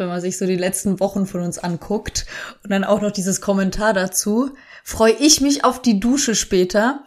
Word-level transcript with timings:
wenn 0.00 0.08
man 0.08 0.20
sich 0.20 0.36
so 0.38 0.46
die 0.46 0.56
letzten 0.56 0.98
Wochen 0.98 1.26
von 1.26 1.42
uns 1.42 1.58
anguckt. 1.58 2.26
Und 2.64 2.70
dann 2.70 2.82
auch 2.82 3.00
noch 3.00 3.12
dieses 3.12 3.40
Kommentar 3.40 3.92
dazu. 3.92 4.50
Freue 4.82 5.12
ich 5.12 5.40
mich 5.40 5.64
auf 5.64 5.80
die 5.80 6.00
Dusche 6.00 6.34
später. 6.34 7.04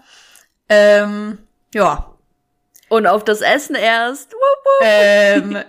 Ähm, 0.70 1.40
ja. 1.74 2.14
Und 2.88 3.08
auf 3.08 3.26
das 3.26 3.42
Essen 3.42 3.76
erst. 3.76 4.32
Wupp, 4.32 4.66
wupp. 4.66 4.88
Ähm, 4.88 5.64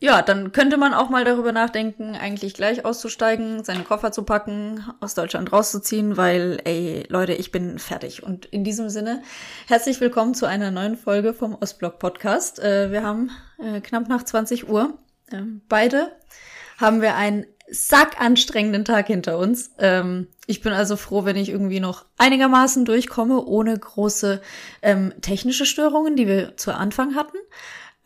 ja, 0.00 0.22
dann 0.22 0.52
könnte 0.52 0.76
man 0.76 0.94
auch 0.94 1.10
mal 1.10 1.24
darüber 1.24 1.50
nachdenken, 1.50 2.14
eigentlich 2.14 2.54
gleich 2.54 2.84
auszusteigen, 2.84 3.64
seine 3.64 3.82
Koffer 3.82 4.12
zu 4.12 4.22
packen, 4.22 4.84
aus 5.00 5.14
Deutschland 5.14 5.52
rauszuziehen, 5.52 6.16
weil, 6.16 6.60
ey, 6.64 7.04
Leute, 7.08 7.32
ich 7.32 7.50
bin 7.50 7.80
fertig. 7.80 8.22
Und 8.22 8.46
in 8.46 8.62
diesem 8.62 8.90
Sinne, 8.90 9.22
herzlich 9.66 10.00
willkommen 10.00 10.34
zu 10.34 10.46
einer 10.46 10.70
neuen 10.70 10.96
Folge 10.96 11.34
vom 11.34 11.56
Ostblock 11.60 11.98
Podcast. 11.98 12.60
Äh, 12.60 12.92
wir 12.92 13.02
haben 13.02 13.32
äh, 13.58 13.80
knapp 13.80 14.08
nach 14.08 14.22
20 14.22 14.68
Uhr. 14.68 14.96
Äh, 15.32 15.42
beide 15.68 16.12
haben 16.78 17.02
wir 17.02 17.14
einen 17.16 17.46
sackanstrengenden 17.70 18.84
Tag 18.84 19.08
hinter 19.08 19.38
uns. 19.38 19.72
Ähm, 19.78 20.28
ich 20.46 20.62
bin 20.62 20.72
also 20.72 20.96
froh, 20.96 21.24
wenn 21.24 21.36
ich 21.36 21.50
irgendwie 21.50 21.80
noch 21.80 22.06
einigermaßen 22.16 22.84
durchkomme, 22.84 23.44
ohne 23.44 23.78
große 23.78 24.40
ähm, 24.80 25.12
technische 25.20 25.66
Störungen, 25.66 26.16
die 26.16 26.26
wir 26.26 26.56
zu 26.56 26.74
Anfang 26.74 27.14
hatten. 27.14 27.36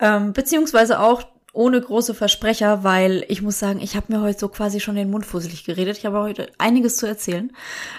Ähm, 0.01 0.33
beziehungsweise 0.33 0.99
auch 0.99 1.23
ohne 1.53 1.81
große 1.81 2.15
Versprecher, 2.15 2.83
weil 2.83 3.25
ich 3.29 3.43
muss 3.43 3.59
sagen, 3.59 3.81
ich 3.81 3.95
habe 3.95 4.13
mir 4.13 4.23
heute 4.23 4.39
so 4.39 4.49
quasi 4.49 4.81
schon 4.81 4.97
den 4.97 5.11
Mund 5.11 5.27
fusselig 5.27 5.65
geredet. 5.65 5.99
Ich 5.99 6.07
habe 6.07 6.19
heute 6.21 6.51
einiges 6.59 6.97
zu 6.97 7.07
erzählen. 7.07 7.53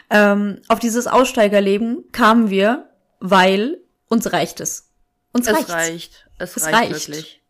Ähm, 0.10 0.62
auf 0.68 0.80
dieses 0.80 1.08
Aussteigerleben 1.08 2.12
kamen 2.12 2.50
wir, 2.50 2.90
weil 3.20 3.78
uns 4.10 4.34
reicht 4.34 4.60
es. 4.60 4.92
Uns 5.32 5.48
es 5.48 5.56
reicht's. 5.56 5.72
reicht. 5.72 6.30
Es, 6.40 6.58
es 6.58 6.66
reicht, 6.66 6.76
reicht 6.76 7.08
wirklich. 7.08 7.44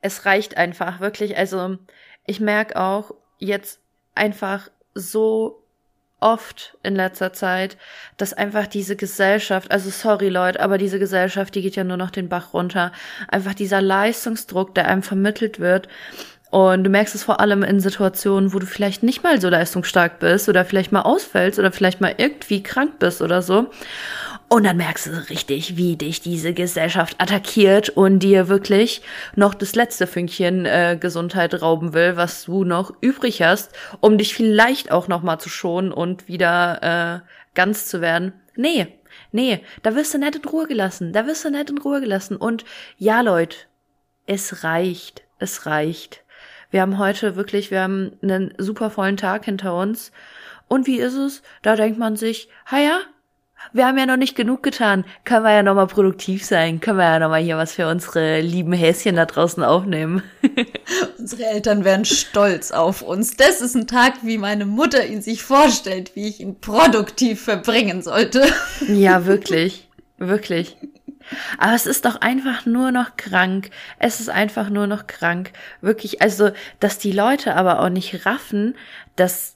Es 0.00 0.24
reicht 0.24 0.56
einfach 0.56 1.00
wirklich. 1.00 1.36
Also 1.36 1.78
ich 2.26 2.40
merke 2.40 2.80
auch 2.80 3.14
jetzt 3.38 3.80
einfach 4.14 4.68
so 4.94 5.64
oft 6.20 6.78
in 6.82 6.96
letzter 6.96 7.32
Zeit, 7.32 7.76
dass 8.16 8.32
einfach 8.32 8.66
diese 8.66 8.96
Gesellschaft, 8.96 9.70
also 9.70 9.90
sorry 9.90 10.30
Leute, 10.30 10.60
aber 10.60 10.78
diese 10.78 10.98
Gesellschaft, 10.98 11.54
die 11.54 11.62
geht 11.62 11.76
ja 11.76 11.84
nur 11.84 11.98
noch 11.98 12.10
den 12.10 12.30
Bach 12.30 12.54
runter. 12.54 12.92
Einfach 13.28 13.54
dieser 13.54 13.82
Leistungsdruck, 13.82 14.74
der 14.74 14.88
einem 14.88 15.02
vermittelt 15.02 15.60
wird. 15.60 15.88
Und 16.50 16.84
du 16.84 16.90
merkst 16.90 17.14
es 17.14 17.24
vor 17.24 17.40
allem 17.40 17.62
in 17.62 17.80
Situationen, 17.80 18.54
wo 18.54 18.58
du 18.60 18.66
vielleicht 18.66 19.02
nicht 19.02 19.22
mal 19.22 19.40
so 19.40 19.48
leistungsstark 19.48 20.20
bist 20.20 20.48
oder 20.48 20.64
vielleicht 20.64 20.92
mal 20.92 21.02
ausfällst 21.02 21.58
oder 21.58 21.72
vielleicht 21.72 22.00
mal 22.00 22.14
irgendwie 22.16 22.62
krank 22.62 23.00
bist 23.00 23.20
oder 23.20 23.42
so. 23.42 23.70
Und 24.48 24.64
dann 24.64 24.76
merkst 24.76 25.06
du 25.06 25.30
richtig, 25.30 25.76
wie 25.76 25.96
dich 25.96 26.20
diese 26.20 26.52
Gesellschaft 26.52 27.20
attackiert 27.20 27.88
und 27.88 28.20
dir 28.20 28.48
wirklich 28.48 29.02
noch 29.34 29.54
das 29.54 29.74
letzte 29.74 30.06
Fünkchen 30.06 30.66
äh, 30.66 30.96
Gesundheit 31.00 31.60
rauben 31.60 31.92
will, 31.92 32.16
was 32.16 32.44
du 32.44 32.64
noch 32.64 32.92
übrig 33.00 33.42
hast, 33.42 33.72
um 34.00 34.18
dich 34.18 34.34
vielleicht 34.34 34.92
auch 34.92 35.08
noch 35.08 35.22
mal 35.22 35.38
zu 35.38 35.48
schonen 35.48 35.92
und 35.92 36.28
wieder 36.28 37.22
äh, 37.24 37.28
ganz 37.54 37.86
zu 37.86 38.00
werden. 38.00 38.32
Nee, 38.54 38.86
nee, 39.32 39.60
da 39.82 39.94
wirst 39.96 40.14
du 40.14 40.18
nicht 40.18 40.36
in 40.36 40.44
Ruhe 40.44 40.66
gelassen. 40.66 41.12
Da 41.12 41.26
wirst 41.26 41.44
du 41.44 41.50
nicht 41.50 41.70
in 41.70 41.78
Ruhe 41.78 42.00
gelassen. 42.00 42.36
Und 42.36 42.64
ja, 42.98 43.22
Leute, 43.22 43.56
es 44.26 44.62
reicht. 44.62 45.22
Es 45.38 45.66
reicht. 45.66 46.22
Wir 46.70 46.80
haben 46.80 46.98
heute 46.98 47.36
wirklich, 47.36 47.70
wir 47.70 47.82
haben 47.82 48.18
einen 48.22 48.54
super 48.58 48.90
vollen 48.90 49.16
Tag 49.16 49.44
hinter 49.44 49.76
uns. 49.76 50.12
Und 50.68 50.86
wie 50.86 50.98
ist 50.98 51.14
es? 51.14 51.42
Da 51.62 51.76
denkt 51.76 51.98
man 51.98 52.16
sich, 52.16 52.48
ha 52.66 52.78
ja, 52.78 53.00
wir 53.72 53.86
haben 53.86 53.98
ja 53.98 54.06
noch 54.06 54.16
nicht 54.16 54.36
genug 54.36 54.62
getan. 54.62 55.04
Können 55.24 55.44
wir 55.44 55.52
ja 55.52 55.62
noch 55.62 55.74
mal 55.74 55.86
produktiv 55.86 56.44
sein. 56.44 56.80
Können 56.80 56.98
wir 56.98 57.04
ja 57.04 57.18
noch 57.18 57.28
mal 57.28 57.42
hier 57.42 57.56
was 57.56 57.72
für 57.74 57.88
unsere 57.88 58.40
lieben 58.40 58.72
Häschen 58.72 59.16
da 59.16 59.26
draußen 59.26 59.62
aufnehmen. 59.62 60.22
unsere 61.18 61.44
Eltern 61.44 61.84
wären 61.84 62.04
stolz 62.04 62.70
auf 62.70 63.02
uns. 63.02 63.36
Das 63.36 63.60
ist 63.60 63.74
ein 63.74 63.86
Tag, 63.86 64.14
wie 64.22 64.38
meine 64.38 64.66
Mutter 64.66 65.06
ihn 65.06 65.22
sich 65.22 65.42
vorstellt, 65.42 66.14
wie 66.14 66.28
ich 66.28 66.40
ihn 66.40 66.60
produktiv 66.60 67.42
verbringen 67.42 68.02
sollte. 68.02 68.44
Ja, 68.88 69.26
wirklich. 69.26 69.88
Wirklich. 70.18 70.76
Aber 71.58 71.74
es 71.74 71.86
ist 71.86 72.04
doch 72.04 72.20
einfach 72.20 72.66
nur 72.66 72.92
noch 72.92 73.16
krank. 73.16 73.70
Es 73.98 74.20
ist 74.20 74.28
einfach 74.28 74.68
nur 74.68 74.86
noch 74.86 75.06
krank. 75.06 75.52
Wirklich, 75.80 76.22
also, 76.22 76.50
dass 76.80 76.98
die 76.98 77.12
Leute 77.12 77.54
aber 77.56 77.80
auch 77.80 77.88
nicht 77.88 78.26
raffen, 78.26 78.76
dass 79.16 79.53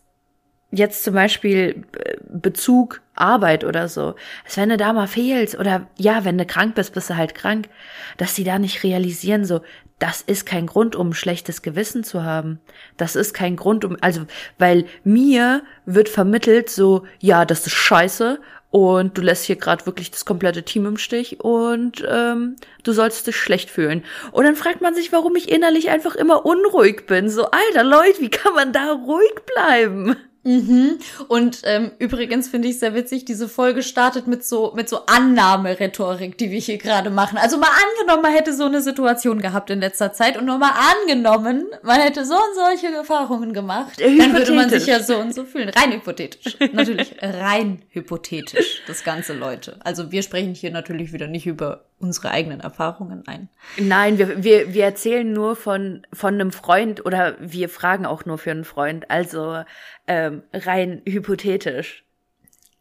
jetzt 0.71 1.05
zum 1.05 1.15
Beispiel 1.15 1.85
äh, 1.99 2.17
Bezug 2.29 3.01
Arbeit 3.15 3.65
oder 3.65 3.89
so, 3.89 4.15
als 4.45 4.57
wenn 4.57 4.69
du 4.69 4.77
da 4.77 4.93
mal 4.93 5.09
fehlst 5.09 5.59
oder 5.59 5.89
ja, 5.97 6.25
wenn 6.25 6.39
du 6.39 6.47
krank 6.47 6.75
bist, 6.75 6.95
bist 6.95 7.11
du 7.11 7.17
halt 7.17 7.35
krank, 7.35 7.69
dass 8.17 8.35
sie 8.35 8.45
da 8.45 8.59
nicht 8.59 8.85
realisieren, 8.85 9.45
so, 9.45 9.61
das 9.99 10.23
ist 10.23 10.47
kein 10.47 10.67
Grund, 10.67 10.95
um 10.95 11.13
schlechtes 11.13 11.63
Gewissen 11.63 12.05
zu 12.05 12.23
haben. 12.23 12.61
Das 12.97 13.17
ist 13.17 13.35
kein 13.35 13.57
Grund, 13.57 13.85
um, 13.85 13.97
also, 14.01 14.27
weil 14.57 14.85
mir 15.03 15.63
wird 15.87 16.09
vermittelt 16.09 16.71
so, 16.71 17.05
ja, 17.19 17.45
das 17.45 17.67
ist 17.67 17.75
scheiße 17.75 18.39
und 18.71 19.17
du 19.17 19.23
lässt 19.23 19.45
hier 19.45 19.57
gerade 19.57 19.87
wirklich 19.87 20.11
das 20.11 20.25
komplette 20.25 20.63
Team 20.63 20.87
im 20.87 20.99
Stich 20.99 21.41
und 21.41 22.07
ähm, 22.09 22.57
du 22.85 22.93
sollst 22.93 23.27
dich 23.27 23.37
schlecht 23.37 23.71
fühlen. 23.71 24.05
Und 24.31 24.45
dann 24.45 24.57
fragt 24.57 24.83
man 24.83 24.95
sich, 24.95 25.11
warum 25.11 25.35
ich 25.35 25.51
innerlich 25.51 25.89
einfach 25.89 26.15
immer 26.15 26.45
unruhig 26.45 27.07
bin. 27.07 27.29
So, 27.31 27.47
alter 27.51 27.83
Leute, 27.83 28.21
wie 28.21 28.31
kann 28.31 28.55
man 28.55 28.73
da 28.73 28.93
ruhig 28.93 29.35
bleiben? 29.55 30.17
Mhm. 30.45 30.99
Und 31.29 31.63
ähm, 31.65 31.91
übrigens 31.99 32.49
finde 32.49 32.69
ich 32.69 32.79
sehr 32.79 32.95
witzig, 32.95 33.25
diese 33.25 33.49
Folge 33.49 33.83
startet 33.83 34.27
mit 34.27 34.45
so 34.45 34.73
mit 34.75 34.89
so 34.89 35.05
Annahmerhetorik, 35.07 36.39
die 36.39 36.51
wir 36.51 36.61
hier 36.61 36.79
gerade 36.79 37.11
machen. 37.11 37.39
Also 37.39 37.59
mal 37.59 37.69
angenommen, 37.69 38.23
man 38.23 38.33
hätte 38.33 38.55
so 38.55 38.65
eine 38.65 38.81
Situation 38.81 39.41
gehabt 39.41 39.71
in 39.71 39.81
letzter 39.81 40.13
Zeit 40.13 40.37
und 40.37 40.47
nur 40.47 40.59
mal 40.59 40.73
angenommen, 41.03 41.67
man 41.83 42.01
hätte 42.01 42.25
so 42.25 42.35
und 42.35 42.55
solche 42.55 42.95
Erfahrungen 42.95 43.53
gemacht, 43.53 44.01
dann 44.01 44.33
würde 44.33 44.53
man 44.53 44.71
sich 44.71 44.87
ja 44.87 45.03
so 45.03 45.19
und 45.19 45.35
so 45.35 45.45
fühlen. 45.45 45.71
Rein 45.71 45.93
hypothetisch. 45.93 46.57
natürlich 46.73 47.17
rein 47.21 47.83
hypothetisch, 47.91 48.83
das 48.87 49.05
ganze 49.05 49.35
Leute. 49.35 49.77
Also 49.81 50.13
wir 50.13 50.23
sprechen 50.23 50.55
hier 50.55 50.71
natürlich 50.71 51.13
wieder 51.13 51.27
nicht 51.27 51.47
über 51.47 51.88
unsere 52.01 52.31
eigenen 52.31 52.61
Erfahrungen 52.61 53.27
ein. 53.27 53.49
Nein, 53.79 54.19
wir, 54.19 54.43
wir, 54.43 54.75
wir 54.75 54.85
erzählen 54.85 55.31
nur 55.31 55.57
von, 55.57 56.07
von 56.13 56.35
einem 56.35 56.53
Freund 56.53 57.05
oder 57.05 57.37
wir 57.41 57.69
fragen 57.69 58.07
auch 58.07 58.25
nur 58.25 58.39
für 58.39 58.51
einen 58.51 58.65
Freund. 58.65 59.11
Also 59.11 59.63
ähm, 60.07 60.43
rein 60.53 61.03
hypothetisch. 61.07 62.05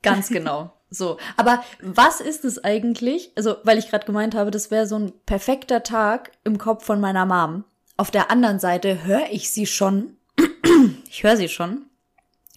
Ganz 0.03 0.29
genau. 0.29 0.73
So, 0.89 1.17
aber 1.35 1.63
was 1.81 2.22
ist 2.22 2.45
es 2.45 2.63
eigentlich? 2.63 3.31
Also, 3.35 3.57
weil 3.63 3.78
ich 3.78 3.89
gerade 3.89 4.05
gemeint 4.05 4.35
habe, 4.35 4.51
das 4.51 4.72
wäre 4.72 4.88
so 4.88 4.97
ein 4.97 5.11
perfekter 5.25 5.84
Tag 5.84 6.31
im 6.45 6.57
Kopf 6.57 6.85
von 6.85 7.01
meiner 7.01 7.25
Mom. 7.25 7.66
Auf 7.97 8.11
der 8.11 8.31
anderen 8.31 8.59
Seite 8.59 9.03
höre 9.03 9.25
ich 9.31 9.49
sie 9.51 9.66
schon. 9.66 10.16
ich 11.09 11.23
höre 11.23 11.35
sie 11.35 11.49
schon 11.49 11.86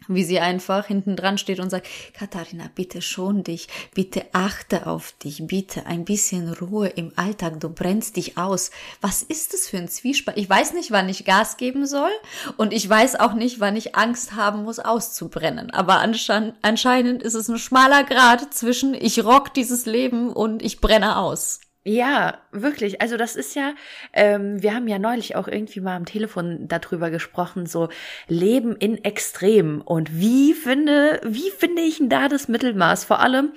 wie 0.08 0.24
sie 0.24 0.40
einfach 0.40 0.86
hinten 0.86 1.16
dran 1.16 1.38
steht 1.38 1.60
und 1.60 1.70
sagt, 1.70 1.86
Katharina, 2.14 2.70
bitte 2.74 3.02
schon 3.02 3.44
dich, 3.44 3.68
bitte 3.94 4.26
achte 4.32 4.86
auf 4.86 5.12
dich, 5.22 5.46
bitte 5.46 5.86
ein 5.86 6.04
bisschen 6.04 6.52
Ruhe 6.52 6.88
im 6.88 7.12
Alltag, 7.16 7.60
du 7.60 7.68
brennst 7.68 8.16
dich 8.16 8.36
aus. 8.38 8.70
Was 9.00 9.22
ist 9.22 9.52
das 9.52 9.68
für 9.68 9.78
ein 9.78 9.88
Zwiespalt? 9.88 10.38
Ich 10.38 10.48
weiß 10.48 10.74
nicht, 10.74 10.90
wann 10.90 11.08
ich 11.08 11.24
Gas 11.24 11.56
geben 11.56 11.86
soll 11.86 12.10
und 12.56 12.72
ich 12.72 12.88
weiß 12.88 13.20
auch 13.20 13.34
nicht, 13.34 13.60
wann 13.60 13.76
ich 13.76 13.94
Angst 13.94 14.34
haben 14.34 14.64
muss, 14.64 14.78
auszubrennen. 14.78 15.70
Aber 15.70 15.98
anscheinend 15.98 17.22
ist 17.22 17.34
es 17.34 17.48
ein 17.48 17.58
schmaler 17.58 18.04
Grad 18.04 18.52
zwischen 18.54 18.94
ich 18.94 19.24
rock 19.24 19.54
dieses 19.54 19.86
Leben 19.86 20.32
und 20.32 20.62
ich 20.62 20.80
brenne 20.80 21.18
aus. 21.18 21.60
Ja, 21.82 22.38
wirklich. 22.52 23.00
Also 23.00 23.16
das 23.16 23.36
ist 23.36 23.54
ja, 23.56 23.72
ähm, 24.12 24.62
wir 24.62 24.74
haben 24.74 24.86
ja 24.86 24.98
neulich 24.98 25.34
auch 25.34 25.48
irgendwie 25.48 25.80
mal 25.80 25.96
am 25.96 26.04
Telefon 26.04 26.68
darüber 26.68 27.08
gesprochen, 27.08 27.64
so 27.64 27.88
Leben 28.28 28.76
in 28.76 29.02
Extremen 29.02 29.80
und 29.80 30.20
wie 30.20 30.52
finde, 30.52 31.22
wie 31.24 31.50
finde 31.50 31.80
ich 31.80 31.96
denn 31.96 32.10
da 32.10 32.28
das 32.28 32.48
Mittelmaß? 32.48 33.06
Vor 33.06 33.20
allem, 33.20 33.52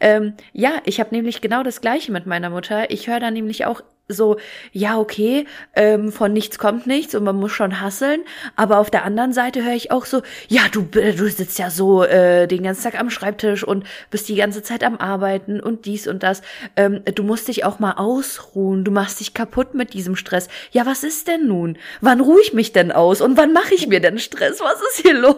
ähm, 0.00 0.34
ja, 0.54 0.80
ich 0.86 1.00
habe 1.00 1.14
nämlich 1.14 1.42
genau 1.42 1.62
das 1.62 1.82
Gleiche 1.82 2.12
mit 2.12 2.24
meiner 2.24 2.48
Mutter. 2.48 2.90
Ich 2.90 3.08
höre 3.08 3.20
da 3.20 3.30
nämlich 3.30 3.66
auch 3.66 3.82
so, 4.08 4.36
ja, 4.72 4.98
okay, 4.98 5.46
ähm, 5.74 6.12
von 6.12 6.32
nichts 6.32 6.58
kommt 6.58 6.86
nichts 6.86 7.14
und 7.14 7.24
man 7.24 7.36
muss 7.36 7.52
schon 7.52 7.80
hasseln. 7.80 8.22
Aber 8.54 8.78
auf 8.78 8.90
der 8.90 9.04
anderen 9.04 9.32
Seite 9.32 9.64
höre 9.64 9.74
ich 9.74 9.90
auch 9.90 10.04
so, 10.04 10.22
ja, 10.48 10.62
du, 10.70 10.82
du 10.82 11.28
sitzt 11.28 11.58
ja 11.58 11.70
so 11.70 12.04
äh, 12.04 12.46
den 12.46 12.62
ganzen 12.62 12.84
Tag 12.84 13.00
am 13.00 13.10
Schreibtisch 13.10 13.64
und 13.64 13.84
bist 14.10 14.28
die 14.28 14.36
ganze 14.36 14.62
Zeit 14.62 14.84
am 14.84 14.96
Arbeiten 14.98 15.60
und 15.60 15.86
dies 15.86 16.06
und 16.06 16.22
das. 16.22 16.42
Ähm, 16.76 17.02
du 17.04 17.24
musst 17.24 17.48
dich 17.48 17.64
auch 17.64 17.80
mal 17.80 17.94
ausruhen. 17.94 18.84
Du 18.84 18.92
machst 18.92 19.18
dich 19.18 19.34
kaputt 19.34 19.74
mit 19.74 19.92
diesem 19.92 20.14
Stress. 20.14 20.48
Ja, 20.70 20.86
was 20.86 21.02
ist 21.02 21.26
denn 21.26 21.48
nun? 21.48 21.76
Wann 22.00 22.20
ruhe 22.20 22.40
ich 22.40 22.52
mich 22.52 22.72
denn 22.72 22.92
aus? 22.92 23.20
Und 23.20 23.36
wann 23.36 23.52
mache 23.52 23.74
ich 23.74 23.88
mir 23.88 24.00
denn 24.00 24.18
Stress? 24.18 24.60
Was 24.60 24.80
ist 24.80 25.02
hier 25.02 25.14
los? 25.14 25.34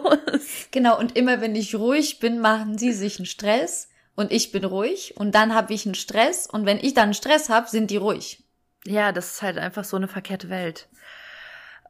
Genau, 0.71 0.99
und 0.99 1.17
immer 1.17 1.41
wenn 1.41 1.55
ich 1.55 1.75
ruhig 1.75 2.19
bin, 2.19 2.39
machen 2.39 2.77
sie 2.77 2.93
sich 2.93 3.17
einen 3.17 3.25
Stress 3.25 3.89
und 4.15 4.31
ich 4.31 4.51
bin 4.51 4.65
ruhig 4.65 5.15
und 5.17 5.33
dann 5.33 5.55
habe 5.55 5.73
ich 5.73 5.85
einen 5.85 5.95
Stress 5.95 6.45
und 6.45 6.65
wenn 6.65 6.77
ich 6.77 6.93
dann 6.93 7.13
Stress 7.13 7.49
habe, 7.49 7.69
sind 7.69 7.89
die 7.89 7.97
ruhig. 7.97 8.43
Ja, 8.85 9.11
das 9.11 9.33
ist 9.33 9.41
halt 9.41 9.57
einfach 9.57 9.83
so 9.83 9.97
eine 9.97 10.07
verkehrte 10.07 10.49
Welt. 10.49 10.87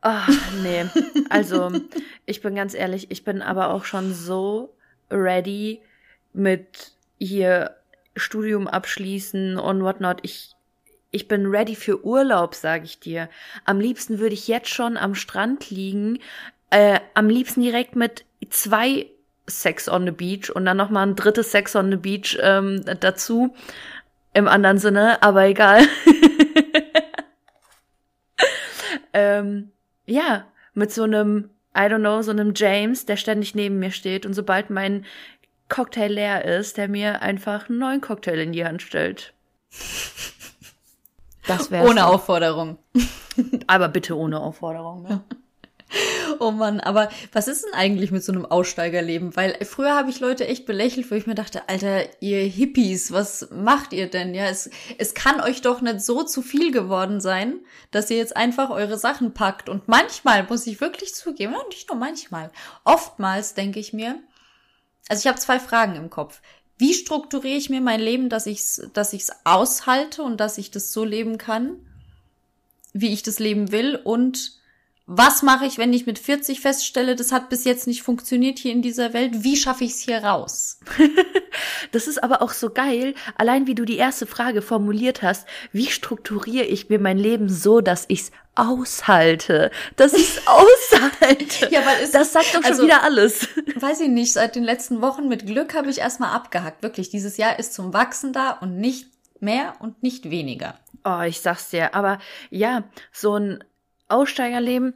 Oh, 0.03 0.31
nee. 0.63 0.85
Also, 1.29 1.71
ich 2.25 2.41
bin 2.41 2.55
ganz 2.55 2.73
ehrlich, 2.73 3.11
ich 3.11 3.23
bin 3.23 3.41
aber 3.41 3.69
auch 3.69 3.85
schon 3.85 4.13
so 4.13 4.73
ready 5.11 5.81
mit 6.33 6.93
hier 7.19 7.75
Studium 8.15 8.67
abschließen 8.67 9.57
und 9.57 9.83
whatnot. 9.83 10.19
Ich, 10.23 10.55
ich 11.11 11.27
bin 11.27 11.45
ready 11.45 11.75
für 11.75 12.03
Urlaub, 12.03 12.55
sage 12.55 12.85
ich 12.85 12.99
dir. 12.99 13.29
Am 13.65 13.79
liebsten 13.79 14.19
würde 14.19 14.33
ich 14.33 14.47
jetzt 14.47 14.69
schon 14.69 14.97
am 14.97 15.13
Strand 15.13 15.69
liegen, 15.69 16.19
äh, 16.71 16.99
am 17.13 17.29
liebsten 17.29 17.61
direkt 17.61 17.95
mit 17.95 18.25
zwei 18.49 19.07
Sex 19.47 19.89
on 19.89 20.05
the 20.05 20.11
Beach 20.11 20.49
und 20.53 20.65
dann 20.65 20.77
noch 20.77 20.89
mal 20.89 21.03
ein 21.03 21.15
drittes 21.15 21.51
Sex 21.51 21.75
on 21.75 21.91
the 21.91 21.97
Beach 21.97 22.37
ähm, 22.41 22.83
dazu 22.99 23.55
im 24.33 24.47
anderen 24.47 24.77
Sinne, 24.77 25.21
aber 25.21 25.45
egal. 25.45 25.83
ähm, 29.13 29.71
ja, 30.05 30.45
mit 30.73 30.91
so 30.91 31.03
einem, 31.03 31.49
I 31.75 31.81
don't 31.81 31.99
know, 31.99 32.21
so 32.21 32.31
einem 32.31 32.53
James, 32.55 33.05
der 33.05 33.17
ständig 33.17 33.55
neben 33.55 33.79
mir 33.79 33.91
steht 33.91 34.25
und 34.25 34.33
sobald 34.33 34.69
mein 34.69 35.05
Cocktail 35.69 36.11
leer 36.11 36.45
ist, 36.45 36.77
der 36.77 36.87
mir 36.87 37.21
einfach 37.21 37.69
einen 37.69 37.77
neuen 37.77 38.01
Cocktail 38.01 38.39
in 38.39 38.51
die 38.51 38.65
Hand 38.65 38.81
stellt. 38.81 39.33
Das 41.47 41.71
wäre 41.71 41.87
ohne 41.87 42.07
Aufforderung. 42.07 42.77
Aber 43.67 43.87
bitte 43.87 44.17
ohne 44.17 44.39
Aufforderung. 44.39 45.03
Ne? 45.03 45.21
Oh 46.39 46.51
Mann, 46.51 46.79
aber 46.79 47.09
was 47.33 47.49
ist 47.49 47.65
denn 47.65 47.73
eigentlich 47.73 48.11
mit 48.11 48.23
so 48.23 48.31
einem 48.31 48.45
Aussteigerleben? 48.45 49.35
Weil 49.35 49.57
früher 49.65 49.93
habe 49.93 50.09
ich 50.09 50.21
Leute 50.21 50.47
echt 50.47 50.65
belächelt, 50.65 51.11
wo 51.11 51.15
ich 51.15 51.27
mir 51.27 51.35
dachte, 51.35 51.67
Alter, 51.67 52.03
ihr 52.21 52.39
Hippies, 52.43 53.11
was 53.11 53.49
macht 53.51 53.91
ihr 53.91 54.09
denn? 54.09 54.33
Ja, 54.33 54.45
es, 54.45 54.69
es 54.97 55.13
kann 55.13 55.41
euch 55.41 55.61
doch 55.61 55.81
nicht 55.81 56.01
so 56.01 56.23
zu 56.23 56.41
viel 56.41 56.71
geworden 56.71 57.19
sein, 57.19 57.59
dass 57.91 58.09
ihr 58.09 58.17
jetzt 58.17 58.37
einfach 58.37 58.69
eure 58.69 58.97
Sachen 58.97 59.33
packt. 59.33 59.67
Und 59.67 59.89
manchmal 59.89 60.43
muss 60.43 60.65
ich 60.65 60.79
wirklich 60.79 61.13
zugeben, 61.13 61.55
nicht 61.69 61.89
nur 61.89 61.97
manchmal, 61.97 62.51
oftmals 62.85 63.53
denke 63.53 63.79
ich 63.79 63.91
mir, 63.91 64.15
also 65.09 65.21
ich 65.21 65.27
habe 65.27 65.39
zwei 65.39 65.59
Fragen 65.59 65.95
im 65.95 66.09
Kopf. 66.09 66.41
Wie 66.77 66.93
strukturiere 66.93 67.57
ich 67.57 67.69
mir 67.69 67.81
mein 67.81 67.99
Leben, 67.99 68.29
dass 68.29 68.45
ich's, 68.45 68.81
dass 68.93 69.11
ich's 69.11 69.31
aushalte 69.43 70.23
und 70.23 70.37
dass 70.37 70.57
ich 70.57 70.71
das 70.71 70.93
so 70.93 71.03
leben 71.03 71.37
kann, 71.37 71.85
wie 72.93 73.11
ich 73.11 73.23
das 73.23 73.39
leben 73.39 73.73
will? 73.73 73.97
Und 73.97 74.58
was 75.11 75.41
mache 75.41 75.65
ich, 75.65 75.79
wenn 75.79 75.91
ich 75.91 76.05
mit 76.05 76.19
40 76.19 76.61
feststelle, 76.61 77.15
das 77.15 77.31
hat 77.31 77.49
bis 77.49 77.65
jetzt 77.65 77.87
nicht 77.87 78.03
funktioniert 78.03 78.59
hier 78.59 78.71
in 78.71 78.83
dieser 78.83 79.11
Welt? 79.11 79.43
Wie 79.43 79.57
schaffe 79.57 79.83
ich 79.83 79.93
es 79.93 79.99
hier 80.01 80.23
raus? 80.23 80.79
das 81.91 82.07
ist 82.07 82.23
aber 82.23 82.43
auch 82.43 82.51
so 82.51 82.69
geil, 82.69 83.15
allein 83.35 83.65
wie 83.65 83.73
du 83.73 83.85
die 83.85 83.97
erste 83.97 84.27
Frage 84.27 84.61
formuliert 84.61 85.23
hast. 85.23 85.47
Wie 85.71 85.87
strukturiere 85.87 86.65
ich 86.65 86.89
mir 86.89 86.99
mein 86.99 87.17
Leben 87.17 87.49
so, 87.49 87.81
dass 87.81 88.05
ich 88.07 88.21
es 88.21 88.31
aushalte? 88.53 89.71
Dass 89.95 90.13
ich 90.13 90.37
es 90.37 90.41
aushalte. 90.47 91.73
ja, 91.73 91.83
weil 91.87 92.03
es, 92.03 92.11
das 92.11 92.31
sagt 92.31 92.53
doch 92.53 92.61
schon 92.61 92.65
also, 92.65 92.83
wieder 92.83 93.01
alles. 93.01 93.47
Weiß 93.77 94.01
ich 94.01 94.09
nicht, 94.09 94.33
seit 94.33 94.55
den 94.55 94.63
letzten 94.63 95.01
Wochen 95.01 95.27
mit 95.27 95.47
Glück 95.47 95.73
habe 95.73 95.89
ich 95.89 95.97
erstmal 95.97 96.35
abgehackt. 96.35 96.83
Wirklich, 96.83 97.09
dieses 97.09 97.37
Jahr 97.37 97.57
ist 97.57 97.73
zum 97.73 97.95
Wachsen 97.95 98.31
da 98.31 98.51
und 98.51 98.77
nicht 98.77 99.07
mehr 99.39 99.73
und 99.79 100.03
nicht 100.03 100.29
weniger. 100.29 100.77
Oh, 101.03 101.21
ich 101.21 101.41
sag's 101.41 101.71
dir. 101.71 101.95
Aber 101.95 102.19
ja, 102.51 102.83
so 103.11 103.35
ein 103.35 103.63
Aussteigerleben. 104.09 104.93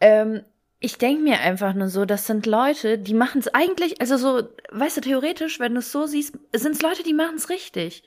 Ähm, 0.00 0.42
ich 0.80 0.96
denke 0.96 1.22
mir 1.22 1.40
einfach 1.40 1.74
nur 1.74 1.88
so, 1.88 2.04
das 2.04 2.26
sind 2.26 2.46
Leute, 2.46 2.98
die 2.98 3.14
machen 3.14 3.40
es 3.40 3.52
eigentlich, 3.52 4.00
also 4.00 4.16
so, 4.16 4.48
weißt 4.70 4.98
du, 4.98 5.00
theoretisch, 5.00 5.58
wenn 5.58 5.74
du 5.74 5.80
es 5.80 5.90
so 5.90 6.06
siehst, 6.06 6.38
sind 6.54 6.76
es 6.76 6.82
Leute, 6.82 7.02
die 7.02 7.14
machen 7.14 7.34
es 7.36 7.48
richtig. 7.48 8.04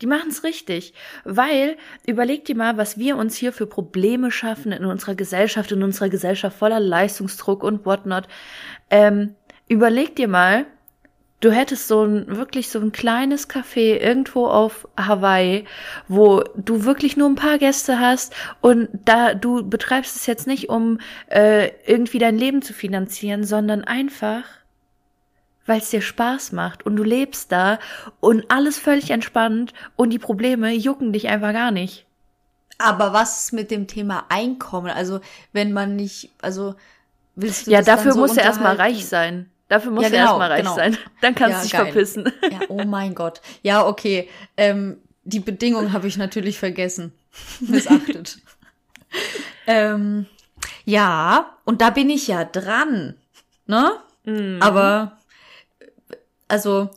Die 0.00 0.06
machen 0.06 0.30
es 0.30 0.42
richtig. 0.42 0.94
Weil, 1.24 1.76
überleg 2.06 2.46
dir 2.46 2.56
mal, 2.56 2.78
was 2.78 2.98
wir 2.98 3.16
uns 3.16 3.36
hier 3.36 3.52
für 3.52 3.66
Probleme 3.66 4.30
schaffen 4.30 4.72
in 4.72 4.86
unserer 4.86 5.14
Gesellschaft, 5.14 5.70
in 5.72 5.82
unserer 5.82 6.08
Gesellschaft 6.08 6.56
voller 6.56 6.80
Leistungsdruck 6.80 7.62
und 7.62 7.84
whatnot. 7.84 8.26
Ähm, 8.88 9.34
überleg 9.68 10.16
dir 10.16 10.28
mal, 10.28 10.66
du 11.40 11.52
hättest 11.52 11.88
so 11.88 12.04
ein, 12.04 12.36
wirklich 12.36 12.70
so 12.70 12.80
ein 12.80 12.92
kleines 12.92 13.50
Café 13.50 13.98
irgendwo 13.98 14.46
auf 14.46 14.88
Hawaii, 14.96 15.66
wo 16.08 16.42
du 16.56 16.84
wirklich 16.84 17.16
nur 17.16 17.28
ein 17.28 17.34
paar 17.34 17.58
Gäste 17.58 18.00
hast 18.00 18.34
und 18.60 18.88
da 19.04 19.34
du 19.34 19.68
betreibst 19.68 20.16
es 20.16 20.26
jetzt 20.26 20.46
nicht, 20.46 20.68
um 20.70 20.98
äh, 21.28 21.70
irgendwie 21.86 22.18
dein 22.18 22.38
Leben 22.38 22.62
zu 22.62 22.72
finanzieren, 22.72 23.44
sondern 23.44 23.84
einfach, 23.84 24.44
weil 25.66 25.78
es 25.78 25.90
dir 25.90 26.02
Spaß 26.02 26.52
macht 26.52 26.86
und 26.86 26.96
du 26.96 27.02
lebst 27.02 27.52
da 27.52 27.78
und 28.20 28.50
alles 28.50 28.78
völlig 28.78 29.10
entspannt 29.10 29.74
und 29.96 30.10
die 30.10 30.18
Probleme 30.18 30.72
jucken 30.72 31.12
dich 31.12 31.28
einfach 31.28 31.52
gar 31.52 31.70
nicht. 31.70 32.06
Aber 32.78 33.12
was 33.12 33.52
mit 33.52 33.70
dem 33.70 33.86
Thema 33.86 34.24
Einkommen? 34.30 34.90
Also, 34.90 35.20
wenn 35.52 35.72
man 35.72 35.94
nicht, 35.94 36.30
also 36.42 36.74
willst 37.36 37.66
du 37.66 37.70
Ja, 37.70 37.82
dafür 37.82 38.12
so 38.12 38.20
musst 38.20 38.36
du 38.36 38.40
erstmal 38.40 38.76
reich 38.76 39.06
sein. 39.06 39.50
Dafür 39.68 39.90
musst 39.92 40.04
ja, 40.04 40.10
genau, 40.10 40.22
du 40.22 40.28
erstmal 40.28 40.50
reich 40.50 40.62
genau. 40.62 40.74
sein. 40.74 40.98
Dann 41.20 41.34
kannst 41.34 41.52
ja, 41.52 41.58
du 41.58 41.62
dich 41.62 41.72
geil. 41.72 41.84
verpissen. 41.86 42.32
Ja, 42.50 42.60
oh 42.68 42.84
mein 42.84 43.14
Gott. 43.14 43.40
Ja, 43.62 43.86
okay. 43.86 44.28
Ähm, 44.56 44.98
die 45.24 45.40
Bedingung 45.40 45.92
habe 45.92 46.06
ich 46.06 46.16
natürlich 46.16 46.58
vergessen. 46.58 47.12
Missachtet. 47.60 48.38
ähm, 49.66 50.26
ja, 50.84 51.56
und 51.64 51.80
da 51.80 51.90
bin 51.90 52.10
ich 52.10 52.28
ja 52.28 52.44
dran. 52.44 53.16
Ne? 53.66 53.92
Mhm. 54.24 54.58
Aber, 54.60 55.18
also, 56.48 56.90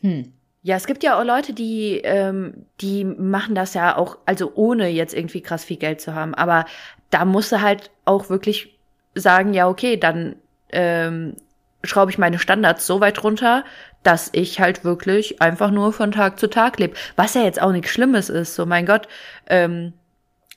hm. 0.00 0.32
Ja, 0.62 0.74
es 0.74 0.88
gibt 0.88 1.04
ja 1.04 1.16
auch 1.16 1.24
Leute, 1.24 1.52
die, 1.52 2.00
ähm, 2.02 2.66
die 2.80 3.04
machen 3.04 3.54
das 3.54 3.74
ja 3.74 3.96
auch, 3.96 4.18
also 4.26 4.50
ohne 4.56 4.88
jetzt 4.88 5.14
irgendwie 5.14 5.40
krass 5.40 5.64
viel 5.64 5.76
Geld 5.76 6.00
zu 6.00 6.12
haben. 6.12 6.34
Aber 6.34 6.64
da 7.10 7.24
musst 7.24 7.52
du 7.52 7.60
halt 7.60 7.92
auch 8.04 8.30
wirklich 8.30 8.76
sagen, 9.14 9.54
ja, 9.54 9.68
okay, 9.68 9.96
dann 9.96 10.34
ähm, 10.70 11.36
schraube 11.84 12.10
ich 12.10 12.18
meine 12.18 12.38
Standards 12.38 12.86
so 12.86 13.00
weit 13.00 13.22
runter, 13.22 13.64
dass 14.02 14.30
ich 14.32 14.60
halt 14.60 14.84
wirklich 14.84 15.42
einfach 15.42 15.70
nur 15.70 15.92
von 15.92 16.12
Tag 16.12 16.38
zu 16.38 16.48
Tag 16.48 16.78
lebe. 16.78 16.96
Was 17.16 17.34
ja 17.34 17.42
jetzt 17.42 17.60
auch 17.60 17.72
nichts 17.72 17.90
Schlimmes 17.90 18.28
ist. 18.28 18.54
So, 18.54 18.66
mein 18.66 18.86
Gott, 18.86 19.08
ähm, 19.48 19.92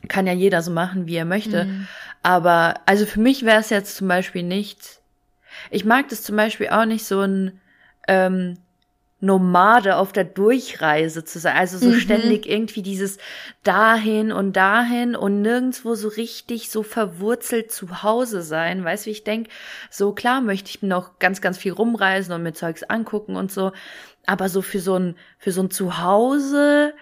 kann 0.08 0.28
ja 0.28 0.34
jeder 0.34 0.62
so 0.62 0.72
machen, 0.72 1.08
wie 1.08 1.16
er 1.16 1.26
möchte. 1.26 1.66
Mhm. 1.66 1.88
Aber 2.24 2.76
also 2.86 3.06
für 3.06 3.20
mich 3.20 3.46
wäre 3.46 3.60
es 3.60 3.70
jetzt 3.70 3.96
zum 3.96 4.08
Beispiel 4.08 4.44
nichts. 4.44 5.02
Ich 5.72 5.86
mag 5.86 6.10
das 6.10 6.24
zum 6.24 6.36
Beispiel 6.36 6.70
auch 6.70 6.86
nicht 6.86 7.06
so 7.06 7.22
ein 7.22 7.60
ähm, 8.08 8.58
Nomade 9.22 9.98
auf 9.98 10.14
der 10.14 10.24
Durchreise 10.24 11.26
zu 11.26 11.40
sein. 11.40 11.58
Also 11.58 11.78
so 11.78 11.90
mhm. 11.90 12.00
ständig 12.00 12.48
irgendwie 12.48 12.82
dieses 12.82 13.18
dahin 13.64 14.32
und 14.32 14.54
dahin 14.54 15.16
und 15.16 15.42
nirgendwo 15.42 15.96
so 15.96 16.08
richtig 16.08 16.70
so 16.70 16.84
verwurzelt 16.84 17.72
zu 17.72 18.02
Hause 18.02 18.42
sein. 18.42 18.84
Weißt 18.84 19.06
du, 19.06 19.08
wie 19.08 19.12
ich 19.12 19.24
denk? 19.26 19.50
So 19.90 20.14
klar 20.14 20.40
möchte 20.40 20.70
ich 20.70 20.82
noch 20.82 21.20
ganz, 21.20 21.42
ganz 21.42 21.58
viel 21.58 21.74
rumreisen 21.74 22.34
und 22.34 22.44
mir 22.44 22.54
Zeugs 22.54 22.84
angucken 22.84 23.36
und 23.36 23.52
so. 23.52 23.74
Aber 24.26 24.48
so 24.48 24.62
für 24.62 24.80
so 24.80 24.96
ein, 24.96 25.16
für 25.38 25.52
so 25.52 25.64
ein 25.64 25.72
Zuhause 25.72 26.94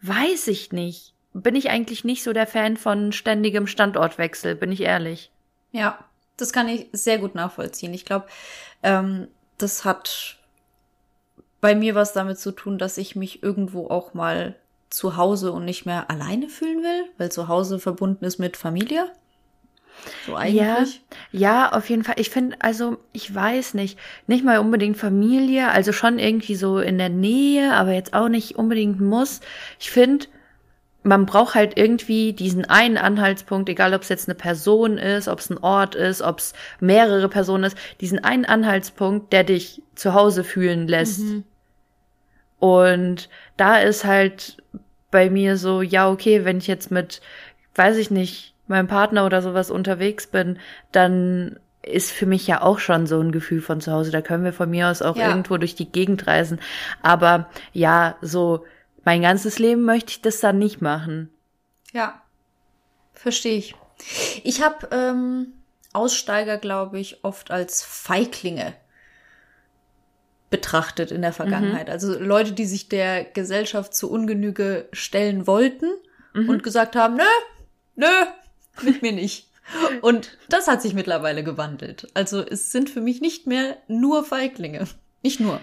weiß 0.00 0.48
ich 0.48 0.72
nicht. 0.72 1.14
Bin 1.34 1.54
ich 1.54 1.68
eigentlich 1.68 2.04
nicht 2.04 2.22
so 2.22 2.32
der 2.32 2.46
Fan 2.46 2.78
von 2.78 3.12
ständigem 3.12 3.66
Standortwechsel, 3.66 4.54
bin 4.54 4.72
ich 4.72 4.80
ehrlich. 4.80 5.30
Ja, 5.72 5.98
das 6.38 6.54
kann 6.54 6.68
ich 6.68 6.88
sehr 6.92 7.18
gut 7.18 7.34
nachvollziehen. 7.34 7.92
Ich 7.92 8.06
glaube, 8.06 8.26
ähm, 8.82 9.28
das 9.58 9.84
hat 9.84 10.38
bei 11.60 11.74
mir 11.74 11.94
was 11.94 12.12
damit 12.12 12.38
zu 12.38 12.52
tun, 12.52 12.78
dass 12.78 12.98
ich 12.98 13.16
mich 13.16 13.42
irgendwo 13.42 13.88
auch 13.88 14.14
mal 14.14 14.56
zu 14.90 15.16
Hause 15.16 15.52
und 15.52 15.64
nicht 15.64 15.84
mehr 15.84 16.10
alleine 16.10 16.48
fühlen 16.48 16.82
will, 16.82 17.04
weil 17.18 17.30
zu 17.30 17.48
Hause 17.48 17.78
verbunden 17.78 18.24
ist 18.24 18.38
mit 18.38 18.56
Familie. 18.56 19.10
So 20.26 20.36
eigentlich. 20.36 20.56
Ja, 20.60 20.84
ja, 21.32 21.72
auf 21.72 21.88
jeden 21.88 22.04
Fall. 22.04 22.16
Ich 22.18 22.30
finde, 22.30 22.56
also, 22.60 22.98
ich 23.12 23.34
weiß 23.34 23.74
nicht, 23.74 23.98
nicht 24.26 24.44
mal 24.44 24.58
unbedingt 24.58 24.96
Familie, 24.96 25.70
also 25.70 25.92
schon 25.92 26.18
irgendwie 26.18 26.54
so 26.54 26.78
in 26.78 26.98
der 26.98 27.08
Nähe, 27.08 27.72
aber 27.74 27.92
jetzt 27.92 28.14
auch 28.14 28.28
nicht 28.28 28.56
unbedingt 28.56 29.00
muss. 29.00 29.40
Ich 29.80 29.90
finde, 29.90 30.26
man 31.06 31.24
braucht 31.24 31.54
halt 31.54 31.78
irgendwie 31.78 32.32
diesen 32.32 32.64
einen 32.64 32.98
Anhaltspunkt, 32.98 33.68
egal 33.68 33.94
ob 33.94 34.02
es 34.02 34.08
jetzt 34.08 34.28
eine 34.28 34.34
Person 34.34 34.98
ist, 34.98 35.28
ob 35.28 35.38
es 35.38 35.48
ein 35.50 35.58
Ort 35.58 35.94
ist, 35.94 36.20
ob 36.20 36.40
es 36.40 36.52
mehrere 36.80 37.28
Personen 37.28 37.62
ist, 37.62 37.78
diesen 38.00 38.22
einen 38.24 38.44
Anhaltspunkt, 38.44 39.32
der 39.32 39.44
dich 39.44 39.82
zu 39.94 40.14
Hause 40.14 40.42
fühlen 40.42 40.88
lässt. 40.88 41.20
Mhm. 41.20 41.44
Und 42.58 43.28
da 43.56 43.78
ist 43.78 44.04
halt 44.04 44.56
bei 45.12 45.30
mir 45.30 45.56
so, 45.56 45.80
ja, 45.80 46.10
okay, 46.10 46.44
wenn 46.44 46.58
ich 46.58 46.66
jetzt 46.66 46.90
mit, 46.90 47.20
weiß 47.76 47.98
ich 47.98 48.10
nicht, 48.10 48.54
meinem 48.66 48.88
Partner 48.88 49.26
oder 49.26 49.42
sowas 49.42 49.70
unterwegs 49.70 50.26
bin, 50.26 50.58
dann 50.90 51.60
ist 51.82 52.10
für 52.10 52.26
mich 52.26 52.48
ja 52.48 52.62
auch 52.62 52.80
schon 52.80 53.06
so 53.06 53.20
ein 53.20 53.30
Gefühl 53.30 53.60
von 53.60 53.80
zu 53.80 53.92
Hause. 53.92 54.10
Da 54.10 54.22
können 54.22 54.42
wir 54.42 54.52
von 54.52 54.68
mir 54.68 54.88
aus 54.88 55.02
auch 55.02 55.16
ja. 55.16 55.28
irgendwo 55.28 55.56
durch 55.56 55.76
die 55.76 55.88
Gegend 55.88 56.26
reisen. 56.26 56.58
Aber 57.00 57.48
ja, 57.72 58.16
so 58.22 58.64
mein 59.06 59.22
ganzes 59.22 59.60
Leben 59.60 59.82
möchte 59.82 60.10
ich 60.10 60.20
das 60.20 60.40
dann 60.40 60.58
nicht 60.58 60.82
machen. 60.82 61.30
Ja, 61.92 62.20
verstehe 63.14 63.56
ich. 63.56 63.76
Ich 64.42 64.62
habe 64.62 64.88
ähm, 64.90 65.52
Aussteiger, 65.92 66.58
glaube 66.58 66.98
ich, 66.98 67.24
oft 67.24 67.52
als 67.52 67.82
Feiglinge 67.84 68.74
betrachtet 70.50 71.12
in 71.12 71.22
der 71.22 71.32
Vergangenheit. 71.32 71.86
Mhm. 71.86 71.92
Also 71.92 72.18
Leute, 72.18 72.52
die 72.52 72.66
sich 72.66 72.88
der 72.88 73.24
Gesellschaft 73.24 73.94
zu 73.94 74.10
Ungenüge 74.10 74.88
stellen 74.92 75.46
wollten 75.46 75.86
mhm. 76.34 76.48
und 76.48 76.62
gesagt 76.64 76.96
haben, 76.96 77.14
nö, 77.14 77.22
nö, 77.94 78.26
mit 78.82 79.02
mir 79.02 79.12
nicht. 79.12 79.48
Und 80.00 80.36
das 80.48 80.66
hat 80.66 80.82
sich 80.82 80.94
mittlerweile 80.94 81.44
gewandelt. 81.44 82.08
Also 82.14 82.40
es 82.44 82.72
sind 82.72 82.90
für 82.90 83.00
mich 83.00 83.20
nicht 83.20 83.46
mehr 83.46 83.76
nur 83.86 84.24
Feiglinge. 84.24 84.88
Nicht 85.22 85.40
nur. 85.40 85.60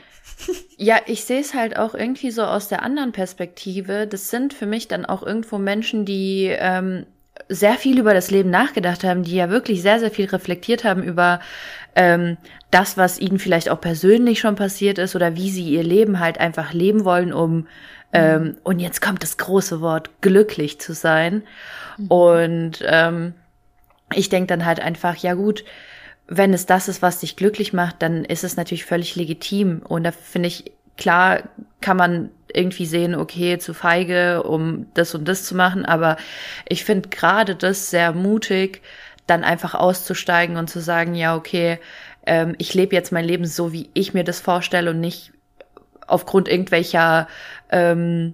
Ja, 0.77 0.97
ich 1.05 1.23
sehe 1.23 1.39
es 1.39 1.53
halt 1.53 1.77
auch 1.77 1.93
irgendwie 1.93 2.31
so 2.31 2.43
aus 2.43 2.67
der 2.67 2.81
anderen 2.81 3.11
Perspektive. 3.11 4.07
Das 4.07 4.29
sind 4.29 4.53
für 4.53 4.65
mich 4.65 4.87
dann 4.87 5.05
auch 5.05 5.23
irgendwo 5.23 5.57
Menschen, 5.57 6.05
die 6.05 6.47
ähm, 6.47 7.05
sehr 7.49 7.75
viel 7.75 7.99
über 7.99 8.13
das 8.13 8.31
Leben 8.31 8.49
nachgedacht 8.49 9.03
haben, 9.03 9.23
die 9.23 9.35
ja 9.35 9.49
wirklich 9.49 9.81
sehr, 9.81 9.99
sehr 9.99 10.11
viel 10.11 10.25
reflektiert 10.25 10.83
haben 10.83 11.03
über 11.03 11.39
ähm, 11.95 12.37
das, 12.71 12.97
was 12.97 13.19
ihnen 13.19 13.39
vielleicht 13.39 13.69
auch 13.69 13.79
persönlich 13.79 14.39
schon 14.39 14.55
passiert 14.55 14.97
ist 14.97 15.15
oder 15.15 15.35
wie 15.35 15.49
sie 15.49 15.69
ihr 15.69 15.83
Leben 15.83 16.19
halt 16.19 16.39
einfach 16.39 16.73
leben 16.73 17.05
wollen, 17.05 17.33
um 17.33 17.67
ähm, 18.13 18.57
und 18.63 18.79
jetzt 18.79 19.01
kommt 19.01 19.23
das 19.23 19.37
große 19.37 19.81
Wort 19.81 20.21
glücklich 20.21 20.79
zu 20.79 20.93
sein. 20.93 21.43
Mhm. 21.97 22.07
Und 22.07 22.83
ähm, 22.85 23.33
ich 24.13 24.29
denke 24.29 24.47
dann 24.47 24.65
halt 24.65 24.79
einfach, 24.79 25.15
ja 25.17 25.33
gut, 25.33 25.63
wenn 26.27 26.53
es 26.53 26.65
das 26.65 26.87
ist, 26.87 27.01
was 27.01 27.19
dich 27.19 27.35
glücklich 27.35 27.73
macht, 27.73 28.01
dann 28.01 28.25
ist 28.25 28.43
es 28.43 28.55
natürlich 28.55 28.85
völlig 28.85 29.15
legitim. 29.15 29.81
Und 29.87 30.03
da 30.03 30.11
finde 30.11 30.47
ich, 30.47 30.71
klar 30.97 31.43
kann 31.81 31.97
man 31.97 32.29
irgendwie 32.53 32.85
sehen, 32.85 33.15
okay, 33.15 33.57
zu 33.57 33.73
feige, 33.73 34.43
um 34.43 34.87
das 34.93 35.15
und 35.15 35.27
das 35.27 35.43
zu 35.43 35.55
machen. 35.55 35.85
Aber 35.85 36.17
ich 36.67 36.85
finde 36.85 37.09
gerade 37.09 37.55
das 37.55 37.89
sehr 37.89 38.13
mutig, 38.13 38.81
dann 39.27 39.43
einfach 39.43 39.73
auszusteigen 39.73 40.57
und 40.57 40.69
zu 40.69 40.79
sagen, 40.79 41.15
ja, 41.15 41.35
okay, 41.35 41.79
ähm, 42.25 42.55
ich 42.57 42.73
lebe 42.73 42.95
jetzt 42.95 43.11
mein 43.11 43.25
Leben 43.25 43.45
so, 43.45 43.73
wie 43.73 43.89
ich 43.93 44.13
mir 44.13 44.23
das 44.23 44.39
vorstelle 44.39 44.91
und 44.91 44.99
nicht 44.99 45.31
aufgrund 46.07 46.47
irgendwelcher 46.47 47.27
ähm, 47.69 48.33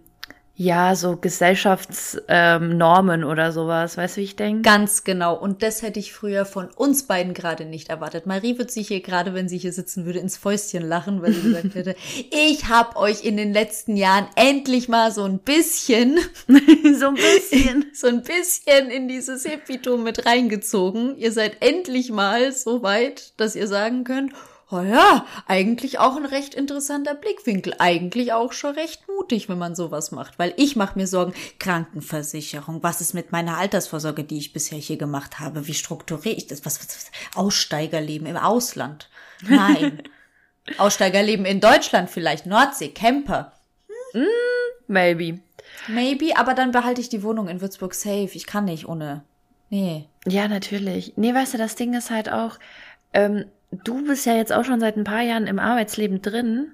ja, 0.61 0.93
so 0.93 1.15
Gesellschaftsnormen 1.15 3.21
ähm, 3.21 3.29
oder 3.29 3.53
sowas, 3.53 3.95
weißt 3.95 4.17
du, 4.17 4.19
wie 4.19 4.25
ich 4.25 4.35
denke? 4.35 4.63
Ganz 4.63 5.05
genau. 5.05 5.33
Und 5.33 5.63
das 5.63 5.83
hätte 5.83 6.01
ich 6.01 6.11
früher 6.11 6.43
von 6.43 6.67
uns 6.67 7.03
beiden 7.03 7.33
gerade 7.33 7.63
nicht 7.63 7.87
erwartet. 7.87 8.25
Marie 8.25 8.57
wird 8.57 8.69
sich 8.69 8.89
hier 8.89 8.99
gerade, 8.99 9.33
wenn 9.33 9.47
sie 9.47 9.57
hier 9.57 9.71
sitzen 9.71 10.05
würde, 10.05 10.19
ins 10.19 10.35
Fäustchen 10.35 10.85
lachen, 10.85 11.21
weil 11.21 11.31
sie 11.31 11.43
gesagt 11.43 11.75
hätte, 11.75 11.95
ich 12.49 12.67
hab 12.67 12.97
euch 12.97 13.23
in 13.23 13.37
den 13.37 13.53
letzten 13.53 13.95
Jahren 13.95 14.27
endlich 14.35 14.89
mal 14.89 15.13
so 15.13 15.23
ein 15.23 15.39
bisschen, 15.39 16.19
so 16.47 17.07
ein 17.07 17.15
bisschen, 17.15 17.85
so 17.93 18.07
ein 18.07 18.21
bisschen 18.21 18.91
in 18.91 19.07
dieses 19.07 19.45
Hippitum 19.45 20.03
mit 20.03 20.25
reingezogen. 20.25 21.17
Ihr 21.17 21.31
seid 21.31 21.61
endlich 21.61 22.11
mal 22.11 22.51
so 22.51 22.83
weit, 22.83 23.31
dass 23.37 23.55
ihr 23.55 23.69
sagen 23.69 24.03
könnt, 24.03 24.33
oh 24.71 24.81
ja, 24.81 25.25
eigentlich 25.47 25.99
auch 25.99 26.15
ein 26.15 26.25
recht 26.25 26.53
interessanter 26.53 27.15
Blickwinkel. 27.15 27.75
Eigentlich 27.79 28.33
auch 28.33 28.53
schon 28.53 28.75
recht 28.75 29.07
mutig, 29.07 29.49
wenn 29.49 29.57
man 29.57 29.75
sowas 29.75 30.11
macht. 30.11 30.37
Weil 30.37 30.53
ich 30.57 30.75
mache 30.75 30.97
mir 30.97 31.07
Sorgen, 31.07 31.33
Krankenversicherung, 31.59 32.83
was 32.83 33.01
ist 33.01 33.13
mit 33.13 33.31
meiner 33.31 33.57
Altersvorsorge, 33.57 34.23
die 34.23 34.37
ich 34.37 34.53
bisher 34.53 34.77
hier 34.77 34.97
gemacht 34.97 35.39
habe? 35.39 35.67
Wie 35.67 35.73
strukturiere 35.73 36.35
ich 36.35 36.47
das? 36.47 36.65
Was, 36.65 36.79
was, 36.79 36.87
was 36.87 37.11
Aussteigerleben 37.35 38.27
im 38.27 38.37
Ausland? 38.37 39.09
Nein. 39.47 40.03
Aussteigerleben 40.77 41.45
in 41.45 41.61
Deutschland 41.61 42.09
vielleicht, 42.09 42.45
Nordsee, 42.45 42.89
Camper. 42.89 43.53
Hm? 44.11 44.21
Mm, 44.21 44.25
maybe. 44.87 45.39
Maybe, 45.87 46.37
aber 46.37 46.53
dann 46.53 46.71
behalte 46.71 47.01
ich 47.01 47.09
die 47.09 47.23
Wohnung 47.23 47.47
in 47.47 47.61
Würzburg 47.61 47.93
safe. 47.93 48.29
Ich 48.33 48.45
kann 48.45 48.65
nicht 48.65 48.87
ohne. 48.87 49.23
Nee. 49.69 50.07
Ja, 50.27 50.47
natürlich. 50.47 51.13
Nee, 51.15 51.33
weißt 51.33 51.53
du, 51.53 51.57
das 51.57 51.75
Ding 51.75 51.93
ist 51.93 52.09
halt 52.09 52.31
auch, 52.31 52.57
ähm, 53.13 53.45
du 53.71 54.05
bist 54.05 54.25
ja 54.25 54.35
jetzt 54.35 54.53
auch 54.53 54.65
schon 54.65 54.79
seit 54.79 54.97
ein 54.97 55.03
paar 55.03 55.21
Jahren 55.21 55.47
im 55.47 55.59
Arbeitsleben 55.59 56.21
drin. 56.21 56.73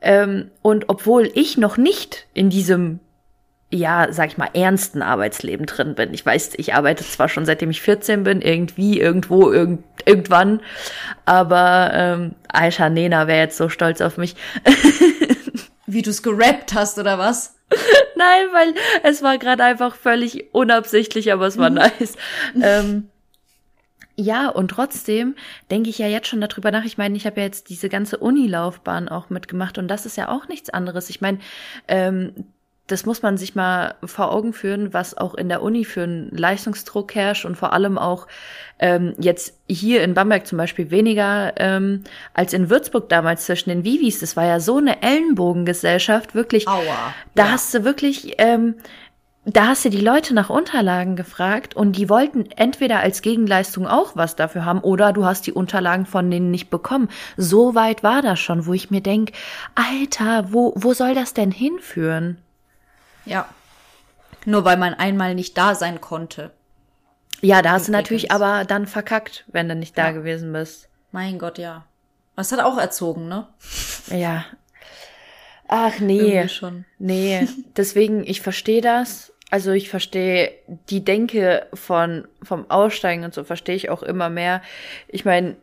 Ähm, 0.00 0.50
und 0.62 0.88
obwohl 0.88 1.30
ich 1.34 1.58
noch 1.58 1.76
nicht 1.76 2.26
in 2.32 2.50
diesem, 2.50 3.00
ja, 3.70 4.12
sag 4.12 4.28
ich 4.28 4.38
mal, 4.38 4.50
ernsten 4.54 5.02
Arbeitsleben 5.02 5.66
drin 5.66 5.94
bin. 5.94 6.14
Ich 6.14 6.24
weiß, 6.24 6.52
ich 6.56 6.74
arbeite 6.74 7.04
zwar 7.04 7.28
schon 7.28 7.44
seitdem 7.44 7.70
ich 7.70 7.82
14 7.82 8.22
bin, 8.22 8.40
irgendwie, 8.40 9.00
irgendwo, 9.00 9.50
irgend, 9.50 9.84
irgendwann. 10.04 10.60
Aber 11.24 11.90
ähm, 11.92 12.34
Aisha 12.48 12.88
Nena 12.88 13.26
wäre 13.26 13.40
jetzt 13.40 13.56
so 13.56 13.68
stolz 13.68 14.00
auf 14.00 14.16
mich. 14.16 14.36
Wie 15.86 16.02
du 16.02 16.10
es 16.10 16.22
gerappt 16.22 16.74
hast, 16.74 16.98
oder 16.98 17.18
was? 17.18 17.56
Nein, 18.14 18.46
weil 18.52 18.74
es 19.02 19.22
war 19.22 19.38
gerade 19.38 19.64
einfach 19.64 19.96
völlig 19.96 20.54
unabsichtlich, 20.54 21.32
aber 21.32 21.46
es 21.46 21.58
war 21.58 21.70
mhm. 21.70 21.76
nice. 21.76 22.16
ähm, 22.62 23.08
ja, 24.20 24.48
und 24.48 24.68
trotzdem 24.68 25.36
denke 25.70 25.90
ich 25.90 25.98
ja 25.98 26.08
jetzt 26.08 26.26
schon 26.26 26.40
darüber 26.40 26.72
nach. 26.72 26.84
Ich 26.84 26.98
meine, 26.98 27.16
ich 27.16 27.24
habe 27.24 27.38
ja 27.38 27.46
jetzt 27.46 27.68
diese 27.68 27.88
ganze 27.88 28.18
Unilaufbahn 28.18 29.08
auch 29.08 29.30
mitgemacht 29.30 29.78
und 29.78 29.86
das 29.86 30.06
ist 30.06 30.16
ja 30.16 30.28
auch 30.28 30.48
nichts 30.48 30.70
anderes. 30.70 31.08
Ich 31.08 31.20
meine, 31.20 31.38
ähm, 31.86 32.32
das 32.88 33.06
muss 33.06 33.22
man 33.22 33.36
sich 33.36 33.54
mal 33.54 33.94
vor 34.02 34.32
Augen 34.32 34.52
führen, 34.52 34.92
was 34.92 35.16
auch 35.16 35.34
in 35.34 35.48
der 35.48 35.62
Uni 35.62 35.84
für 35.84 36.02
einen 36.02 36.30
Leistungsdruck 36.30 37.14
herrscht 37.14 37.44
und 37.44 37.54
vor 37.54 37.72
allem 37.72 37.96
auch 37.96 38.26
ähm, 38.80 39.14
jetzt 39.20 39.60
hier 39.68 40.02
in 40.02 40.14
Bamberg 40.14 40.46
zum 40.46 40.58
Beispiel 40.58 40.90
weniger 40.90 41.52
ähm, 41.58 42.02
als 42.34 42.54
in 42.54 42.70
Würzburg 42.70 43.08
damals 43.08 43.44
zwischen 43.44 43.68
den 43.68 43.84
Vivis. 43.84 44.18
Das 44.18 44.36
war 44.36 44.46
ja 44.46 44.58
so 44.58 44.78
eine 44.78 45.00
Ellenbogengesellschaft, 45.02 46.34
wirklich. 46.34 46.66
Aua. 46.66 47.14
Da 47.34 47.44
ja. 47.44 47.52
hast 47.52 47.72
du 47.72 47.84
wirklich 47.84 48.34
ähm, 48.38 48.74
da 49.50 49.68
hast 49.68 49.84
du 49.84 49.88
die 49.88 50.00
Leute 50.00 50.34
nach 50.34 50.50
Unterlagen 50.50 51.16
gefragt 51.16 51.74
und 51.74 51.92
die 51.92 52.10
wollten 52.10 52.50
entweder 52.50 53.00
als 53.00 53.22
Gegenleistung 53.22 53.86
auch 53.86 54.14
was 54.14 54.36
dafür 54.36 54.66
haben 54.66 54.80
oder 54.80 55.14
du 55.14 55.24
hast 55.24 55.46
die 55.46 55.52
Unterlagen 55.52 56.04
von 56.04 56.30
denen 56.30 56.50
nicht 56.50 56.68
bekommen. 56.68 57.08
So 57.38 57.74
weit 57.74 58.02
war 58.02 58.20
das 58.20 58.38
schon, 58.38 58.66
wo 58.66 58.74
ich 58.74 58.90
mir 58.90 59.00
denk, 59.00 59.32
Alter, 59.74 60.52
wo, 60.52 60.74
wo 60.76 60.92
soll 60.92 61.14
das 61.14 61.32
denn 61.32 61.50
hinführen? 61.50 62.38
Ja. 63.24 63.48
Nur 64.44 64.66
weil 64.66 64.76
man 64.76 64.92
einmal 64.92 65.34
nicht 65.34 65.56
da 65.56 65.74
sein 65.74 66.00
konnte. 66.02 66.50
Ja, 67.40 67.62
da 67.62 67.72
hast 67.72 67.88
du 67.88 67.92
natürlich 67.92 68.30
aber 68.30 68.64
dann 68.64 68.86
verkackt, 68.86 69.44
wenn 69.46 69.68
du 69.68 69.74
nicht 69.74 69.96
da 69.96 70.08
ja. 70.08 70.12
gewesen 70.12 70.52
bist. 70.52 70.88
Mein 71.10 71.38
Gott, 71.38 71.56
ja. 71.56 71.86
Was 72.34 72.52
hat 72.52 72.60
auch 72.60 72.76
erzogen, 72.76 73.28
ne? 73.28 73.46
Ja. 74.10 74.44
Ach 75.68 76.00
nee. 76.00 76.48
Schon. 76.48 76.84
Nee, 76.98 77.48
deswegen 77.76 78.26
ich 78.26 78.40
verstehe 78.40 78.80
das 78.80 79.32
also 79.50 79.72
ich 79.72 79.88
verstehe 79.88 80.52
die 80.90 81.04
Denke 81.04 81.66
von 81.72 82.28
vom 82.42 82.70
Aussteigen 82.70 83.24
und 83.24 83.34
so 83.34 83.44
verstehe 83.44 83.76
ich 83.76 83.90
auch 83.90 84.02
immer 84.02 84.28
mehr. 84.28 84.62
Ich 85.08 85.24
meine, 85.24 85.56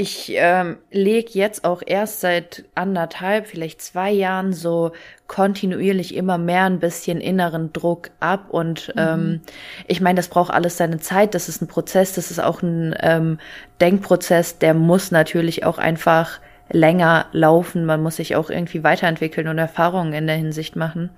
ich 0.00 0.32
ähm, 0.34 0.78
lege 0.90 1.32
jetzt 1.32 1.64
auch 1.64 1.82
erst 1.84 2.20
seit 2.20 2.64
anderthalb, 2.74 3.46
vielleicht 3.46 3.82
zwei 3.82 4.10
Jahren 4.10 4.54
so 4.54 4.92
kontinuierlich 5.26 6.14
immer 6.14 6.38
mehr 6.38 6.64
ein 6.64 6.78
bisschen 6.78 7.20
inneren 7.20 7.74
Druck 7.74 8.10
ab. 8.18 8.46
Und 8.48 8.88
mhm. 8.94 8.94
ähm, 8.96 9.40
ich 9.88 10.00
meine, 10.00 10.16
das 10.16 10.28
braucht 10.28 10.54
alles 10.54 10.78
seine 10.78 11.00
Zeit. 11.00 11.34
Das 11.34 11.50
ist 11.50 11.60
ein 11.60 11.68
Prozess, 11.68 12.14
das 12.14 12.30
ist 12.30 12.38
auch 12.38 12.62
ein 12.62 12.94
ähm, 13.00 13.38
Denkprozess, 13.82 14.56
der 14.58 14.72
muss 14.72 15.10
natürlich 15.10 15.66
auch 15.66 15.76
einfach 15.76 16.40
länger 16.70 17.26
laufen. 17.32 17.84
Man 17.84 18.02
muss 18.02 18.16
sich 18.16 18.36
auch 18.36 18.48
irgendwie 18.48 18.82
weiterentwickeln 18.82 19.48
und 19.48 19.58
Erfahrungen 19.58 20.14
in 20.14 20.26
der 20.26 20.36
Hinsicht 20.36 20.76
machen. 20.76 21.10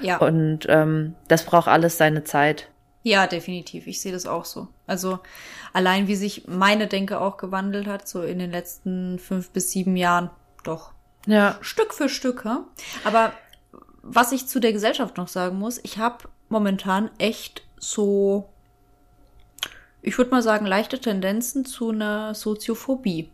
Ja. 0.00 0.18
Und 0.18 0.66
ähm, 0.68 1.14
das 1.28 1.44
braucht 1.44 1.68
alles 1.68 1.98
seine 1.98 2.24
Zeit. 2.24 2.68
Ja, 3.02 3.26
definitiv. 3.26 3.86
Ich 3.86 4.00
sehe 4.00 4.12
das 4.12 4.26
auch 4.26 4.44
so. 4.44 4.68
Also 4.86 5.20
allein 5.72 6.06
wie 6.06 6.16
sich 6.16 6.46
meine 6.46 6.86
Denke 6.86 7.20
auch 7.20 7.36
gewandelt 7.38 7.86
hat, 7.86 8.06
so 8.06 8.22
in 8.22 8.38
den 8.38 8.50
letzten 8.50 9.18
fünf 9.18 9.50
bis 9.50 9.70
sieben 9.70 9.96
Jahren, 9.96 10.30
doch. 10.64 10.92
Ja. 11.26 11.58
Stück 11.60 11.94
für 11.94 12.08
Stück, 12.08 12.42
ja? 12.44 12.64
Aber 13.04 13.32
was 14.02 14.32
ich 14.32 14.46
zu 14.46 14.60
der 14.60 14.72
Gesellschaft 14.72 15.16
noch 15.16 15.28
sagen 15.28 15.58
muss, 15.58 15.78
ich 15.82 15.98
habe 15.98 16.28
momentan 16.48 17.10
echt 17.18 17.62
so, 17.78 18.48
ich 20.02 20.16
würde 20.18 20.30
mal 20.30 20.42
sagen, 20.42 20.66
leichte 20.66 21.00
Tendenzen 21.00 21.64
zu 21.64 21.90
einer 21.90 22.34
Soziophobie. 22.34 23.30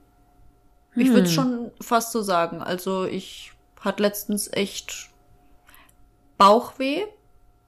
Hm. 0.93 1.03
Ich 1.03 1.11
würde 1.11 1.29
schon 1.29 1.71
fast 1.81 2.13
so 2.13 2.23
sagen. 2.23 2.63
Also 2.63 3.05
ich 3.05 3.53
hatte 3.81 4.03
letztens 4.03 4.53
echt 4.53 5.11
Bauchweh 6.39 7.05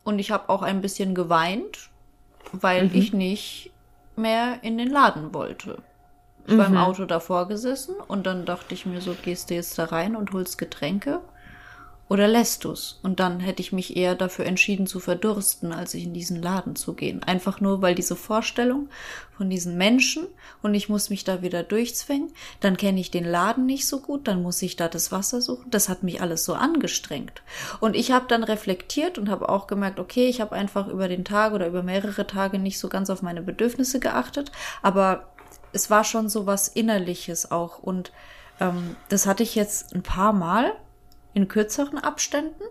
und 0.05 0.19
ich 0.19 0.31
habe 0.31 0.49
auch 0.49 0.63
ein 0.63 0.81
bisschen 0.81 1.15
geweint, 1.15 1.91
weil 2.53 2.85
mhm. 2.85 2.95
ich 2.95 3.13
nicht 3.13 3.73
mehr 4.17 4.63
in 4.63 4.79
den 4.79 4.91
Laden 4.91 5.33
wollte. 5.35 5.79
Ich 6.47 6.55
mhm. 6.55 6.59
war 6.59 6.67
im 6.67 6.73
mhm. 6.73 6.79
Auto 6.79 7.05
davor 7.05 7.49
gesessen 7.49 7.97
und 8.07 8.27
dann 8.27 8.47
dachte 8.47 8.75
ich 8.75 8.87
mir 8.87 9.01
so, 9.01 9.15
gehst 9.15 9.51
du 9.51 9.55
jetzt 9.55 9.79
da 9.79 9.85
rein 9.85 10.17
und 10.17 10.33
holst 10.33 10.59
Getränke? 10.59 11.21
Oder 12.09 12.27
lässt 12.27 12.65
du's? 12.65 12.99
Und 13.03 13.21
dann 13.21 13.38
hätte 13.41 13.61
ich 13.61 13.73
mich 13.73 13.97
eher 13.97 14.15
dafür 14.15 14.47
entschieden 14.47 14.87
zu 14.87 14.99
verdursten, 14.99 15.73
als 15.73 15.93
ich 15.93 16.05
in 16.05 16.15
diesen 16.15 16.41
Laden 16.41 16.75
zu 16.75 16.95
gehen. 16.95 17.23
Einfach 17.23 17.61
nur, 17.61 17.83
weil 17.83 17.95
diese 17.95 18.17
Vorstellung 18.17 18.88
von 19.37 19.50
diesen 19.50 19.77
Menschen 19.77 20.27
und 20.62 20.75
ich 20.75 20.88
muss 20.88 21.11
mich 21.11 21.25
da 21.25 21.43
wieder 21.43 21.62
durchzwängen, 21.62 22.33
dann 22.61 22.79
kenne 22.79 22.99
ich 22.99 23.11
den 23.11 23.25
Laden 23.25 23.67
nicht 23.67 23.87
so 23.87 24.00
gut, 24.00 24.27
dann 24.27 24.43
muss 24.43 24.62
ich 24.62 24.77
da 24.77 24.88
das 24.88 25.12
Wasser 25.12 25.43
suchen. 25.43 25.71
Das 25.71 25.91
hat 25.91 26.03
mich 26.03 26.23
alles 26.23 26.47
so 26.47 26.55
angestrengt. 26.55 27.43
Und 27.81 27.95
ich 27.95 28.11
habe 28.11 28.27
dann 28.27 28.43
reflektiert 28.43 29.19
und 29.19 29.29
habe 29.29 29.50
auch 29.50 29.67
gemerkt, 29.67 30.00
okay, 30.00 30.29
ich 30.29 30.41
habe 30.41 30.57
einfach 30.57 30.88
über 30.88 31.09
den 31.09 31.27
Tag 31.27 31.53
oder 31.53 31.67
über 31.67 31.83
mehrere 31.83 32.27
Tage 32.27 32.59
nicht 32.59 32.79
so 32.79 32.88
ganz 32.88 33.11
auf 33.11 33.21
meine 33.21 33.43
Bedürfnisse 33.43 34.00
geachtet, 34.00 34.50
aber 34.81 35.29
es 35.73 35.91
war 35.91 36.05
schon 36.05 36.31
so 36.31 36.47
was 36.47 36.69
Innerliches 36.69 37.50
auch 37.50 37.79
und 37.79 38.12
ähm, 38.61 38.97
das 39.11 39.27
hatte 39.27 39.43
ich 39.43 39.55
jetzt 39.55 39.95
ein 39.95 40.03
paar 40.03 40.33
Mal 40.33 40.73
in 41.35 41.49
kürzeren 41.49 41.99
Abständen. 41.99 42.63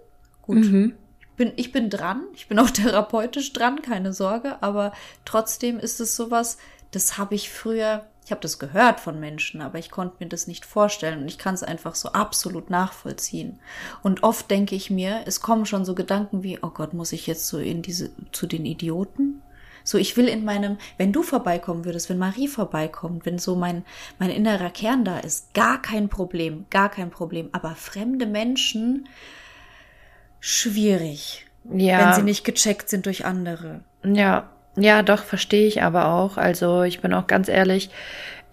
Gut. 0.41 0.57
Mhm. 0.57 0.95
Ich 1.19 1.27
bin, 1.37 1.53
ich 1.55 1.71
bin 1.71 1.89
dran. 1.89 2.23
Ich 2.33 2.47
bin 2.47 2.59
auch 2.59 2.69
therapeutisch 2.71 3.53
dran, 3.53 3.81
keine 3.81 4.13
Sorge. 4.13 4.61
Aber 4.61 4.93
trotzdem 5.25 5.79
ist 5.79 5.99
es 5.99 6.15
sowas, 6.15 6.57
das 6.91 7.17
habe 7.17 7.35
ich 7.35 7.49
früher 7.49 8.05
Ich 8.25 8.31
habe 8.31 8.41
das 8.41 8.59
gehört 8.59 8.99
von 8.99 9.19
Menschen, 9.19 9.61
aber 9.61 9.77
ich 9.77 9.91
konnte 9.91 10.17
mir 10.19 10.29
das 10.29 10.47
nicht 10.47 10.65
vorstellen 10.65 11.21
und 11.21 11.27
ich 11.27 11.37
kann 11.37 11.53
es 11.53 11.63
einfach 11.63 11.95
so 11.95 12.09
absolut 12.09 12.69
nachvollziehen. 12.69 13.59
Und 14.03 14.23
oft 14.23 14.49
denke 14.51 14.75
ich 14.75 14.89
mir, 14.89 15.21
es 15.25 15.41
kommen 15.41 15.65
schon 15.65 15.85
so 15.85 15.95
Gedanken 15.95 16.43
wie, 16.43 16.59
oh 16.61 16.69
Gott, 16.69 16.93
muss 16.93 17.11
ich 17.11 17.27
jetzt 17.27 17.47
so 17.47 17.57
in 17.57 17.81
diese, 17.81 18.09
zu 18.31 18.47
den 18.47 18.65
Idioten? 18.65 19.41
So, 19.87 19.97
ich 19.97 20.17
will 20.17 20.27
in 20.27 20.43
meinem, 20.43 20.77
wenn 20.97 21.13
du 21.13 21.23
vorbeikommen 21.23 21.85
würdest, 21.85 22.09
wenn 22.09 22.17
Marie 22.17 22.49
vorbeikommt, 22.49 23.25
wenn 23.25 23.39
so 23.39 23.55
mein, 23.55 23.85
mein 24.19 24.29
innerer 24.31 24.69
Kern 24.69 25.05
da 25.05 25.19
ist, 25.19 25.53
gar 25.53 25.81
kein 25.81 26.09
Problem, 26.09 26.65
gar 26.69 26.89
kein 26.89 27.09
Problem. 27.09 27.47
Aber 27.53 27.73
fremde 27.73 28.25
Menschen, 28.25 29.07
schwierig. 30.41 31.45
Ja. 31.73 31.99
Wenn 31.99 32.13
sie 32.15 32.23
nicht 32.23 32.43
gecheckt 32.43 32.89
sind 32.89 33.05
durch 33.05 33.23
andere. 33.23 33.79
Ja, 34.03 34.49
ja, 34.75 35.03
doch, 35.03 35.23
verstehe 35.23 35.67
ich 35.67 35.81
aber 35.81 36.09
auch. 36.11 36.35
Also 36.35 36.83
ich 36.83 36.99
bin 36.99 37.13
auch 37.13 37.27
ganz 37.27 37.47
ehrlich, 37.47 37.89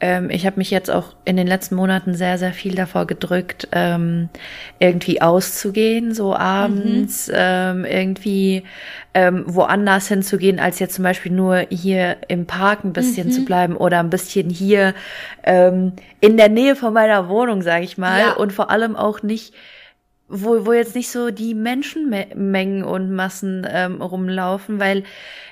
ähm, 0.00 0.28
ich 0.30 0.44
habe 0.44 0.56
mich 0.56 0.70
jetzt 0.70 0.90
auch 0.90 1.14
in 1.24 1.36
den 1.36 1.46
letzten 1.46 1.76
Monaten 1.76 2.14
sehr, 2.14 2.36
sehr 2.36 2.52
viel 2.52 2.74
davor 2.74 3.06
gedrückt, 3.06 3.68
ähm, 3.72 4.28
irgendwie 4.78 5.22
auszugehen, 5.22 6.14
so 6.14 6.34
abends, 6.34 7.28
mhm. 7.28 7.34
ähm, 7.36 7.84
irgendwie 7.84 8.64
ähm, 9.14 9.44
woanders 9.46 10.08
hinzugehen, 10.08 10.58
als 10.58 10.78
jetzt 10.78 10.94
zum 10.94 11.04
Beispiel 11.04 11.32
nur 11.32 11.66
hier 11.70 12.16
im 12.28 12.46
Park 12.46 12.84
ein 12.84 12.92
bisschen 12.92 13.28
mhm. 13.28 13.32
zu 13.32 13.44
bleiben 13.44 13.76
oder 13.76 14.00
ein 14.00 14.10
bisschen 14.10 14.50
hier 14.50 14.94
ähm, 15.44 15.92
in 16.20 16.36
der 16.36 16.48
Nähe 16.48 16.76
von 16.76 16.92
meiner 16.92 17.28
Wohnung, 17.28 17.62
sage 17.62 17.84
ich 17.84 17.96
mal. 17.96 18.20
Ja. 18.20 18.32
Und 18.32 18.52
vor 18.52 18.70
allem 18.70 18.96
auch 18.96 19.22
nicht 19.22 19.54
wo, 20.28 20.64
wo 20.66 20.72
jetzt 20.72 20.94
nicht 20.94 21.10
so 21.10 21.30
die 21.30 21.54
Menschenmengen 21.54 22.82
und 22.82 23.14
Massen 23.14 23.66
ähm, 23.70 24.00
rumlaufen, 24.00 24.80
weil 24.80 25.04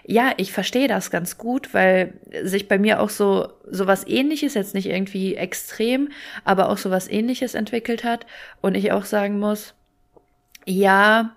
ja, 0.05 0.33
ich 0.39 0.53
verstehe 0.53 0.89
das 0.89 1.11
ganz 1.11 1.39
gut, 1.39 1.75
weil 1.75 2.15
sich 2.43 2.69
bei 2.69 2.79
mir 2.79 3.01
auch 3.01 3.11
so 3.11 3.53
so 3.71 3.87
was 3.87 4.07
ähnliches, 4.07 4.55
jetzt 4.55 4.75
nicht 4.75 4.89
irgendwie 4.89 5.35
extrem, 5.37 6.09
aber 6.45 6.71
auch 6.71 6.79
so 6.79 6.91
was 6.91 7.09
ähnliches 7.09 7.55
entwickelt 7.55 8.03
hat. 8.03 8.27
Und 8.61 8.75
ich 8.75 8.93
auch 8.93 9.05
sagen 9.05 9.39
muss, 9.39 9.75
ja, 10.65 11.37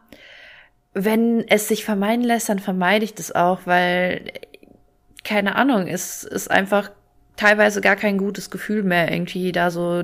wenn 0.93 1.45
es 1.47 1.67
sich 1.67 1.83
vermeiden 1.83 2.23
lässt, 2.23 2.47
dann 2.49 2.59
vermeide 2.59 3.03
ich 3.03 3.13
das 3.13 3.33
auch, 3.33 3.61
weil 3.65 4.31
keine 5.25 5.55
Ahnung, 5.55 5.87
es 5.87 6.23
ist 6.23 6.49
einfach 6.49 6.91
teilweise 7.35 7.81
gar 7.81 7.97
kein 7.97 8.17
gutes 8.17 8.49
Gefühl 8.49 8.83
mehr, 8.83 9.11
irgendwie 9.11 9.51
da 9.51 9.71
so 9.71 10.03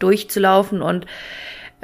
durchzulaufen 0.00 0.82
und 0.82 1.06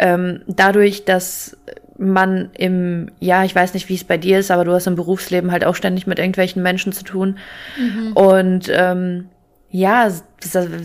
ähm, 0.01 0.41
dadurch, 0.47 1.05
dass 1.05 1.57
man 1.99 2.51
im, 2.57 3.11
ja, 3.21 3.45
ich 3.45 3.55
weiß 3.55 3.75
nicht, 3.75 3.91
wie 3.91 3.95
es 3.95 4.05
bei 4.05 4.17
dir 4.17 4.39
ist, 4.39 4.51
aber 4.51 4.65
du 4.65 4.73
hast 4.73 4.87
im 4.87 4.97
Berufsleben 4.97 5.53
halt 5.53 5.65
auch 5.65 5.75
ständig 5.75 6.07
mit 6.07 6.19
irgendwelchen 6.19 6.63
Menschen 6.63 6.93
zu 6.93 7.05
tun. 7.05 7.39
Mhm. 7.79 8.13
Und 8.15 8.73
ähm, 8.75 9.29
ja, 9.71 10.11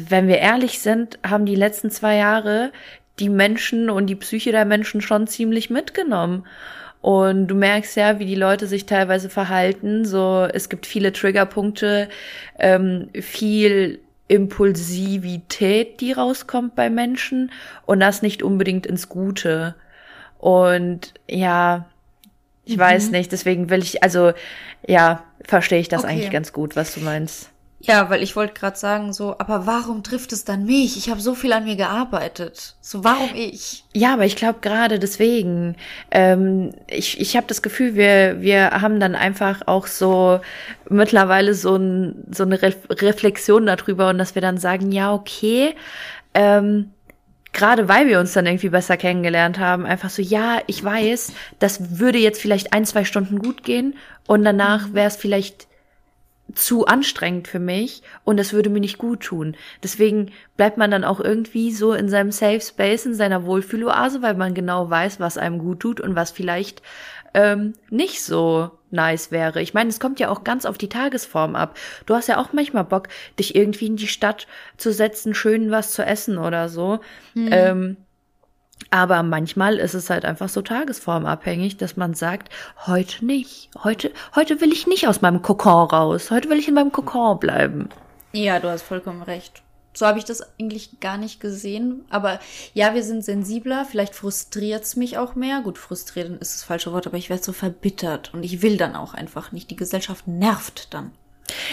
wenn 0.10 0.28
wir 0.28 0.40
ehrlich 0.40 0.80
sind, 0.80 1.18
haben 1.26 1.46
die 1.46 1.56
letzten 1.56 1.90
zwei 1.90 2.18
Jahre 2.18 2.72
die 3.20 3.30
Menschen 3.30 3.90
und 3.90 4.08
die 4.08 4.16
Psyche 4.16 4.52
der 4.52 4.66
Menschen 4.66 5.00
schon 5.00 5.26
ziemlich 5.26 5.70
mitgenommen. 5.70 6.46
Und 7.02 7.48
du 7.48 7.56
merkst 7.56 7.96
ja, 7.96 8.20
wie 8.20 8.26
die 8.26 8.36
Leute 8.36 8.68
sich 8.68 8.86
teilweise 8.86 9.30
verhalten. 9.30 10.04
So, 10.04 10.46
es 10.52 10.68
gibt 10.68 10.86
viele 10.86 11.14
Triggerpunkte, 11.14 12.10
ähm, 12.60 13.10
viel 13.14 14.00
Impulsivität, 14.28 16.02
die 16.02 16.12
rauskommt 16.12 16.76
bei 16.76 16.90
Menschen 16.90 17.52
und 17.86 18.00
das 18.00 18.22
nicht 18.22 18.42
unbedingt 18.44 18.86
ins 18.86 19.10
Gute. 19.10 19.76
Und 20.38 21.14
ja, 21.30 21.86
ich 22.66 22.78
mhm. 22.78 22.82
weiß 22.82 23.12
nicht, 23.12 23.32
deswegen 23.32 23.70
will 23.70 23.84
ich, 23.84 24.04
also 24.04 24.34
ja, 24.88 25.24
verstehe 25.44 25.80
ich 25.80 25.90
das 25.90 26.04
okay. 26.04 26.14
eigentlich 26.14 26.32
ganz 26.32 26.54
gut, 26.54 26.76
was 26.76 26.94
du 26.94 27.02
meinst. 27.02 27.52
Ja, 27.88 28.10
weil 28.10 28.24
ich 28.24 28.36
wollte 28.36 28.54
gerade 28.54 28.78
sagen, 28.78 29.14
so, 29.14 29.36
aber 29.38 29.68
warum 29.68 30.02
trifft 30.02 30.34
es 30.34 30.44
dann 30.44 30.66
mich? 30.66 30.98
Ich 30.98 31.10
habe 31.10 31.22
so 31.22 31.36
viel 31.36 31.54
an 31.54 31.66
mir 31.66 31.76
gearbeitet. 31.76 32.76
So, 32.82 33.04
warum 33.04 33.30
ich? 33.36 33.84
Ja, 33.94 34.14
aber 34.14 34.26
ich 34.26 34.36
glaube 34.36 34.60
gerade 34.62 34.98
deswegen. 34.98 35.76
Ähm, 36.10 36.72
ich 36.88 37.20
ich 37.20 37.38
habe 37.38 37.46
das 37.48 37.62
Gefühl, 37.62 37.96
wir, 37.96 38.42
wir 38.42 38.72
haben 38.82 39.00
dann 39.00 39.14
einfach 39.14 39.62
auch 39.68 39.86
so 39.88 40.40
mittlerweile 40.90 41.54
so, 41.54 41.76
ein, 41.76 42.26
so 42.32 42.44
eine 42.44 42.62
Re 42.62 42.74
Reflexion 42.90 43.66
darüber 43.68 44.10
und 44.10 44.18
dass 44.18 44.34
wir 44.34 44.42
dann 44.42 44.58
sagen, 44.58 44.92
ja, 44.92 45.14
okay, 45.14 45.76
ähm, 46.34 46.92
gerade 47.54 47.88
weil 47.88 48.08
wir 48.08 48.20
uns 48.20 48.34
dann 48.34 48.48
irgendwie 48.48 48.70
besser 48.70 48.98
kennengelernt 48.98 49.60
haben, 49.60 49.86
einfach 49.86 50.10
so, 50.10 50.22
ja, 50.22 50.60
ich 50.68 50.84
weiß, 50.84 51.34
das 51.60 52.00
würde 52.00 52.18
jetzt 52.18 52.42
vielleicht 52.42 52.74
ein, 52.74 52.86
zwei 52.86 53.06
Stunden 53.06 53.40
gut 53.40 53.64
gehen 53.64 53.96
und 54.28 54.44
danach 54.44 54.94
wäre 54.94 55.08
es 55.08 55.16
vielleicht 55.16 55.68
zu 56.54 56.86
anstrengend 56.86 57.48
für 57.48 57.60
mich 57.60 58.04
und 58.24 58.38
das 58.38 58.54
würde 58.54 58.70
mir 58.70 58.80
nicht 58.80 58.98
gut 58.98 59.22
tun. 59.22 59.56
Deswegen 59.84 60.32
bleibt 60.58 60.78
man 60.78 60.92
dann 60.92 61.04
auch 61.04 61.20
irgendwie 61.20 61.72
so 61.72 61.94
in 61.94 62.08
seinem 62.08 62.32
Safe 62.32 62.62
Space, 62.62 63.06
in 63.06 63.16
seiner 63.16 63.46
Wohlfühloase, 63.46 64.22
weil 64.22 64.36
man 64.36 64.54
genau 64.54 64.90
weiß, 64.90 65.20
was 65.20 65.38
einem 65.38 65.60
gut 65.60 65.80
tut 65.80 66.00
und 66.00 66.16
was 66.16 66.32
vielleicht 66.32 66.82
ähm, 67.34 67.74
nicht 67.90 68.24
so 68.24 68.72
nice 68.92 69.32
wäre. 69.32 69.62
Ich 69.62 69.74
meine, 69.74 69.90
es 69.90 70.00
kommt 70.00 70.20
ja 70.20 70.30
auch 70.30 70.44
ganz 70.44 70.66
auf 70.66 70.78
die 70.78 70.88
Tagesform 70.88 71.56
ab. 71.56 71.78
Du 72.06 72.16
hast 72.16 72.28
ja 72.28 72.40
auch 72.40 72.54
manchmal 72.54 72.86
Bock, 72.86 73.10
dich 73.38 73.56
irgendwie 73.56 73.88
in 73.88 73.98
die 73.98 74.08
Stadt 74.08 74.48
zu 74.78 74.94
setzen, 74.94 75.34
schön 75.34 75.72
was 75.72 75.92
zu 75.92 76.06
essen 76.06 76.38
oder 76.38 76.70
so. 76.70 77.00
Mhm. 77.34 77.50
Ähm, 77.52 77.98
aber 78.92 79.24
manchmal 79.24 79.78
ist 79.78 79.94
es 79.94 80.10
halt 80.10 80.26
einfach 80.26 80.50
so 80.50 80.62
tagesformabhängig, 80.62 81.78
dass 81.78 81.98
man 81.98 82.14
sagt, 82.14 82.50
heute 82.86 83.26
nicht. 83.26 83.70
Heute, 83.84 84.12
heute 84.36 84.62
will 84.62 84.72
ich 84.72 84.88
nicht 84.88 85.08
aus 85.08 85.22
meinem 85.22 85.42
Kokon 85.42 85.90
raus. 85.90 86.32
Heute 86.32 86.50
will 86.50 86.60
ich 86.60 86.68
in 86.68 86.74
meinem 86.74 86.92
Kokon 86.92 87.40
bleiben. 87.40 87.90
Ja, 88.32 88.60
du 88.60 88.70
hast 88.70 88.84
vollkommen 88.84 89.22
recht. 89.22 89.64
So 89.94 90.06
habe 90.06 90.20
ich 90.20 90.26
das 90.26 90.44
eigentlich 90.60 91.00
gar 91.00 91.18
nicht 91.18 91.40
gesehen. 91.40 92.04
Aber 92.10 92.40
ja, 92.74 92.94
wir 92.94 93.04
sind 93.04 93.24
sensibler. 93.24 93.86
Vielleicht 93.86 94.14
frustriert 94.14 94.84
es 94.84 94.96
mich 94.98 95.18
auch 95.18 95.36
mehr. 95.36 95.62
Gut, 95.62 95.78
frustriert 95.78 96.30
ist 96.42 96.54
das 96.54 96.64
falsche 96.64 96.92
Wort, 96.92 97.08
aber 97.08 97.18
ich 97.18 97.30
werde 97.30 97.44
so 97.44 97.54
verbittert. 97.54 98.34
Und 98.34 98.44
ich 98.44 98.62
will 98.62 98.78
dann 98.78 98.96
auch 98.96 99.14
einfach 99.14 99.52
nicht. 99.54 99.72
Die 99.72 99.78
Gesellschaft 99.78 100.28
nervt 100.28 100.94
dann. 100.94 101.12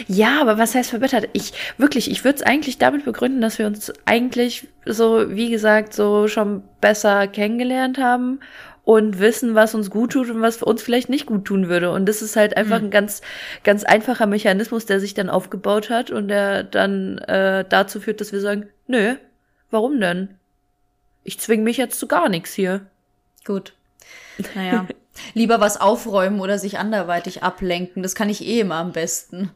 Ja, 0.06 0.40
aber 0.40 0.58
was 0.58 0.74
heißt 0.74 0.90
verbittert? 0.90 1.28
Ich 1.32 1.52
wirklich, 1.78 2.10
ich 2.10 2.24
würde 2.24 2.36
es 2.36 2.42
eigentlich 2.42 2.78
damit 2.78 3.04
begründen, 3.04 3.40
dass 3.40 3.58
wir 3.58 3.66
uns 3.66 3.92
eigentlich 4.04 4.68
so, 4.84 5.30
wie 5.30 5.50
gesagt, 5.50 5.94
so 5.94 6.28
schon 6.28 6.62
besser 6.80 7.26
kennengelernt 7.26 7.98
haben 7.98 8.40
und 8.84 9.20
wissen, 9.20 9.54
was 9.54 9.74
uns 9.74 9.90
gut 9.90 10.12
tut 10.12 10.30
und 10.30 10.42
was 10.42 10.62
uns 10.62 10.82
vielleicht 10.82 11.08
nicht 11.08 11.26
gut 11.26 11.44
tun 11.44 11.68
würde. 11.68 11.90
Und 11.90 12.06
das 12.06 12.20
ist 12.20 12.36
halt 12.36 12.56
einfach 12.56 12.80
mhm. 12.80 12.86
ein 12.86 12.90
ganz, 12.90 13.22
ganz 13.62 13.84
einfacher 13.84 14.26
Mechanismus, 14.26 14.86
der 14.86 15.00
sich 15.00 15.14
dann 15.14 15.30
aufgebaut 15.30 15.88
hat 15.88 16.10
und 16.10 16.28
der 16.28 16.64
dann 16.64 17.18
äh, 17.18 17.64
dazu 17.68 18.00
führt, 18.00 18.20
dass 18.20 18.32
wir 18.32 18.40
sagen, 18.40 18.68
nö, 18.86 19.14
warum 19.70 20.00
denn? 20.00 20.30
Ich 21.24 21.38
zwing 21.38 21.62
mich 21.62 21.76
jetzt 21.76 21.98
zu 21.98 22.08
gar 22.08 22.28
nichts 22.28 22.52
hier. 22.52 22.86
Gut. 23.44 23.74
Naja. 24.54 24.86
Lieber 25.34 25.60
was 25.60 25.80
aufräumen 25.80 26.40
oder 26.40 26.58
sich 26.58 26.78
anderweitig 26.78 27.42
ablenken. 27.42 28.02
Das 28.02 28.14
kann 28.14 28.30
ich 28.30 28.44
eh 28.44 28.60
immer 28.60 28.76
am 28.76 28.92
besten. 28.92 29.50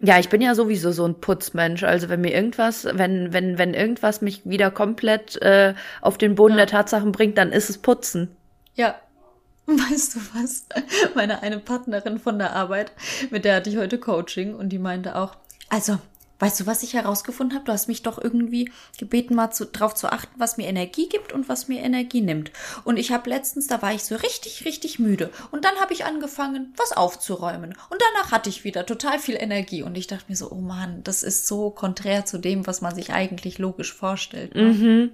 Ja, 0.00 0.18
ich 0.18 0.28
bin 0.28 0.40
ja 0.40 0.54
sowieso 0.54 0.92
so 0.92 1.06
ein 1.06 1.20
Putzmensch. 1.20 1.82
Also 1.82 2.08
wenn 2.08 2.20
mir 2.20 2.32
irgendwas, 2.32 2.84
wenn, 2.84 3.32
wenn, 3.32 3.58
wenn 3.58 3.74
irgendwas 3.74 4.20
mich 4.20 4.42
wieder 4.44 4.70
komplett 4.70 5.40
äh, 5.42 5.74
auf 6.00 6.18
den 6.18 6.34
Boden 6.34 6.54
ja. 6.54 6.58
der 6.58 6.66
Tatsachen 6.66 7.12
bringt, 7.12 7.38
dann 7.38 7.52
ist 7.52 7.70
es 7.70 7.78
Putzen. 7.78 8.36
Ja. 8.74 8.94
Weißt 9.66 10.14
du 10.14 10.20
was? 10.34 10.66
Meine 11.14 11.42
eine 11.42 11.58
Partnerin 11.58 12.18
von 12.18 12.38
der 12.38 12.54
Arbeit, 12.54 12.92
mit 13.30 13.44
der 13.44 13.56
hatte 13.56 13.70
ich 13.70 13.76
heute 13.76 13.98
Coaching 13.98 14.54
und 14.54 14.68
die 14.68 14.78
meinte 14.78 15.16
auch, 15.16 15.34
also 15.68 15.98
Weißt 16.38 16.60
du, 16.60 16.66
was 16.66 16.82
ich 16.82 16.94
herausgefunden 16.94 17.56
habe? 17.56 17.64
Du 17.64 17.72
hast 17.72 17.88
mich 17.88 18.02
doch 18.02 18.22
irgendwie 18.22 18.70
gebeten, 18.98 19.34
mal 19.34 19.50
zu, 19.50 19.64
drauf 19.66 19.94
zu 19.94 20.12
achten, 20.12 20.38
was 20.38 20.58
mir 20.58 20.66
Energie 20.66 21.08
gibt 21.08 21.32
und 21.32 21.48
was 21.48 21.68
mir 21.68 21.82
Energie 21.82 22.20
nimmt. 22.20 22.50
Und 22.84 22.98
ich 22.98 23.10
habe 23.10 23.30
letztens, 23.30 23.68
da 23.68 23.80
war 23.80 23.94
ich 23.94 24.04
so 24.04 24.16
richtig, 24.16 24.64
richtig 24.66 24.98
müde. 24.98 25.30
Und 25.50 25.64
dann 25.64 25.76
habe 25.76 25.94
ich 25.94 26.04
angefangen, 26.04 26.74
was 26.76 26.92
aufzuräumen. 26.92 27.74
Und 27.88 28.02
danach 28.12 28.32
hatte 28.32 28.50
ich 28.50 28.64
wieder 28.64 28.84
total 28.84 29.18
viel 29.18 29.36
Energie. 29.36 29.82
Und 29.82 29.96
ich 29.96 30.06
dachte 30.06 30.26
mir 30.28 30.36
so, 30.36 30.50
oh 30.50 30.56
Mann, 30.60 31.02
das 31.04 31.22
ist 31.22 31.46
so 31.46 31.70
konträr 31.70 32.26
zu 32.26 32.38
dem, 32.38 32.66
was 32.66 32.82
man 32.82 32.94
sich 32.94 33.12
eigentlich 33.12 33.58
logisch 33.58 33.94
vorstellt. 33.94 34.54
Ne? 34.54 34.62
Mhm. 34.62 35.10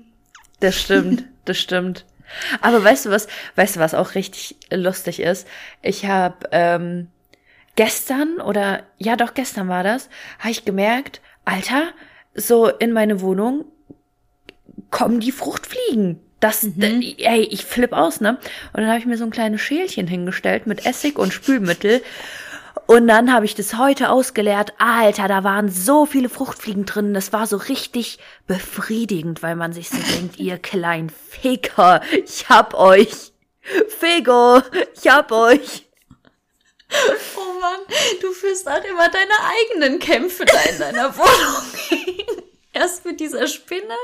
Das 0.58 0.80
stimmt, 0.80 1.24
das 1.44 1.58
stimmt. 1.58 2.04
Aber 2.61 2.82
weißt 2.82 3.06
du 3.06 3.11
was, 3.11 3.28
weißt 3.56 3.76
du 3.76 3.80
was 3.80 3.94
auch 3.94 4.14
richtig 4.14 4.56
lustig 4.70 5.20
ist? 5.20 5.46
Ich 5.82 6.06
habe 6.06 6.48
ähm, 6.50 7.08
gestern 7.76 8.40
oder 8.40 8.82
ja 8.98 9.16
doch 9.16 9.35
gestern 9.35 9.68
war 9.68 9.82
das, 9.82 10.08
habe 10.38 10.50
ich 10.50 10.64
gemerkt, 10.64 11.20
Alter, 11.44 11.88
so 12.35 12.68
in 12.68 12.92
meine 12.92 13.20
Wohnung 13.20 13.64
kommen 14.90 15.20
die 15.20 15.32
Fruchtfliegen. 15.32 16.20
Das, 16.40 16.62
mhm. 16.64 17.02
ey, 17.18 17.42
ich 17.42 17.64
flipp 17.64 17.92
aus, 17.92 18.20
ne? 18.20 18.38
Und 18.72 18.80
dann 18.80 18.88
habe 18.88 18.98
ich 18.98 19.06
mir 19.06 19.16
so 19.16 19.24
ein 19.24 19.30
kleines 19.30 19.61
Schälchen 19.61 20.08
hingestellt 20.08 20.66
mit 20.66 20.85
Essig 20.87 21.18
und 21.18 21.32
Spülmittel. 21.32 22.02
Und 22.87 23.06
dann 23.06 23.32
habe 23.32 23.44
ich 23.44 23.54
das 23.54 23.78
heute 23.78 24.11
ausgeleert. 24.11 24.74
Alter, 24.78 25.28
da 25.28 25.44
waren 25.44 25.68
so 25.68 26.04
viele 26.04 26.28
Fruchtfliegen 26.28 26.85
drin. 26.85 27.14
Das 27.14 27.32
war 27.32 27.46
so 27.46 27.56
richtig 27.56 28.18
befriedigend, 28.48 29.42
weil 29.42 29.54
man 29.54 29.72
sich 29.72 29.88
so 29.88 29.98
denkt, 30.16 30.38
ihr 30.38 30.58
kleinen 30.58 31.11
Ficker, 31.11 32.00
ich 32.24 32.48
hab 32.48 32.74
euch. 32.74 33.32
Figo, 33.88 34.61
ich 35.00 35.08
hab 35.08 35.30
euch. 35.30 35.81
Oh 37.37 37.61
Mann, 37.61 37.81
du 38.20 38.33
führst 38.33 38.66
halt 38.66 38.85
immer 38.85 39.09
deine 39.09 39.33
eigenen 39.42 39.98
Kämpfe 39.98 40.44
da 40.44 40.61
in 40.70 40.78
deiner 40.78 41.16
Wohnung. 41.16 42.44
Erst 42.72 43.05
mit 43.05 43.20
dieser 43.20 43.46
Spinne. 43.46 43.96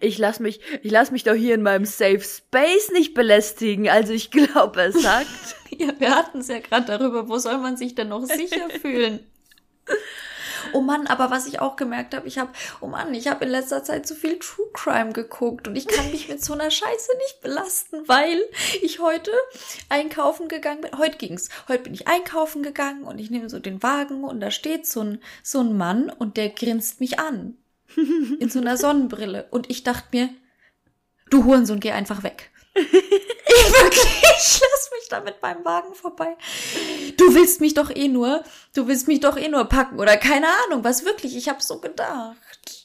Ich 0.00 0.18
lass 0.18 0.40
mich, 0.40 0.60
ich 0.82 0.90
lass 0.90 1.10
mich 1.10 1.24
doch 1.24 1.34
hier 1.34 1.54
in 1.54 1.62
meinem 1.62 1.84
Safe 1.84 2.20
Space 2.20 2.90
nicht 2.92 3.14
belästigen. 3.14 3.88
Also 3.88 4.12
ich 4.12 4.30
glaube, 4.30 4.80
er 4.80 4.92
sagt. 4.92 5.56
ja, 5.70 5.88
wir 5.98 6.14
hatten 6.14 6.38
es 6.40 6.48
ja 6.48 6.58
gerade 6.60 6.86
darüber, 6.86 7.28
wo 7.28 7.38
soll 7.38 7.58
man 7.58 7.76
sich 7.76 7.94
denn 7.94 8.08
noch 8.08 8.24
sicher 8.24 8.68
fühlen? 8.80 9.26
Oh 10.72 10.80
Mann, 10.80 11.06
aber 11.06 11.30
was 11.30 11.46
ich 11.46 11.60
auch 11.60 11.76
gemerkt 11.76 12.14
habe, 12.14 12.26
ich 12.26 12.38
habe, 12.38 12.50
oh 12.80 12.86
Mann, 12.86 13.14
ich 13.14 13.28
habe 13.28 13.44
in 13.44 13.50
letzter 13.50 13.82
Zeit 13.84 14.06
zu 14.06 14.14
viel 14.14 14.38
True 14.38 14.68
Crime 14.72 15.12
geguckt 15.12 15.68
und 15.68 15.76
ich 15.76 15.86
kann 15.86 16.10
mich 16.10 16.28
mit 16.28 16.44
so 16.44 16.52
einer 16.52 16.70
Scheiße 16.70 17.12
nicht 17.18 17.40
belasten, 17.40 18.06
weil 18.06 18.40
ich 18.82 19.00
heute 19.00 19.30
einkaufen 19.88 20.48
gegangen 20.48 20.82
bin. 20.82 20.98
Heute 20.98 21.18
ging's. 21.18 21.48
Heute 21.68 21.84
bin 21.84 21.94
ich 21.94 22.08
einkaufen 22.08 22.62
gegangen 22.62 23.04
und 23.04 23.18
ich 23.18 23.30
nehme 23.30 23.48
so 23.48 23.58
den 23.58 23.82
Wagen 23.82 24.24
und 24.24 24.40
da 24.40 24.50
steht 24.50 24.86
so 24.86 25.00
ein, 25.00 25.22
so 25.42 25.60
ein 25.60 25.76
Mann 25.76 26.10
und 26.10 26.36
der 26.36 26.50
grinst 26.50 27.00
mich 27.00 27.18
an. 27.18 27.56
In 27.96 28.50
so 28.50 28.60
einer 28.60 28.76
Sonnenbrille. 28.76 29.46
Und 29.50 29.70
ich 29.70 29.82
dachte 29.82 30.08
mir, 30.12 30.28
du 31.30 31.44
Hurensohn, 31.44 31.80
geh 31.80 31.92
einfach 31.92 32.22
weg. 32.22 32.50
ich 32.74 33.72
wirklich, 33.72 34.22
ich 34.22 34.27
lass 34.38 34.90
mich 34.92 35.08
da 35.08 35.20
mit 35.20 35.42
meinem 35.42 35.64
Wagen 35.64 35.94
vorbei. 35.94 36.36
Du 37.16 37.34
willst 37.34 37.60
mich 37.60 37.74
doch 37.74 37.90
eh 37.94 38.08
nur, 38.08 38.42
du 38.74 38.86
willst 38.86 39.08
mich 39.08 39.20
doch 39.20 39.36
eh 39.36 39.48
nur 39.48 39.64
packen 39.64 39.98
oder 39.98 40.16
keine 40.16 40.46
Ahnung, 40.66 40.84
was 40.84 41.04
wirklich, 41.04 41.36
ich 41.36 41.48
hab 41.48 41.62
so 41.62 41.80
gedacht. 41.80 42.36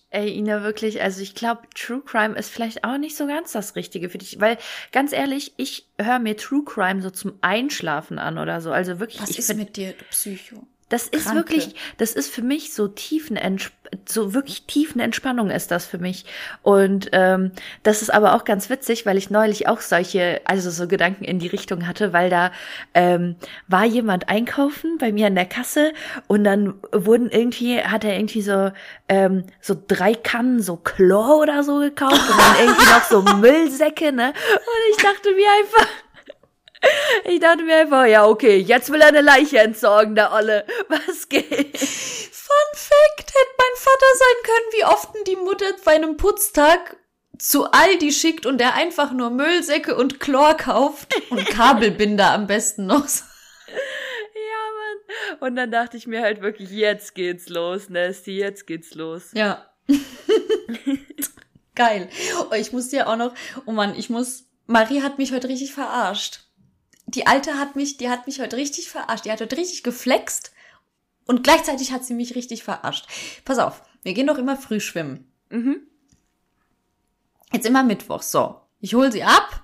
Ey, 0.09 0.29
Ina, 0.37 0.61
wirklich, 0.61 1.01
also 1.01 1.21
ich 1.21 1.33
glaube, 1.33 1.63
True 1.73 2.01
Crime 2.05 2.37
ist 2.37 2.51
vielleicht 2.51 2.83
auch 2.83 2.99
nicht 2.99 3.17
so 3.17 3.25
ganz 3.25 3.51
das 3.51 3.75
Richtige 3.75 4.09
für 4.09 4.19
dich, 4.19 4.39
weil 4.39 4.59
ganz 4.91 5.11
ehrlich, 5.11 5.53
ich 5.57 5.87
höre 5.99 6.19
mir 6.19 6.37
True 6.37 6.63
Crime 6.63 7.01
so 7.01 7.09
zum 7.09 7.33
Einschlafen 7.41 8.19
an 8.19 8.37
oder 8.37 8.61
so, 8.61 8.71
also 8.71 8.99
wirklich. 8.99 9.23
Was 9.23 9.31
ich 9.31 9.39
ist 9.39 9.55
mit 9.55 9.75
dir, 9.75 9.93
du 9.93 10.05
Psycho? 10.11 10.67
Das 10.93 11.07
ist 11.07 11.23
Kranke. 11.23 11.39
wirklich, 11.39 11.75
das 11.97 12.13
ist 12.13 12.31
für 12.31 12.43
mich 12.43 12.71
so 12.71 12.87
tiefen 12.87 13.35
so 14.07 14.35
wirklich 14.35 14.67
tiefen 14.67 15.01
Entspannung 15.01 15.49
ist 15.49 15.71
das 15.71 15.87
für 15.87 15.97
mich. 15.97 16.25
Und 16.61 17.09
ähm, 17.13 17.51
das 17.81 18.03
ist 18.03 18.13
aber 18.13 18.35
auch 18.35 18.43
ganz 18.43 18.69
witzig, 18.69 19.07
weil 19.07 19.17
ich 19.17 19.31
neulich 19.31 19.67
auch 19.67 19.81
solche, 19.81 20.41
also 20.45 20.69
so 20.69 20.87
Gedanken 20.87 21.23
in 21.23 21.39
die 21.39 21.47
Richtung 21.47 21.87
hatte, 21.87 22.13
weil 22.13 22.29
da 22.29 22.51
ähm, 22.93 23.37
war 23.67 23.85
jemand 23.85 24.29
einkaufen 24.29 24.99
bei 24.99 25.11
mir 25.11 25.25
an 25.25 25.35
der 25.35 25.47
Kasse 25.47 25.93
und 26.27 26.43
dann 26.43 26.75
wurden 26.91 27.31
irgendwie, 27.31 27.81
hat 27.81 28.03
er 28.03 28.15
irgendwie 28.15 28.43
so 28.43 28.71
ähm, 29.09 29.45
so 29.61 29.75
drei 29.87 30.13
Kannen 30.13 30.61
so 30.61 30.75
Chlor 30.75 31.39
oder 31.39 31.63
so 31.63 31.79
gekauft 31.79 32.29
und 32.29 32.37
dann 32.37 32.55
irgendwie 32.61 32.85
noch 32.85 33.03
so 33.03 33.21
Müllsäcke, 33.37 34.11
ne? 34.11 34.27
Und 34.27 34.95
ich 34.95 35.03
dachte 35.03 35.31
mir 35.31 35.47
einfach 35.63 35.87
ich 37.25 37.39
dachte 37.39 37.63
mir 37.63 37.77
einfach, 37.77 38.05
ja, 38.05 38.25
okay, 38.25 38.57
jetzt 38.57 38.91
will 38.91 39.01
er 39.01 39.07
eine 39.07 39.21
Leiche 39.21 39.59
entsorgen, 39.59 40.15
der 40.15 40.33
Olle. 40.33 40.65
Was 40.87 41.29
geht? 41.29 41.77
Fun 41.77 42.69
Fact, 42.73 43.29
hätte 43.29 43.55
mein 43.57 43.75
Vater 43.75 44.05
sein 44.17 44.43
können, 44.43 44.73
wie 44.73 44.85
oft 44.85 45.27
die 45.27 45.35
Mutter 45.35 45.65
bei 45.83 45.93
einem 45.93 46.17
Putztag 46.17 46.97
zu 47.37 47.71
Aldi 47.71 48.11
schickt 48.11 48.45
und 48.45 48.59
der 48.59 48.75
einfach 48.75 49.11
nur 49.11 49.29
Müllsäcke 49.29 49.95
und 49.95 50.19
Chlor 50.19 50.55
kauft 50.55 51.15
und 51.29 51.45
Kabelbinder 51.49 52.31
am 52.31 52.47
besten 52.47 52.85
noch. 52.85 53.05
Ja, 53.05 53.75
Mann. 54.77 55.37
Und 55.39 55.55
dann 55.55 55.71
dachte 55.71 55.97
ich 55.97 56.05
mir 56.05 56.21
halt 56.21 56.41
wirklich, 56.41 56.69
jetzt 56.69 57.15
geht's 57.15 57.49
los, 57.49 57.89
Nasty, 57.89 58.37
jetzt 58.37 58.67
geht's 58.67 58.93
los. 58.93 59.31
Ja. 59.33 59.65
Geil. 61.75 62.07
Oh, 62.39 62.53
ich 62.53 62.71
muss 62.71 62.89
dir 62.89 63.09
auch 63.09 63.15
noch, 63.15 63.33
oh 63.65 63.71
Mann, 63.71 63.95
ich 63.97 64.09
muss, 64.09 64.45
Marie 64.67 65.01
hat 65.01 65.17
mich 65.17 65.31
heute 65.31 65.49
richtig 65.49 65.73
verarscht 65.73 66.43
die 67.13 67.27
Alte 67.27 67.59
hat 67.59 67.75
mich, 67.75 67.97
die 67.97 68.09
hat 68.09 68.27
mich 68.27 68.39
heute 68.39 68.57
richtig 68.57 68.89
verarscht. 68.89 69.25
Die 69.25 69.31
hat 69.31 69.41
heute 69.41 69.57
richtig 69.57 69.83
geflext 69.83 70.51
und 71.25 71.43
gleichzeitig 71.43 71.91
hat 71.91 72.03
sie 72.05 72.13
mich 72.13 72.35
richtig 72.35 72.63
verarscht. 72.63 73.07
Pass 73.45 73.59
auf, 73.59 73.83
wir 74.03 74.13
gehen 74.13 74.27
doch 74.27 74.37
immer 74.37 74.57
früh 74.57 74.79
schwimmen. 74.79 75.31
Mhm. 75.49 75.81
Jetzt 77.51 77.65
immer 77.65 77.83
Mittwoch. 77.83 78.21
So, 78.21 78.59
ich 78.79 78.95
hole 78.95 79.11
sie 79.11 79.23
ab, 79.23 79.63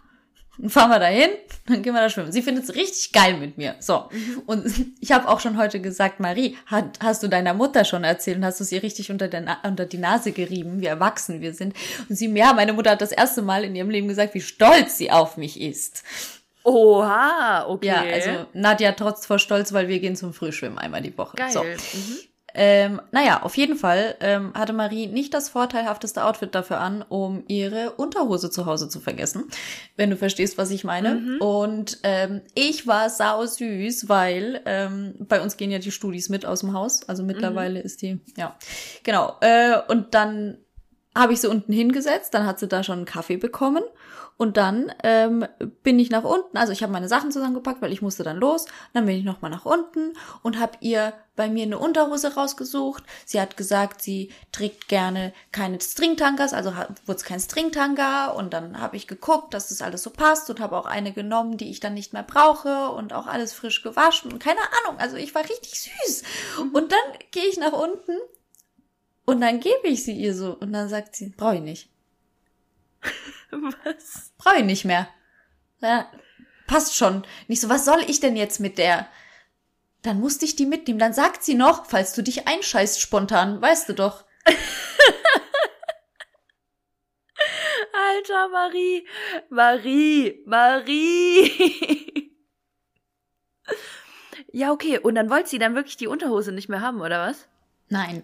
dann 0.59 0.69
fahren 0.69 0.89
wir 0.89 0.99
dahin, 0.99 1.29
dann 1.67 1.81
gehen 1.81 1.93
wir 1.93 2.01
da 2.01 2.09
schwimmen. 2.09 2.31
Sie 2.31 2.41
findet 2.41 2.65
es 2.65 2.75
richtig 2.75 3.13
geil 3.13 3.37
mit 3.37 3.57
mir. 3.57 3.75
So. 3.79 4.09
Mhm. 4.11 4.39
Und 4.45 4.85
ich 4.99 5.11
habe 5.11 5.27
auch 5.27 5.39
schon 5.39 5.57
heute 5.57 5.79
gesagt, 5.79 6.19
Marie, 6.19 6.57
hat, 6.65 6.99
hast 7.01 7.23
du 7.23 7.27
deiner 7.27 7.53
Mutter 7.53 7.85
schon 7.85 8.03
erzählt 8.03 8.37
und 8.37 8.45
hast 8.45 8.59
du 8.59 8.65
sie 8.65 8.77
richtig 8.77 9.09
unter, 9.09 9.27
der 9.27 9.57
unter 9.63 9.85
die 9.85 9.97
Nase 9.97 10.33
gerieben, 10.33 10.81
wie 10.81 10.85
erwachsen 10.85 11.41
wir 11.41 11.53
sind? 11.53 11.75
Und 12.09 12.15
sie, 12.15 12.29
ja, 12.35 12.53
meine 12.53 12.73
Mutter 12.73 12.91
hat 12.91 13.01
das 13.01 13.11
erste 13.13 13.41
Mal 13.41 13.63
in 13.63 13.75
ihrem 13.75 13.89
Leben 13.89 14.07
gesagt, 14.07 14.33
wie 14.33 14.41
stolz 14.41 14.97
sie 14.97 15.11
auf 15.11 15.37
mich 15.37 15.59
ist. 15.61 16.03
Oha, 16.69 17.65
okay. 17.67 17.87
Ja, 17.87 18.01
also 18.01 18.45
Nadja 18.53 18.91
trotzt 18.91 19.25
vor 19.25 19.39
Stolz, 19.39 19.73
weil 19.73 19.87
wir 19.87 19.99
gehen 19.99 20.15
zum 20.15 20.33
Frühschwimmen 20.33 20.77
einmal 20.77 21.01
die 21.01 21.17
Woche. 21.17 21.35
Geil. 21.35 21.51
So. 21.51 21.63
Mhm. 21.63 22.17
Ähm, 22.53 23.01
naja, 23.11 23.43
auf 23.43 23.55
jeden 23.57 23.75
Fall 23.75 24.15
ähm, 24.21 24.53
hatte 24.53 24.73
Marie 24.73 25.07
nicht 25.07 25.33
das 25.33 25.49
vorteilhafteste 25.49 26.25
Outfit 26.25 26.55
dafür 26.55 26.79
an, 26.79 27.03
um 27.07 27.43
ihre 27.47 27.91
Unterhose 27.91 28.49
zu 28.49 28.65
Hause 28.65 28.89
zu 28.89 28.99
vergessen, 28.99 29.45
wenn 29.97 30.09
du 30.09 30.17
verstehst, 30.17 30.57
was 30.57 30.71
ich 30.71 30.83
meine. 30.83 31.15
Mhm. 31.15 31.41
Und 31.41 31.99
ähm, 32.03 32.41
ich 32.55 32.87
war 32.87 33.09
sau 33.09 33.45
süß, 33.45 34.09
weil 34.09 34.61
ähm, 34.65 35.15
bei 35.19 35.41
uns 35.41 35.57
gehen 35.57 35.71
ja 35.71 35.79
die 35.79 35.91
Studis 35.91 36.29
mit 36.29 36.45
aus 36.45 36.61
dem 36.61 36.73
Haus. 36.73 37.07
Also 37.07 37.23
mittlerweile 37.23 37.79
mhm. 37.79 37.85
ist 37.85 38.01
die, 38.01 38.19
ja, 38.35 38.55
genau. 39.03 39.35
Äh, 39.41 39.77
und 39.87 40.13
dann 40.13 40.57
habe 41.15 41.33
ich 41.33 41.41
sie 41.41 41.49
unten 41.49 41.73
hingesetzt, 41.73 42.33
dann 42.33 42.45
hat 42.45 42.59
sie 42.59 42.67
da 42.67 42.83
schon 42.83 42.97
einen 42.97 43.05
Kaffee 43.05 43.37
bekommen 43.37 43.83
und 44.39 44.55
dann 44.55 44.89
ähm, 45.03 45.45
bin 45.83 45.99
ich 45.99 46.11
nach 46.11 46.23
unten, 46.23 46.55
also 46.55 46.71
ich 46.71 46.81
habe 46.81 46.93
meine 46.93 47.09
Sachen 47.09 47.29
zusammengepackt, 47.29 47.81
weil 47.81 47.91
ich 47.91 48.01
musste 48.01 48.23
dann 48.23 48.37
los. 48.37 48.67
Dann 48.93 49.05
bin 49.05 49.17
ich 49.17 49.25
nochmal 49.25 49.51
nach 49.51 49.65
unten 49.65 50.13
und 50.43 50.57
habe 50.61 50.77
ihr 50.79 51.11
bei 51.35 51.49
mir 51.49 51.63
eine 51.63 51.77
Unterhose 51.77 52.35
rausgesucht. 52.35 53.03
Sie 53.25 53.41
hat 53.41 53.57
gesagt, 53.57 54.01
sie 54.01 54.31
trägt 54.53 54.87
gerne 54.87 55.33
keine 55.51 55.81
Stringtangas, 55.81 56.53
also 56.53 56.73
wurde 56.73 57.17
es 57.17 57.25
kein 57.25 57.41
Stringtanga. 57.41 58.27
Und 58.27 58.53
dann 58.53 58.79
habe 58.79 58.95
ich 58.95 59.07
geguckt, 59.07 59.53
dass 59.53 59.67
das 59.67 59.81
alles 59.81 60.03
so 60.03 60.09
passt 60.09 60.49
und 60.49 60.61
habe 60.61 60.77
auch 60.77 60.85
eine 60.85 61.11
genommen, 61.11 61.57
die 61.57 61.69
ich 61.69 61.81
dann 61.81 61.93
nicht 61.93 62.13
mehr 62.13 62.23
brauche 62.23 62.91
und 62.91 63.11
auch 63.11 63.27
alles 63.27 63.51
frisch 63.51 63.83
gewaschen 63.83 64.31
und 64.31 64.41
keine 64.41 64.61
Ahnung. 64.61 65.01
Also 65.01 65.17
ich 65.17 65.35
war 65.35 65.43
richtig 65.43 65.81
süß. 65.81 66.23
Mhm. 66.63 66.69
Und 66.69 66.93
dann 66.93 67.19
gehe 67.31 67.49
ich 67.49 67.57
nach 67.57 67.73
unten 67.73 68.15
und 69.25 69.41
dann 69.41 69.59
gebe 69.59 69.89
ich 69.89 70.05
sie 70.05 70.13
ihr 70.13 70.33
so 70.33 70.55
und 70.55 70.71
dann 70.71 70.87
sagt 70.87 71.17
sie, 71.17 71.33
brauche 71.35 71.55
ich 71.55 71.61
nicht. 71.61 71.89
Was? 73.51 74.28
Brauche 74.39 74.57
ich 74.57 74.65
nicht 74.65 74.85
mehr. 74.85 75.07
Ja, 75.81 76.11
passt 76.65 76.95
schon. 76.95 77.23
Nicht 77.47 77.61
so, 77.61 77.69
was 77.69 77.85
soll 77.85 78.03
ich 78.07 78.19
denn 78.19 78.35
jetzt 78.35 78.59
mit 78.59 78.79
der? 78.79 79.07
Dann 80.01 80.19
musste 80.19 80.45
ich 80.45 80.55
die 80.55 80.65
mitnehmen. 80.65 80.97
Dann 80.97 81.13
sagt 81.13 81.43
sie 81.43 81.53
noch, 81.55 81.85
falls 81.85 82.13
du 82.13 82.23
dich 82.23 82.47
einscheißt 82.47 82.99
spontan, 83.01 83.61
weißt 83.61 83.89
du 83.89 83.93
doch. 83.93 84.25
Alter 87.93 88.49
Marie, 88.49 89.07
Marie, 89.49 90.41
Marie. 90.45 92.31
ja, 94.53 94.71
okay. 94.71 94.99
Und 94.99 95.15
dann 95.15 95.29
wollte 95.29 95.49
sie 95.49 95.59
dann 95.59 95.75
wirklich 95.75 95.97
die 95.97 96.07
Unterhose 96.07 96.53
nicht 96.53 96.69
mehr 96.69 96.81
haben, 96.81 97.01
oder 97.01 97.27
was? 97.27 97.47
Nein. 97.89 98.23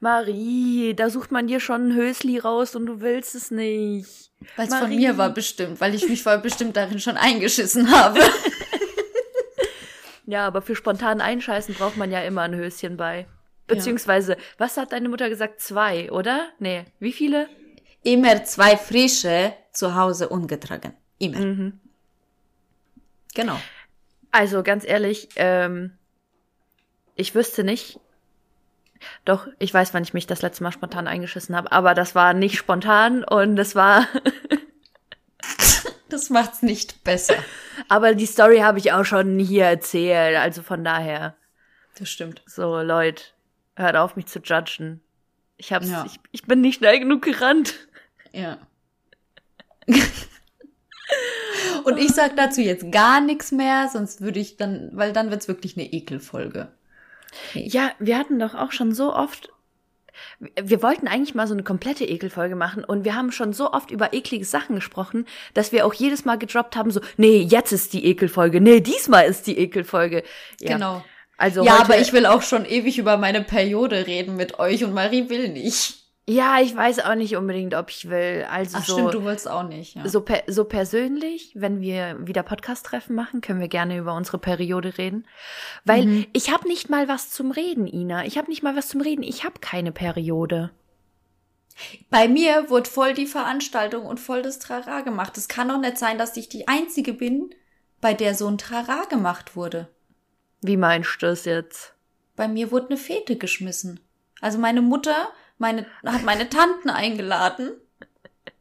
Marie, 0.00 0.94
da 0.94 1.10
sucht 1.10 1.30
man 1.30 1.46
dir 1.46 1.60
schon 1.60 1.88
ein 1.88 1.94
Hösli 1.94 2.38
raus 2.38 2.74
und 2.74 2.86
du 2.86 3.00
willst 3.00 3.34
es 3.34 3.50
nicht. 3.50 4.30
Weil 4.56 4.68
es 4.68 4.74
von 4.74 4.88
mir 4.88 5.18
war 5.18 5.30
bestimmt, 5.30 5.80
weil 5.80 5.94
ich 5.94 6.08
mich 6.08 6.22
voll 6.22 6.38
bestimmt 6.38 6.76
darin 6.76 6.98
schon 6.98 7.16
eingeschissen 7.16 7.90
habe. 7.90 8.20
ja, 10.26 10.46
aber 10.46 10.62
für 10.62 10.74
spontan 10.74 11.20
Einscheißen 11.20 11.74
braucht 11.74 11.96
man 11.96 12.10
ja 12.10 12.22
immer 12.22 12.42
ein 12.42 12.54
Höschen 12.54 12.96
bei. 12.96 13.26
Beziehungsweise, 13.66 14.32
ja. 14.32 14.38
was 14.58 14.76
hat 14.76 14.92
deine 14.92 15.08
Mutter 15.08 15.28
gesagt? 15.28 15.60
Zwei, 15.60 16.10
oder? 16.10 16.48
Nee, 16.58 16.84
wie 16.98 17.12
viele? 17.12 17.48
Immer 18.02 18.44
zwei 18.44 18.76
frische 18.76 19.52
zu 19.72 19.94
Hause 19.94 20.28
ungetragen. 20.28 20.94
Immer. 21.18 21.38
Mhm. 21.38 21.80
Genau. 23.34 23.60
Also 24.30 24.62
ganz 24.62 24.84
ehrlich, 24.86 25.28
ähm, 25.36 25.92
ich 27.14 27.34
wüsste 27.34 27.64
nicht, 27.64 28.00
doch, 29.24 29.48
ich 29.58 29.72
weiß, 29.72 29.94
wann 29.94 30.02
ich 30.02 30.14
mich 30.14 30.26
das 30.26 30.42
letzte 30.42 30.62
Mal 30.62 30.72
spontan 30.72 31.06
eingeschissen 31.06 31.56
habe, 31.56 31.72
aber 31.72 31.94
das 31.94 32.14
war 32.14 32.34
nicht 32.34 32.56
spontan 32.56 33.24
und 33.24 33.56
das 33.56 33.74
war. 33.74 34.06
das 36.08 36.30
macht's 36.30 36.62
nicht 36.62 37.04
besser. 37.04 37.36
Aber 37.88 38.14
die 38.14 38.26
Story 38.26 38.58
habe 38.58 38.78
ich 38.78 38.92
auch 38.92 39.04
schon 39.04 39.38
hier 39.38 39.64
erzählt, 39.64 40.36
also 40.36 40.62
von 40.62 40.84
daher. 40.84 41.36
Das 41.98 42.08
stimmt. 42.08 42.42
So, 42.46 42.80
Leute, 42.80 43.24
hört 43.76 43.96
auf, 43.96 44.16
mich 44.16 44.26
zu 44.26 44.40
judgen. 44.40 45.00
Ich 45.56 45.72
hab's, 45.72 45.90
ja. 45.90 46.04
ich, 46.06 46.18
ich 46.32 46.42
bin 46.44 46.60
nicht 46.60 46.78
schnell 46.78 46.98
genug 46.98 47.22
gerannt. 47.22 47.74
Ja. 48.32 48.58
Und 51.84 51.98
ich 51.98 52.12
sag 52.12 52.36
dazu 52.36 52.60
jetzt 52.60 52.90
gar 52.92 53.20
nichts 53.20 53.52
mehr, 53.52 53.88
sonst 53.92 54.20
würde 54.20 54.40
ich 54.40 54.56
dann, 54.56 54.90
weil 54.92 55.12
dann 55.12 55.30
wird's 55.30 55.48
wirklich 55.48 55.76
eine 55.76 55.92
Ekelfolge. 55.92 56.68
Ja, 57.54 57.92
wir 57.98 58.18
hatten 58.18 58.38
doch 58.38 58.54
auch 58.54 58.72
schon 58.72 58.92
so 58.92 59.14
oft 59.14 59.50
wir 60.38 60.82
wollten 60.82 61.08
eigentlich 61.08 61.34
mal 61.34 61.46
so 61.46 61.54
eine 61.54 61.62
komplette 61.62 62.04
Ekelfolge 62.04 62.56
machen 62.56 62.84
und 62.84 63.04
wir 63.04 63.14
haben 63.14 63.32
schon 63.32 63.52
so 63.52 63.72
oft 63.72 63.90
über 63.90 64.12
eklige 64.12 64.44
Sachen 64.44 64.74
gesprochen, 64.74 65.26
dass 65.54 65.72
wir 65.72 65.86
auch 65.86 65.94
jedes 65.94 66.24
Mal 66.24 66.36
gedroppt 66.36 66.76
haben, 66.76 66.90
so, 66.90 67.00
nee, 67.16 67.40
jetzt 67.40 67.72
ist 67.72 67.92
die 67.92 68.04
Ekelfolge, 68.04 68.60
nee, 68.60 68.80
diesmal 68.80 69.26
ist 69.26 69.46
die 69.46 69.58
Ekelfolge. 69.58 70.22
Ja. 70.60 70.74
Genau. 70.74 71.04
Also 71.36 71.64
ja, 71.64 71.80
aber 71.80 71.98
ich 71.98 72.12
will 72.12 72.26
auch 72.26 72.42
schon 72.42 72.66
ewig 72.66 72.98
über 72.98 73.16
meine 73.16 73.42
Periode 73.42 74.06
reden 74.06 74.36
mit 74.36 74.58
euch 74.58 74.84
und 74.84 74.92
Marie 74.92 75.30
will 75.30 75.48
nicht. 75.48 75.99
Ja, 76.28 76.60
ich 76.60 76.76
weiß 76.76 77.00
auch 77.00 77.14
nicht 77.16 77.36
unbedingt, 77.36 77.74
ob 77.74 77.90
ich 77.90 78.08
will. 78.08 78.46
Also 78.48 78.78
Ach, 78.78 78.84
so, 78.84 78.92
stimmt, 78.92 79.14
du 79.14 79.24
willst 79.24 79.48
auch 79.48 79.64
nicht. 79.64 79.96
Ja. 79.96 80.08
So, 80.08 80.20
per, 80.20 80.44
so 80.46 80.64
persönlich, 80.64 81.52
wenn 81.56 81.80
wir 81.80 82.16
wieder 82.20 82.42
Podcast-Treffen 82.42 83.16
machen, 83.16 83.40
können 83.40 83.60
wir 83.60 83.68
gerne 83.68 83.98
über 83.98 84.14
unsere 84.14 84.38
Periode 84.38 84.96
reden. 84.96 85.26
Weil 85.84 86.06
mhm. 86.06 86.26
ich 86.32 86.52
habe 86.52 86.68
nicht 86.68 86.88
mal 86.88 87.08
was 87.08 87.30
zum 87.30 87.50
Reden, 87.50 87.86
Ina. 87.86 88.26
Ich 88.26 88.38
habe 88.38 88.48
nicht 88.48 88.62
mal 88.62 88.76
was 88.76 88.88
zum 88.88 89.00
Reden. 89.00 89.22
Ich 89.22 89.44
habe 89.44 89.58
keine 89.60 89.92
Periode. 89.92 90.70
Bei 92.10 92.28
mir 92.28 92.68
wurde 92.68 92.88
voll 92.88 93.14
die 93.14 93.26
Veranstaltung 93.26 94.04
und 94.04 94.20
voll 94.20 94.42
das 94.42 94.58
Trara 94.58 95.00
gemacht. 95.00 95.36
Es 95.38 95.48
kann 95.48 95.68
doch 95.68 95.80
nicht 95.80 95.98
sein, 95.98 96.18
dass 96.18 96.36
ich 96.36 96.48
die 96.48 96.68
Einzige 96.68 97.12
bin, 97.14 97.50
bei 98.00 98.14
der 98.14 98.34
so 98.34 98.46
ein 98.46 98.58
Trara 98.58 99.04
gemacht 99.04 99.56
wurde. 99.56 99.88
Wie 100.60 100.76
meinst 100.76 101.16
du 101.20 101.26
das 101.26 101.44
jetzt? 101.44 101.94
Bei 102.36 102.48
mir 102.48 102.70
wurde 102.70 102.88
eine 102.88 102.96
Fete 102.96 103.36
geschmissen. 103.36 104.00
Also 104.40 104.58
meine 104.58 104.82
Mutter 104.82 105.28
meine, 105.60 105.86
hat 106.04 106.22
meine 106.24 106.48
Tanten 106.48 106.90
eingeladen 106.90 107.72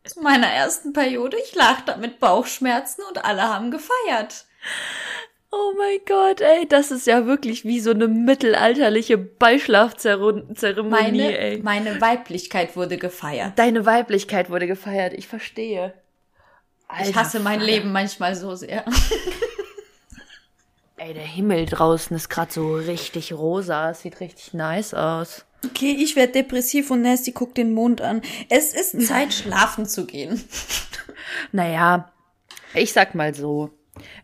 zu 0.03 0.21
meiner 0.21 0.47
ersten 0.47 0.93
Periode. 0.93 1.37
Ich 1.43 1.55
lag 1.55 1.81
da 1.81 1.97
mit 1.97 2.19
Bauchschmerzen 2.19 3.01
und 3.09 3.23
alle 3.23 3.43
haben 3.43 3.71
gefeiert. 3.71 4.45
Oh 5.51 5.73
mein 5.77 5.99
Gott, 6.05 6.41
ey, 6.41 6.67
das 6.67 6.91
ist 6.91 7.07
ja 7.07 7.25
wirklich 7.25 7.65
wie 7.65 7.79
so 7.79 7.89
eine 7.89 8.07
mittelalterliche 8.07 9.17
Beischlafzeremonie, 9.17 10.89
meine, 10.89 11.37
ey. 11.39 11.61
Meine 11.63 11.99
Weiblichkeit 11.99 12.75
wurde 12.75 12.97
gefeiert. 12.97 13.57
Deine 13.57 13.85
Weiblichkeit 13.87 14.51
wurde 14.51 14.67
gefeiert, 14.67 15.13
ich 15.13 15.27
verstehe. 15.27 15.93
Alter, 16.87 17.09
ich 17.09 17.15
hasse 17.15 17.39
mein 17.39 17.59
Vater. 17.61 17.71
Leben 17.71 17.91
manchmal 17.91 18.35
so 18.35 18.53
sehr. 18.53 18.85
ey, 20.97 21.15
der 21.15 21.23
Himmel 21.23 21.65
draußen 21.65 22.15
ist 22.15 22.29
gerade 22.29 22.51
so 22.51 22.75
richtig 22.75 23.33
rosa, 23.33 23.89
es 23.89 24.01
sieht 24.01 24.19
richtig 24.19 24.53
nice 24.53 24.93
aus. 24.93 25.45
Okay, 25.65 25.95
ich 25.99 26.15
werde 26.15 26.33
depressiv 26.33 26.89
und 26.91 27.01
Nasty 27.01 27.31
guckt 27.31 27.57
den 27.57 27.73
Mond 27.73 28.01
an. 28.01 28.21
Es 28.49 28.73
ist 28.73 29.01
Zeit, 29.07 29.33
schlafen 29.33 29.85
zu 29.85 30.05
gehen. 30.05 30.43
Naja, 31.51 32.11
ich 32.73 32.91
sag 32.91 33.13
mal 33.13 33.35
so. 33.35 33.69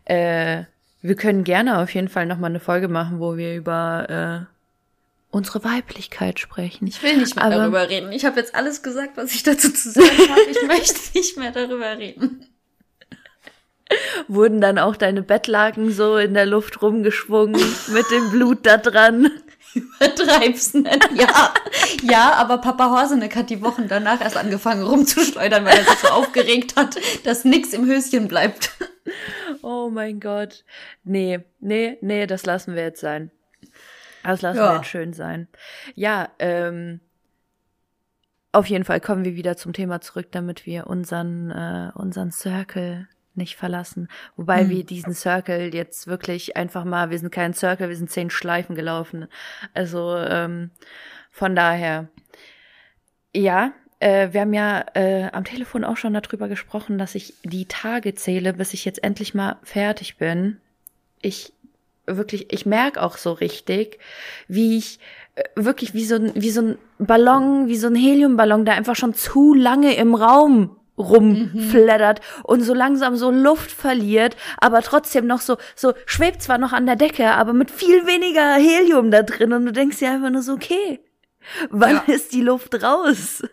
Äh, 0.06 0.64
wir 1.02 1.14
können 1.14 1.44
gerne 1.44 1.78
auf 1.78 1.94
jeden 1.94 2.08
Fall 2.08 2.26
nochmal 2.26 2.50
eine 2.50 2.58
Folge 2.58 2.88
machen, 2.88 3.20
wo 3.20 3.36
wir 3.36 3.54
über 3.54 4.48
äh, 4.48 4.56
unsere 5.30 5.62
Weiblichkeit 5.62 6.40
sprechen. 6.40 6.88
Ich 6.88 7.02
will 7.02 7.18
nicht 7.18 7.36
mehr 7.36 7.44
Aber, 7.44 7.56
darüber 7.56 7.88
reden. 7.88 8.10
Ich 8.10 8.24
habe 8.24 8.40
jetzt 8.40 8.54
alles 8.54 8.82
gesagt, 8.82 9.16
was 9.16 9.32
ich 9.32 9.42
dazu 9.42 9.72
zu 9.72 9.90
sagen 9.90 10.08
habe. 10.08 10.40
Ich 10.50 10.62
möchte 10.66 11.18
nicht 11.18 11.36
mehr 11.36 11.52
darüber 11.52 11.96
reden. 11.96 12.46
Wurden 14.26 14.60
dann 14.60 14.78
auch 14.78 14.96
deine 14.96 15.22
Bettlaken 15.22 15.92
so 15.92 16.16
in 16.16 16.34
der 16.34 16.46
Luft 16.46 16.82
rumgeschwungen 16.82 17.60
mit 17.92 18.10
dem 18.10 18.30
Blut 18.30 18.66
da 18.66 18.78
dran? 18.78 19.30
Übertreib's 19.74 20.74
nicht. 20.74 21.08
Ja, 21.14 21.54
ja, 22.02 22.32
aber 22.34 22.58
Papa 22.58 22.90
Horseneck 22.90 23.36
hat 23.36 23.50
die 23.50 23.62
Wochen 23.62 23.88
danach 23.88 24.20
erst 24.20 24.36
angefangen 24.36 24.82
rumzuschleudern, 24.82 25.64
weil 25.64 25.78
er 25.78 25.84
sich 25.84 25.98
so 25.98 26.08
aufgeregt 26.08 26.76
hat, 26.76 26.96
dass 27.24 27.44
nix 27.44 27.72
im 27.72 27.86
Höschen 27.86 28.28
bleibt. 28.28 28.70
Oh 29.62 29.90
mein 29.90 30.20
Gott. 30.20 30.64
Nee, 31.04 31.40
nee, 31.60 31.98
nee, 32.00 32.26
das 32.26 32.46
lassen 32.46 32.74
wir 32.74 32.82
jetzt 32.82 33.00
sein. 33.00 33.30
Das 34.22 34.42
lassen 34.42 34.58
ja. 34.58 34.72
wir 34.72 34.76
jetzt 34.76 34.88
schön 34.88 35.12
sein. 35.12 35.48
Ja, 35.94 36.30
ähm, 36.38 37.00
auf 38.52 38.66
jeden 38.66 38.84
Fall 38.84 39.00
kommen 39.00 39.24
wir 39.24 39.36
wieder 39.36 39.56
zum 39.56 39.72
Thema 39.72 40.00
zurück, 40.00 40.28
damit 40.30 40.66
wir 40.66 40.86
unseren, 40.86 41.50
äh, 41.50 41.90
unseren 41.94 42.32
Circle 42.32 43.08
nicht 43.36 43.56
verlassen. 43.56 44.08
Wobei 44.36 44.64
mhm. 44.64 44.70
wir 44.70 44.84
diesen 44.84 45.14
Circle 45.14 45.74
jetzt 45.74 46.06
wirklich 46.06 46.56
einfach 46.56 46.84
mal, 46.84 47.10
wir 47.10 47.18
sind 47.18 47.30
kein 47.30 47.54
Circle, 47.54 47.88
wir 47.88 47.96
sind 47.96 48.10
zehn 48.10 48.30
Schleifen 48.30 48.74
gelaufen. 48.74 49.26
Also 49.74 50.16
ähm, 50.16 50.70
von 51.30 51.54
daher, 51.54 52.08
ja, 53.34 53.72
äh, 53.98 54.32
wir 54.32 54.42
haben 54.42 54.54
ja 54.54 54.84
äh, 54.94 55.30
am 55.32 55.44
Telefon 55.44 55.84
auch 55.84 55.96
schon 55.96 56.14
darüber 56.14 56.48
gesprochen, 56.48 56.98
dass 56.98 57.14
ich 57.14 57.34
die 57.44 57.66
Tage 57.66 58.14
zähle, 58.14 58.52
bis 58.52 58.74
ich 58.74 58.84
jetzt 58.84 59.02
endlich 59.02 59.34
mal 59.34 59.56
fertig 59.62 60.16
bin. 60.16 60.58
Ich 61.22 61.52
wirklich, 62.06 62.52
ich 62.52 62.66
merk 62.66 62.98
auch 62.98 63.16
so 63.16 63.32
richtig, 63.32 63.98
wie 64.48 64.78
ich 64.78 65.00
äh, 65.34 65.44
wirklich 65.56 65.94
wie 65.94 66.04
so 66.04 66.16
ein 66.16 66.32
wie 66.34 66.50
so 66.50 66.62
ein 66.62 66.78
Ballon, 66.98 67.68
wie 67.68 67.76
so 67.76 67.88
ein 67.88 67.94
Heliumballon, 67.94 68.64
der 68.64 68.74
einfach 68.74 68.96
schon 68.96 69.14
zu 69.14 69.54
lange 69.54 69.94
im 69.96 70.14
Raum 70.14 70.76
rumfleddert 70.98 72.20
mhm. 72.20 72.44
und 72.44 72.62
so 72.62 72.74
langsam 72.74 73.16
so 73.16 73.30
Luft 73.30 73.70
verliert, 73.70 74.36
aber 74.58 74.82
trotzdem 74.82 75.26
noch 75.26 75.40
so, 75.40 75.56
so 75.74 75.94
schwebt 76.06 76.42
zwar 76.42 76.58
noch 76.58 76.72
an 76.72 76.86
der 76.86 76.96
Decke, 76.96 77.32
aber 77.32 77.52
mit 77.52 77.70
viel 77.70 78.06
weniger 78.06 78.54
Helium 78.54 79.10
da 79.10 79.22
drin 79.22 79.52
und 79.52 79.66
du 79.66 79.72
denkst 79.72 79.98
dir 79.98 80.10
einfach 80.10 80.30
nur 80.30 80.42
so, 80.42 80.54
okay, 80.54 81.00
wann 81.70 82.02
ja. 82.06 82.14
ist 82.14 82.32
die 82.32 82.42
Luft 82.42 82.82
raus? 82.82 83.42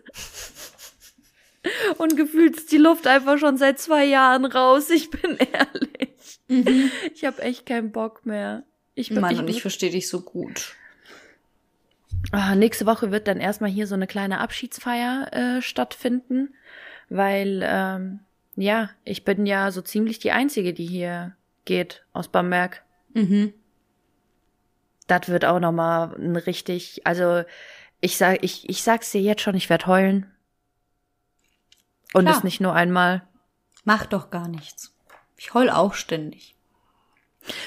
Und 1.96 2.18
gefühlt 2.18 2.56
ist 2.56 2.72
die 2.72 2.76
Luft 2.76 3.06
einfach 3.06 3.38
schon 3.38 3.56
seit 3.56 3.78
zwei 3.78 4.04
Jahren 4.04 4.44
raus, 4.44 4.90
ich 4.90 5.08
bin 5.08 5.38
ehrlich. 5.52 6.40
Mhm. 6.48 6.90
Ich 7.14 7.24
habe 7.24 7.40
echt 7.40 7.64
keinen 7.64 7.90
Bock 7.90 8.26
mehr. 8.26 8.64
Ich, 8.94 9.10
Mann, 9.10 9.32
ich, 9.32 9.38
und 9.38 9.48
ich 9.48 9.62
verstehe 9.62 9.90
dich 9.90 10.08
so 10.08 10.20
gut. 10.20 10.74
Ah, 12.32 12.54
nächste 12.54 12.86
Woche 12.86 13.10
wird 13.10 13.28
dann 13.28 13.40
erstmal 13.40 13.70
hier 13.70 13.86
so 13.86 13.94
eine 13.94 14.06
kleine 14.06 14.40
Abschiedsfeier 14.40 15.32
äh, 15.32 15.62
stattfinden 15.62 16.54
weil 17.08 17.60
ähm, 17.64 18.20
ja, 18.56 18.90
ich 19.04 19.24
bin 19.24 19.46
ja 19.46 19.70
so 19.70 19.82
ziemlich 19.82 20.18
die 20.18 20.32
Einzige, 20.32 20.72
die 20.72 20.86
hier 20.86 21.36
geht 21.64 22.04
aus 22.12 22.28
Bamberg. 22.28 22.84
Mhm. 23.12 23.52
Das 25.06 25.28
wird 25.28 25.44
auch 25.44 25.60
nochmal 25.60 26.14
ein 26.16 26.36
richtig, 26.36 27.06
also 27.06 27.44
ich 28.00 28.16
sag, 28.16 28.42
ich, 28.42 28.68
ich 28.68 28.82
sag's 28.82 29.10
dir 29.10 29.20
jetzt 29.20 29.42
schon, 29.42 29.54
ich 29.54 29.70
werd 29.70 29.86
heulen. 29.86 30.30
Und 32.12 32.24
Klar. 32.24 32.34
das 32.34 32.44
nicht 32.44 32.60
nur 32.60 32.74
einmal. 32.74 33.26
Mach 33.84 34.06
doch 34.06 34.30
gar 34.30 34.48
nichts. 34.48 34.94
Ich 35.36 35.52
heul 35.52 35.68
auch 35.68 35.94
ständig. 35.94 36.53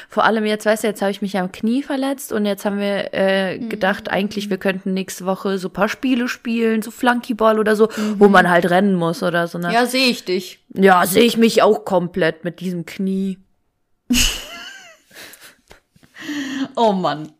Vor 0.09 0.23
allem 0.23 0.45
jetzt, 0.45 0.65
weißt 0.65 0.83
du, 0.83 0.87
jetzt 0.87 1.01
habe 1.01 1.11
ich 1.11 1.21
mich 1.21 1.37
am 1.37 1.51
Knie 1.51 1.83
verletzt 1.83 2.31
und 2.31 2.45
jetzt 2.45 2.65
haben 2.65 2.79
wir 2.79 3.13
äh, 3.13 3.57
mhm. 3.57 3.69
gedacht, 3.69 4.09
eigentlich, 4.09 4.49
wir 4.49 4.57
könnten 4.57 4.93
nächste 4.93 5.25
Woche 5.25 5.57
so 5.57 5.69
paar 5.69 5.89
Spiele 5.89 6.27
spielen, 6.27 6.81
so 6.81 6.91
Flunkyball 6.91 7.59
oder 7.59 7.75
so, 7.75 7.89
mhm. 7.95 8.19
wo 8.19 8.27
man 8.27 8.49
halt 8.49 8.69
rennen 8.69 8.95
muss 8.95 9.23
oder 9.23 9.47
so. 9.47 9.57
Ne? 9.57 9.71
Ja, 9.73 9.85
sehe 9.85 10.09
ich 10.09 10.25
dich. 10.25 10.59
Ja, 10.73 11.05
sehe 11.05 11.23
ich 11.23 11.37
mich 11.37 11.61
auch 11.61 11.85
komplett 11.85 12.43
mit 12.43 12.59
diesem 12.59 12.85
Knie. 12.85 13.37
oh 16.75 16.93
Mann. 16.93 17.31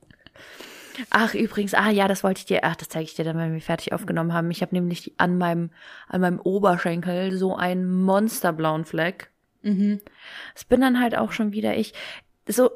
Ach, 1.10 1.34
übrigens, 1.36 1.73
ah 1.73 1.89
ja, 1.89 2.08
das 2.08 2.23
wollte 2.23 2.39
ich 2.39 2.45
dir, 2.45 2.62
ach, 2.63 2.76
das 2.76 2.89
zeige 2.89 3.06
ich 3.06 3.15
dir 3.15 3.23
dann, 3.23 3.38
wenn 3.38 3.54
wir 3.54 3.62
fertig 3.62 3.93
aufgenommen 3.93 4.34
haben. 4.34 4.50
Ich 4.52 4.62
habe 4.62 4.76
nämlich 4.76 5.13
an 5.17 5.38
meinem, 5.38 5.69
an 6.08 6.21
meinem 6.21 6.39
Oberschenkel 6.39 7.38
so 7.38 7.56
einen 7.56 8.04
monsterblauen 8.04 8.86
Fleck. 8.86 9.30
Mhm. 9.62 10.02
Es 10.56 10.65
bin 10.65 10.82
dann 10.82 11.00
halt 11.00 11.17
auch 11.17 11.32
schon 11.32 11.52
wieder 11.52 11.78
ich 11.78 11.93
so 12.48 12.72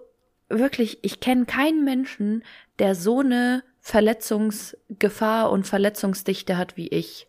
wirklich, 0.50 1.00
ich 1.02 1.20
kenne 1.20 1.46
keinen 1.46 1.84
Menschen, 1.84 2.44
der 2.80 2.96
so 2.96 3.20
eine 3.20 3.64
Verletzungsgefahr 3.80 5.50
und 5.50 5.66
Verletzungsdichte 5.66 6.58
hat 6.58 6.78
wie 6.78 6.88
ich. 6.88 7.28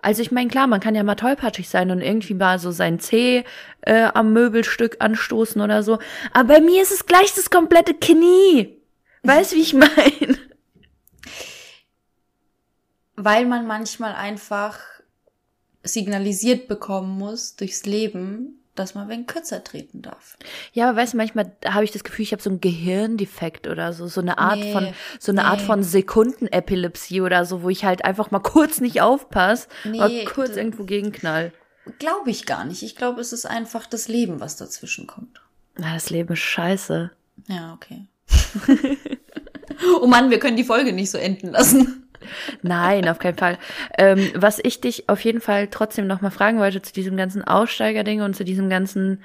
Also 0.00 0.20
ich 0.20 0.32
meine, 0.32 0.50
klar, 0.50 0.66
man 0.66 0.80
kann 0.80 0.96
ja 0.96 1.04
mal 1.04 1.14
tollpatschig 1.14 1.68
sein 1.68 1.90
und 1.92 2.00
irgendwie 2.00 2.34
mal 2.34 2.58
so 2.58 2.72
sein 2.72 2.98
Zeh 2.98 3.44
äh, 3.82 4.08
am 4.12 4.32
Möbelstück 4.32 4.96
anstoßen 4.98 5.60
oder 5.60 5.84
so. 5.84 6.00
Aber 6.32 6.54
bei 6.54 6.60
mir 6.60 6.82
ist 6.82 6.90
es 6.90 7.06
gleich 7.06 7.32
das 7.34 7.50
komplette 7.50 7.94
Knie. 7.94 8.82
Weißt 9.22 9.54
wie 9.54 9.60
ich 9.60 9.74
meine? 9.74 10.38
Weil 13.14 13.46
man 13.46 13.68
manchmal 13.68 14.14
einfach 14.14 14.80
signalisiert 15.84 16.66
bekommen 16.66 17.16
muss 17.16 17.54
durchs 17.54 17.86
Leben, 17.86 18.61
dass 18.74 18.94
man 18.94 19.08
wenn 19.08 19.26
kürzer 19.26 19.62
treten 19.62 20.02
darf. 20.02 20.36
Ja, 20.72 20.88
aber 20.88 20.98
weißt 20.98 21.12
du, 21.12 21.16
manchmal 21.18 21.52
habe 21.66 21.84
ich 21.84 21.90
das 21.90 22.04
Gefühl, 22.04 22.22
ich 22.22 22.32
habe 22.32 22.42
so 22.42 22.50
einen 22.50 22.60
Gehirndefekt 22.60 23.66
oder 23.66 23.92
so, 23.92 24.06
so 24.06 24.20
eine 24.20 24.38
Art 24.38 24.58
nee, 24.58 24.72
von, 24.72 24.88
so 25.18 25.32
eine 25.32 25.42
nee. 25.42 25.46
Art 25.46 25.60
von 25.60 25.82
Sekundenepilepsie 25.82 27.20
oder 27.20 27.44
so, 27.44 27.62
wo 27.62 27.68
ich 27.68 27.84
halt 27.84 28.04
einfach 28.04 28.30
mal 28.30 28.40
kurz 28.40 28.80
nicht 28.80 29.02
aufpasse, 29.02 29.68
nee, 29.84 29.98
mal 29.98 30.24
kurz 30.24 30.56
irgendwo 30.56 30.84
gegenknall. 30.84 31.52
Glaube 31.98 32.30
ich 32.30 32.46
gar 32.46 32.64
nicht. 32.64 32.82
Ich 32.82 32.96
glaube, 32.96 33.20
es 33.20 33.32
ist 33.32 33.44
einfach 33.44 33.86
das 33.86 34.08
Leben, 34.08 34.40
was 34.40 34.56
dazwischen 34.56 35.06
kommt. 35.06 35.42
Na, 35.76 35.94
das 35.94 36.10
Leben 36.10 36.32
ist 36.32 36.40
scheiße. 36.40 37.10
Ja, 37.48 37.74
okay. 37.74 38.06
oh 40.00 40.06
Mann, 40.06 40.30
wir 40.30 40.38
können 40.38 40.56
die 40.56 40.64
Folge 40.64 40.92
nicht 40.92 41.10
so 41.10 41.18
enden 41.18 41.48
lassen. 41.48 42.01
Nein, 42.62 43.08
auf 43.08 43.18
keinen 43.18 43.38
Fall. 43.38 43.58
Ähm, 43.98 44.30
was 44.34 44.60
ich 44.62 44.80
dich 44.80 45.08
auf 45.08 45.20
jeden 45.20 45.40
Fall 45.40 45.68
trotzdem 45.68 46.06
noch 46.06 46.20
mal 46.20 46.30
fragen 46.30 46.58
wollte 46.58 46.82
zu 46.82 46.92
diesem 46.92 47.16
ganzen 47.16 47.44
Aussteigerding 47.44 48.22
und 48.22 48.34
zu 48.34 48.44
diesem 48.44 48.68
ganzen 48.68 49.22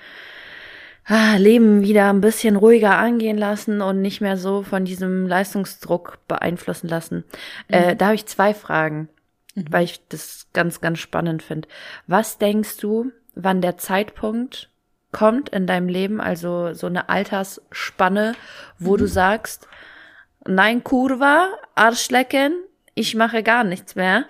ah, 1.06 1.36
Leben 1.38 1.82
wieder 1.82 2.10
ein 2.10 2.22
bisschen 2.22 2.56
ruhiger 2.56 2.98
angehen 2.98 3.38
lassen 3.38 3.82
und 3.82 4.02
nicht 4.02 4.22
mehr 4.22 4.38
so 4.38 4.64
von 4.64 4.86
diesem 4.86 5.28
Leistungsdruck 5.28 6.20
beeinflussen 6.28 6.88
lassen. 6.88 7.24
Äh, 7.70 7.80
mhm. 7.80 7.90
Äh, 7.90 7.96
da 7.96 8.06
habe 8.06 8.16
ich 8.16 8.26
zwei 8.26 8.54
Fragen, 8.54 9.10
mhm. 9.56 9.66
weil 9.70 9.86
ich 9.86 10.02
das 10.10 10.48
ganz, 10.54 10.82
ganz 10.82 11.00
spannend 11.00 11.44
finde. 11.44 11.68
Was 12.08 12.38
denkst 12.38 12.78
du, 12.78 13.12
wann 13.36 13.62
der 13.62 13.78
Zeitpunkt 13.78 14.70
kommt 15.12 15.50
in 15.50 15.68
deinem 15.68 15.88
Leben, 15.88 16.20
also 16.20 16.74
so 16.74 16.88
eine 16.88 17.10
Altersspanne, 17.10 18.36
wo 18.78 18.94
mhm. 18.94 18.98
du 18.98 19.08
sagst, 19.08 19.68
nein, 20.46 20.84
Kurva, 20.84 21.50
Arschlecken, 21.76 22.54
ich 22.98 23.16
mache 23.16 23.44
gar 23.44 23.64
nichts 23.64 23.96
mehr. 23.96 24.26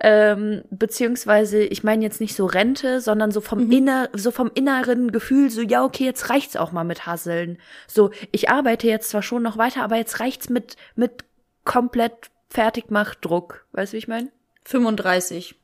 Ähm, 0.00 0.62
beziehungsweise, 0.70 1.62
ich 1.62 1.84
meine 1.84 2.02
jetzt 2.02 2.20
nicht 2.20 2.34
so 2.34 2.46
Rente, 2.46 3.00
sondern 3.00 3.30
so 3.30 3.40
vom 3.40 3.66
mhm. 3.66 3.72
inner, 3.72 4.08
so 4.12 4.30
vom 4.30 4.50
inneren 4.54 5.12
Gefühl, 5.12 5.50
so, 5.50 5.60
ja, 5.60 5.84
okay, 5.84 6.04
jetzt 6.04 6.28
reicht's 6.28 6.56
auch 6.56 6.72
mal 6.72 6.84
mit 6.84 7.06
Hasseln. 7.06 7.58
So, 7.86 8.10
ich 8.30 8.50
arbeite 8.50 8.86
jetzt 8.88 9.10
zwar 9.10 9.22
schon 9.22 9.42
noch 9.42 9.58
weiter, 9.58 9.82
aber 9.82 9.96
jetzt 9.96 10.20
reicht's 10.20 10.48
mit, 10.48 10.76
mit 10.96 11.24
komplett 11.64 12.30
Fertigmachdruck. 12.50 13.66
Weißt 13.72 13.92
du, 13.92 13.94
wie 13.94 13.98
ich 13.98 14.08
meine? 14.08 14.30
35. 14.64 15.54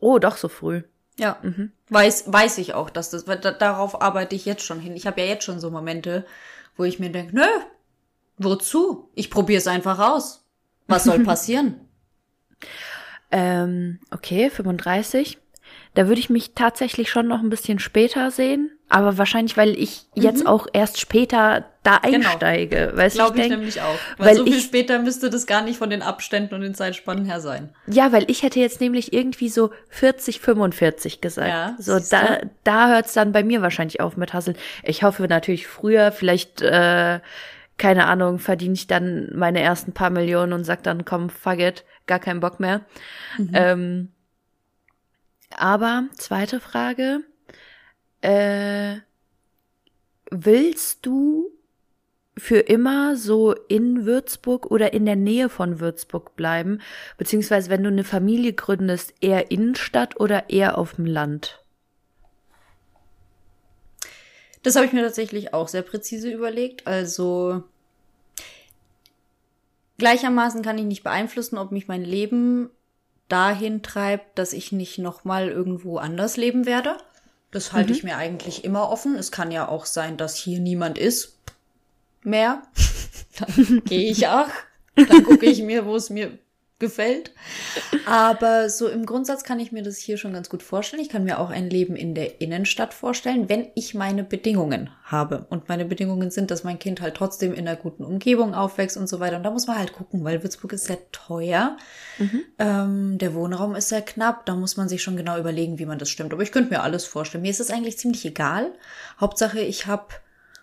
Oh, 0.00 0.18
doch 0.18 0.36
so 0.36 0.48
früh. 0.48 0.82
Ja, 1.18 1.38
mhm. 1.42 1.72
weiß, 1.88 2.32
weiß 2.32 2.58
ich 2.58 2.74
auch, 2.74 2.90
dass 2.90 3.10
das, 3.10 3.24
da, 3.24 3.36
darauf 3.36 4.00
arbeite 4.00 4.36
ich 4.36 4.46
jetzt 4.46 4.64
schon 4.64 4.78
hin. 4.78 4.94
Ich 4.94 5.06
habe 5.06 5.20
ja 5.20 5.26
jetzt 5.26 5.44
schon 5.44 5.58
so 5.58 5.70
Momente, 5.70 6.24
wo 6.76 6.84
ich 6.84 7.00
mir 7.00 7.10
denke, 7.10 7.34
nö, 7.34 7.46
wozu? 8.36 9.10
Ich 9.14 9.30
probiere 9.30 9.58
es 9.58 9.66
einfach 9.66 9.98
aus. 9.98 10.44
Was 10.88 11.04
soll 11.04 11.20
passieren? 11.24 11.88
ähm, 13.30 14.00
okay, 14.10 14.50
35. 14.50 15.38
Da 15.94 16.06
würde 16.06 16.20
ich 16.20 16.30
mich 16.30 16.54
tatsächlich 16.54 17.10
schon 17.10 17.26
noch 17.26 17.40
ein 17.40 17.50
bisschen 17.50 17.78
später 17.78 18.30
sehen, 18.30 18.70
aber 18.88 19.18
wahrscheinlich, 19.18 19.56
weil 19.56 19.70
ich 19.70 20.06
mhm. 20.14 20.22
jetzt 20.22 20.46
auch 20.46 20.66
erst 20.72 21.00
später 21.00 21.64
da 21.82 21.98
genau. 21.98 22.28
einsteige. 22.28 22.86
Genau. 22.86 22.96
Weißt 22.96 23.16
Glaube 23.16 23.38
ich, 23.38 23.44
ich 23.44 23.50
nämlich 23.50 23.80
auch. 23.80 23.98
Weil, 24.16 24.28
weil 24.28 24.36
so 24.36 24.44
viel 24.44 24.58
ich, 24.58 24.64
später 24.64 24.98
müsste 25.00 25.28
das 25.28 25.46
gar 25.46 25.62
nicht 25.62 25.78
von 25.78 25.90
den 25.90 26.02
Abständen 26.02 26.54
und 26.54 26.60
den 26.60 26.74
Zeitspannen 26.74 27.24
her 27.24 27.40
sein. 27.40 27.70
Ja, 27.86 28.12
weil 28.12 28.30
ich 28.30 28.42
hätte 28.42 28.60
jetzt 28.60 28.80
nämlich 28.80 29.12
irgendwie 29.12 29.48
so 29.48 29.70
40, 29.88 30.40
45 30.40 31.20
gesagt. 31.20 31.48
Ja, 31.48 31.74
so 31.78 31.98
da, 31.98 32.38
da 32.64 32.88
hört's 32.88 33.14
dann 33.14 33.32
bei 33.32 33.42
mir 33.42 33.60
wahrscheinlich 33.60 34.00
auf 34.00 34.16
mit 34.16 34.32
Hasseln. 34.32 34.56
Ich 34.84 35.02
hoffe 35.02 35.26
natürlich 35.26 35.66
früher, 35.66 36.12
vielleicht 36.12 36.62
äh, 36.62 37.20
keine 37.78 38.06
Ahnung, 38.06 38.38
verdiene 38.38 38.74
ich 38.74 38.86
dann 38.86 39.30
meine 39.34 39.60
ersten 39.60 39.92
paar 39.92 40.10
Millionen 40.10 40.52
und 40.52 40.64
sag 40.64 40.82
dann, 40.82 41.04
komm, 41.04 41.30
fuck 41.30 41.60
it, 41.60 41.84
gar 42.06 42.18
keinen 42.18 42.40
Bock 42.40 42.60
mehr. 42.60 42.84
Mhm. 43.38 43.50
Ähm, 43.54 44.12
aber 45.56 46.04
zweite 46.16 46.60
Frage, 46.60 47.20
äh, 48.20 48.96
willst 50.30 51.06
du 51.06 51.50
für 52.36 52.58
immer 52.58 53.16
so 53.16 53.52
in 53.68 54.04
Würzburg 54.04 54.66
oder 54.70 54.92
in 54.92 55.06
der 55.06 55.16
Nähe 55.16 55.48
von 55.48 55.80
Würzburg 55.80 56.36
bleiben? 56.36 56.80
Beziehungsweise 57.16 57.70
wenn 57.70 57.82
du 57.82 57.88
eine 57.88 58.04
Familie 58.04 58.52
gründest, 58.52 59.14
eher 59.20 59.50
Innenstadt 59.50 60.20
oder 60.20 60.50
eher 60.50 60.78
auf 60.78 60.94
dem 60.94 61.06
Land? 61.06 61.57
Das 64.68 64.76
habe 64.76 64.84
ich 64.84 64.92
mir 64.92 65.02
tatsächlich 65.02 65.54
auch 65.54 65.66
sehr 65.66 65.80
präzise 65.80 66.30
überlegt. 66.30 66.86
Also 66.86 67.62
gleichermaßen 69.96 70.60
kann 70.60 70.76
ich 70.76 70.84
nicht 70.84 71.02
beeinflussen, 71.02 71.56
ob 71.56 71.72
mich 71.72 71.88
mein 71.88 72.04
Leben 72.04 72.68
dahin 73.30 73.82
treibt, 73.82 74.38
dass 74.38 74.52
ich 74.52 74.70
nicht 74.70 74.98
noch 74.98 75.24
mal 75.24 75.48
irgendwo 75.48 75.96
anders 75.96 76.36
leben 76.36 76.66
werde. 76.66 76.98
Das 77.50 77.72
halte 77.72 77.92
mhm. 77.92 77.96
ich 77.96 78.04
mir 78.04 78.18
eigentlich 78.18 78.62
immer 78.62 78.90
offen. 78.90 79.14
Es 79.14 79.32
kann 79.32 79.50
ja 79.50 79.66
auch 79.66 79.86
sein, 79.86 80.18
dass 80.18 80.36
hier 80.36 80.60
niemand 80.60 80.98
ist 80.98 81.38
mehr. 82.22 82.60
Dann 83.38 83.82
gehe 83.86 84.10
ich 84.10 84.28
auch. 84.28 84.50
Dann 84.96 85.24
gucke 85.24 85.46
ich 85.46 85.62
mir, 85.62 85.86
wo 85.86 85.96
es 85.96 86.10
mir 86.10 86.38
gefällt. 86.78 87.32
Aber 88.06 88.70
so 88.70 88.86
im 88.86 89.04
Grundsatz 89.04 89.42
kann 89.42 89.58
ich 89.58 89.72
mir 89.72 89.82
das 89.82 89.98
hier 89.98 90.16
schon 90.16 90.32
ganz 90.32 90.48
gut 90.48 90.62
vorstellen. 90.62 91.02
Ich 91.02 91.08
kann 91.08 91.24
mir 91.24 91.40
auch 91.40 91.50
ein 91.50 91.68
Leben 91.68 91.96
in 91.96 92.14
der 92.14 92.40
Innenstadt 92.40 92.94
vorstellen, 92.94 93.48
wenn 93.48 93.68
ich 93.74 93.94
meine 93.94 94.22
Bedingungen 94.22 94.90
habe. 95.02 95.46
Und 95.50 95.68
meine 95.68 95.84
Bedingungen 95.84 96.30
sind, 96.30 96.50
dass 96.50 96.62
mein 96.62 96.78
Kind 96.78 97.00
halt 97.00 97.16
trotzdem 97.16 97.52
in 97.52 97.66
einer 97.66 97.76
guten 97.76 98.04
Umgebung 98.04 98.54
aufwächst 98.54 98.96
und 98.96 99.08
so 99.08 99.18
weiter. 99.18 99.36
Und 99.36 99.42
da 99.42 99.50
muss 99.50 99.66
man 99.66 99.78
halt 99.78 99.92
gucken, 99.92 100.22
weil 100.22 100.42
Würzburg 100.44 100.72
ist 100.72 100.84
sehr 100.84 101.10
teuer. 101.10 101.76
Mhm. 102.18 102.42
Ähm, 102.58 103.18
der 103.18 103.34
Wohnraum 103.34 103.74
ist 103.74 103.88
sehr 103.88 104.02
knapp. 104.02 104.46
Da 104.46 104.54
muss 104.54 104.76
man 104.76 104.88
sich 104.88 105.02
schon 105.02 105.16
genau 105.16 105.38
überlegen, 105.38 105.78
wie 105.78 105.86
man 105.86 105.98
das 105.98 106.10
stimmt. 106.10 106.32
Aber 106.32 106.42
ich 106.42 106.52
könnte 106.52 106.70
mir 106.70 106.82
alles 106.82 107.04
vorstellen. 107.04 107.42
Mir 107.42 107.50
ist 107.50 107.60
es 107.60 107.70
eigentlich 107.70 107.98
ziemlich 107.98 108.24
egal. 108.24 108.72
Hauptsache, 109.20 109.60
ich 109.60 109.86
habe 109.86 110.14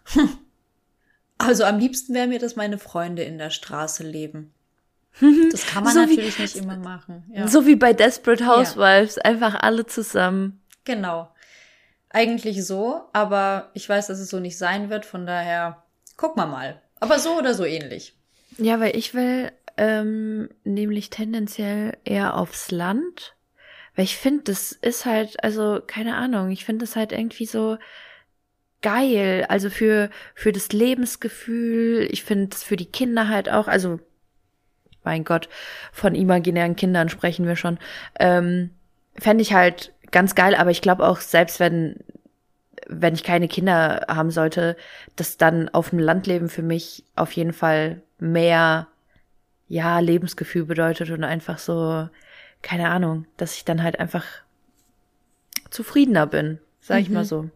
hm, 0.06 0.30
also 1.38 1.66
am 1.66 1.80
liebsten 1.80 2.14
wäre 2.14 2.28
mir, 2.28 2.40
dass 2.40 2.56
meine 2.56 2.78
Freunde 2.78 3.24
in 3.24 3.38
der 3.38 3.50
Straße 3.50 4.04
leben. 4.04 4.54
Das 5.52 5.66
kann 5.66 5.84
man 5.84 5.94
so 5.94 6.00
natürlich 6.02 6.38
wie, 6.38 6.42
nicht 6.42 6.56
immer 6.58 6.78
machen. 6.78 7.24
Ja. 7.34 7.48
So 7.48 7.66
wie 7.66 7.76
bei 7.76 7.94
Desperate 7.94 8.46
Housewives, 8.46 9.16
ja. 9.16 9.24
einfach 9.24 9.56
alle 9.56 9.86
zusammen. 9.86 10.62
Genau. 10.84 11.30
Eigentlich 12.10 12.66
so, 12.66 13.02
aber 13.14 13.72
ich 13.74 13.88
weiß, 13.88 14.08
dass 14.08 14.20
es 14.20 14.30
so 14.30 14.40
nicht 14.40 14.58
sein 14.58 14.90
wird, 14.90 15.06
von 15.06 15.26
daher 15.26 15.84
guck 16.18 16.38
mal 16.38 16.46
mal. 16.46 16.82
Aber 17.00 17.20
so 17.20 17.38
oder 17.38 17.54
so 17.54 17.66
ähnlich. 17.66 18.16
Ja, 18.58 18.80
weil 18.80 18.96
ich 18.96 19.14
will 19.14 19.52
ähm, 19.78 20.50
nämlich 20.64 21.10
tendenziell 21.10 21.98
eher 22.06 22.38
aufs 22.38 22.72
Land, 22.72 23.36
weil 23.96 24.06
ich 24.06 24.18
finde, 24.18 24.44
das 24.44 24.72
ist 24.72 25.06
halt, 25.06 25.44
also 25.44 25.82
keine 25.86 26.16
Ahnung, 26.16 26.52
ich 26.52 26.66
finde 26.66 26.86
das 26.86 26.96
halt 26.96 27.12
irgendwie 27.12 27.46
so 27.46 27.78
geil, 28.82 29.46
also 29.50 29.70
für 29.70 30.10
für 30.36 30.52
das 30.52 30.72
Lebensgefühl. 30.72 32.08
Ich 32.12 32.24
finde 32.24 32.56
es 32.56 32.64
für 32.64 32.76
die 32.76 32.86
Kinder 32.86 33.28
halt 33.30 33.50
auch, 33.50 33.68
also 33.68 34.00
mein 35.06 35.24
Gott, 35.24 35.50
von 35.92 36.16
imaginären 36.16 36.76
Kindern 36.76 37.10
sprechen 37.10 37.46
wir 37.46 37.56
schon. 37.56 37.78
Ähm, 38.20 38.72
Fände 39.18 39.42
ich 39.42 39.54
halt 39.54 39.94
ganz 40.12 40.36
geil, 40.36 40.56
aber 40.56 40.72
ich 40.72 40.82
glaube 40.82 41.08
auch, 41.08 41.20
selbst 41.20 41.60
wenn, 41.60 41.98
wenn 42.88 43.14
ich 43.14 43.24
keine 43.24 43.48
Kinder 43.48 44.06
haben 44.10 44.32
sollte, 44.32 44.76
dass 45.16 45.38
dann 45.38 45.70
auf 45.70 45.92
dem 45.92 46.00
Landleben 46.00 46.50
für 46.50 46.64
mich 46.64 47.04
auf 47.16 47.32
jeden 47.32 47.54
Fall 47.54 48.02
mehr, 48.20 48.88
ja, 49.68 50.00
Lebensgefühl 50.00 50.66
bedeutet 50.66 51.10
und 51.12 51.24
einfach 51.24 51.60
so, 51.60 52.10
keine 52.62 52.90
Ahnung, 52.90 53.26
dass 53.38 53.56
ich 53.56 53.66
dann 53.66 53.84
halt 53.84 54.00
einfach 54.00 54.26
zufriedener 55.70 56.28
bin, 56.28 56.60
sag 56.82 57.00
ich 57.00 57.10
mhm. 57.10 57.16
mal 57.16 57.26
so. 57.26 57.50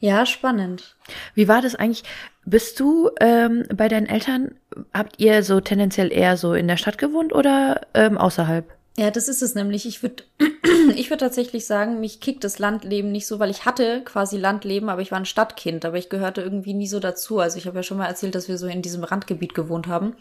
Ja, 0.00 0.26
spannend. 0.26 0.96
Wie 1.34 1.48
war 1.48 1.60
das 1.60 1.74
eigentlich? 1.74 2.04
Bist 2.44 2.78
du 2.78 3.10
ähm, 3.20 3.64
bei 3.74 3.88
deinen 3.88 4.06
Eltern, 4.06 4.54
habt 4.94 5.20
ihr 5.20 5.42
so 5.42 5.60
tendenziell 5.60 6.12
eher 6.12 6.36
so 6.36 6.54
in 6.54 6.68
der 6.68 6.76
Stadt 6.76 6.98
gewohnt 6.98 7.34
oder 7.34 7.80
ähm, 7.94 8.16
außerhalb? 8.16 8.64
Ja, 8.96 9.12
das 9.12 9.28
ist 9.28 9.42
es 9.42 9.54
nämlich. 9.54 9.86
Ich 9.86 10.02
würde 10.02 10.24
ich 10.96 11.10
würde 11.10 11.24
tatsächlich 11.24 11.66
sagen, 11.66 12.00
mich 12.00 12.20
kickt 12.20 12.42
das 12.42 12.58
Landleben 12.58 13.12
nicht 13.12 13.26
so, 13.26 13.38
weil 13.38 13.50
ich 13.50 13.64
hatte 13.64 14.02
quasi 14.04 14.36
Landleben, 14.36 14.88
aber 14.88 15.02
ich 15.02 15.12
war 15.12 15.18
ein 15.18 15.24
Stadtkind, 15.24 15.84
aber 15.84 15.98
ich 15.98 16.08
gehörte 16.08 16.42
irgendwie 16.42 16.74
nie 16.74 16.88
so 16.88 16.98
dazu. 16.98 17.38
Also 17.38 17.58
ich 17.58 17.66
habe 17.66 17.76
ja 17.76 17.82
schon 17.82 17.98
mal 17.98 18.06
erzählt, 18.06 18.34
dass 18.34 18.48
wir 18.48 18.58
so 18.58 18.66
in 18.66 18.82
diesem 18.82 19.04
Randgebiet 19.04 19.54
gewohnt 19.54 19.86
haben 19.86 20.16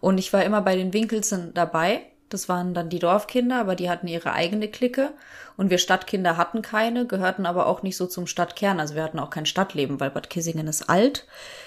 und 0.00 0.18
ich 0.18 0.32
war 0.32 0.44
immer 0.44 0.60
bei 0.60 0.76
den 0.76 0.92
Winkelsen 0.92 1.52
dabei 1.54 2.02
das 2.28 2.48
waren 2.48 2.74
dann 2.74 2.88
die 2.88 2.98
Dorfkinder, 2.98 3.60
aber 3.60 3.76
die 3.76 3.88
hatten 3.88 4.08
ihre 4.08 4.32
eigene 4.32 4.68
Clique. 4.68 5.12
Und 5.56 5.70
wir 5.70 5.78
Stadtkinder 5.78 6.36
hatten 6.36 6.60
keine, 6.60 7.06
gehörten 7.06 7.46
aber 7.46 7.66
auch 7.66 7.82
nicht 7.82 7.96
so 7.96 8.06
zum 8.06 8.26
Stadtkern. 8.26 8.78
Also 8.78 8.94
wir 8.94 9.02
hatten 9.02 9.18
auch 9.18 9.30
kein 9.30 9.46
Stadtleben, 9.46 10.00
weil 10.00 10.10
Bad 10.10 10.28
Kissingen 10.28 10.66
ist 10.66 10.90
alt, 10.90 11.26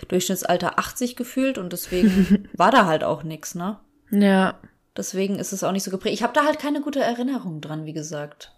Durchschnittsalter 0.10 0.78
80 0.78 1.16
gefühlt 1.16 1.58
und 1.58 1.74
deswegen 1.74 2.50
war 2.54 2.72
da 2.72 2.86
halt 2.86 3.04
auch 3.04 3.24
nix, 3.24 3.56
ne? 3.56 3.80
Ja. 4.12 4.60
Deswegen 4.96 5.40
ist 5.40 5.54
es 5.54 5.64
auch 5.64 5.72
nicht 5.72 5.84
so 5.84 5.92
geprägt. 5.92 6.14
Ich 6.14 6.24
habe 6.24 6.34
da 6.34 6.44
halt 6.44 6.60
keine 6.60 6.82
gute 6.82 7.00
Erinnerung 7.00 7.62
dran, 7.62 7.86
wie 7.86 7.94
gesagt. 7.94 8.52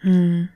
Hm. 0.00 0.48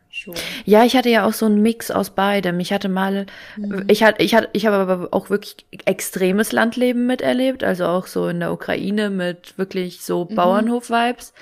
Ja, 0.65 0.85
ich 0.85 0.97
hatte 0.97 1.09
ja 1.09 1.27
auch 1.27 1.33
so 1.33 1.47
einen 1.47 1.61
Mix 1.61 1.91
aus 1.91 2.11
beidem. 2.11 2.61
Ich 2.61 2.73
hatte 2.73 2.89
mal, 2.89 3.27
mhm. 3.57 3.85
ich 3.89 4.03
hatte, 4.03 4.23
ich 4.23 4.35
hatte, 4.35 4.49
ich 4.53 4.65
habe 4.67 4.77
aber 4.77 5.09
auch 5.11 5.29
wirklich 5.29 5.67
extremes 5.85 6.53
Landleben 6.53 7.07
miterlebt, 7.07 7.65
also 7.65 7.87
auch 7.87 8.07
so 8.07 8.29
in 8.29 8.41
der 8.41 8.53
Ukraine 8.53 9.11
mit 9.11 9.59
wirklich 9.59 10.03
so 10.03 10.27
mhm. 10.31 10.37
Bauernhof-Vibes. 10.37 11.35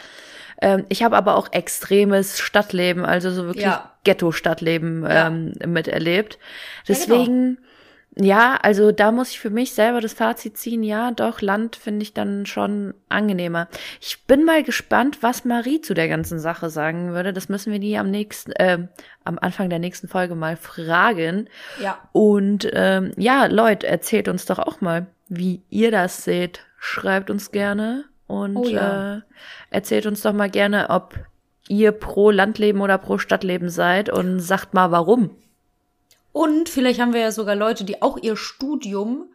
Ähm, 0.62 0.86
ich 0.88 1.02
habe 1.02 1.16
aber 1.16 1.36
auch 1.36 1.52
extremes 1.52 2.38
Stadtleben, 2.38 3.04
also 3.04 3.30
so 3.30 3.44
wirklich 3.44 3.64
ja. 3.64 3.92
Ghetto-Stadtleben 4.04 5.02
ja. 5.02 5.26
ähm, 5.26 5.52
miterlebt. 5.66 6.38
Deswegen. 6.88 7.40
Ja, 7.40 7.54
genau 7.56 7.71
ja, 8.14 8.58
also 8.62 8.92
da 8.92 9.10
muss 9.10 9.30
ich 9.30 9.40
für 9.40 9.48
mich 9.48 9.72
selber 9.72 10.02
das 10.02 10.12
Fazit 10.12 10.58
ziehen. 10.58 10.82
Ja, 10.82 11.12
doch, 11.12 11.40
Land 11.40 11.76
finde 11.76 12.02
ich 12.02 12.12
dann 12.12 12.44
schon 12.44 12.92
angenehmer. 13.08 13.68
Ich 14.00 14.26
bin 14.26 14.44
mal 14.44 14.62
gespannt, 14.62 15.22
was 15.22 15.46
Marie 15.46 15.80
zu 15.80 15.94
der 15.94 16.08
ganzen 16.08 16.38
Sache 16.38 16.68
sagen 16.68 17.14
würde. 17.14 17.32
Das 17.32 17.48
müssen 17.48 17.72
wir 17.72 17.78
die 17.78 17.96
am 17.96 18.10
nächsten, 18.10 18.52
äh, 18.52 18.86
am 19.24 19.38
Anfang 19.38 19.70
der 19.70 19.78
nächsten 19.78 20.08
Folge 20.08 20.34
mal 20.34 20.56
fragen. 20.56 21.48
Ja. 21.80 21.98
Und 22.12 22.68
ähm, 22.74 23.12
ja, 23.16 23.46
Leute, 23.46 23.86
erzählt 23.86 24.28
uns 24.28 24.44
doch 24.44 24.58
auch 24.58 24.82
mal, 24.82 25.06
wie 25.28 25.62
ihr 25.70 25.90
das 25.90 26.22
seht. 26.22 26.66
Schreibt 26.78 27.30
uns 27.30 27.50
gerne 27.50 28.04
und 28.26 28.56
oh, 28.56 28.66
ja. 28.66 29.16
äh, 29.16 29.20
erzählt 29.70 30.04
uns 30.04 30.20
doch 30.20 30.34
mal 30.34 30.50
gerne, 30.50 30.90
ob 30.90 31.14
ihr 31.68 31.92
pro 31.92 32.30
Landleben 32.30 32.82
oder 32.82 32.98
pro 32.98 33.16
Stadtleben 33.16 33.70
seid 33.70 34.10
und 34.10 34.40
sagt 34.40 34.74
mal 34.74 34.90
warum. 34.90 35.30
Und 36.32 36.68
vielleicht 36.68 37.00
haben 37.00 37.12
wir 37.12 37.20
ja 37.20 37.30
sogar 37.30 37.54
Leute, 37.54 37.84
die 37.84 38.02
auch 38.02 38.16
ihr 38.16 38.36
Studium 38.36 39.26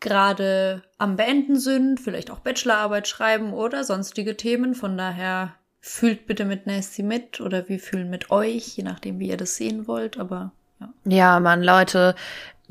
gerade 0.00 0.82
am 0.96 1.16
Beenden 1.16 1.58
sind, 1.58 2.00
vielleicht 2.00 2.30
auch 2.30 2.38
Bachelorarbeit 2.40 3.06
schreiben 3.06 3.52
oder 3.52 3.84
sonstige 3.84 4.36
Themen. 4.36 4.74
Von 4.74 4.96
daher 4.96 5.54
fühlt 5.80 6.26
bitte 6.26 6.44
mit 6.44 6.66
Nasty 6.66 7.02
mit 7.02 7.40
oder 7.40 7.68
wir 7.68 7.78
fühlen 7.78 8.10
mit 8.10 8.30
euch, 8.30 8.76
je 8.76 8.82
nachdem, 8.82 9.18
wie 9.18 9.28
ihr 9.28 9.36
das 9.36 9.56
sehen 9.56 9.86
wollt, 9.86 10.18
aber 10.18 10.52
ja. 10.80 10.88
Ja, 11.04 11.40
Mann, 11.40 11.62
Leute, 11.62 12.14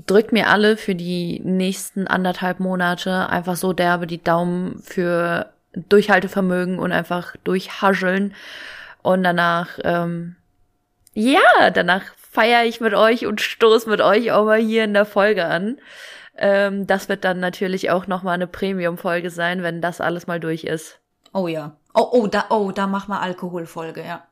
drückt 0.05 0.31
mir 0.31 0.47
alle 0.47 0.77
für 0.77 0.95
die 0.95 1.39
nächsten 1.43 2.07
anderthalb 2.07 2.59
Monate 2.59 3.29
einfach 3.29 3.55
so 3.55 3.73
derbe 3.73 4.07
die 4.07 4.23
Daumen 4.23 4.81
für 4.83 5.51
Durchhaltevermögen 5.73 6.79
und 6.79 6.91
einfach 6.91 7.35
durchhascheln. 7.43 8.33
Und 9.01 9.23
danach, 9.23 9.79
ähm, 9.83 10.35
ja, 11.13 11.69
danach 11.73 12.03
feiere 12.29 12.65
ich 12.65 12.79
mit 12.79 12.93
euch 12.93 13.25
und 13.25 13.41
stoß 13.41 13.87
mit 13.87 14.01
euch 14.01 14.31
auch 14.31 14.45
mal 14.45 14.59
hier 14.59 14.83
in 14.83 14.93
der 14.93 15.05
Folge 15.05 15.45
an. 15.45 15.77
Ähm, 16.37 16.87
das 16.87 17.09
wird 17.09 17.25
dann 17.25 17.39
natürlich 17.39 17.89
auch 17.89 18.07
noch 18.07 18.23
mal 18.23 18.33
eine 18.33 18.47
Premium-Folge 18.47 19.29
sein, 19.29 19.63
wenn 19.63 19.81
das 19.81 19.99
alles 19.99 20.27
mal 20.27 20.39
durch 20.39 20.63
ist. 20.63 20.99
Oh 21.33 21.47
ja. 21.47 21.75
Oh, 21.93 22.07
oh, 22.11 22.27
da, 22.27 22.45
oh, 22.49 22.71
da 22.71 22.87
machen 22.87 23.11
wir 23.11 23.19
Alkoholfolge, 23.19 24.05
ja. 24.05 24.23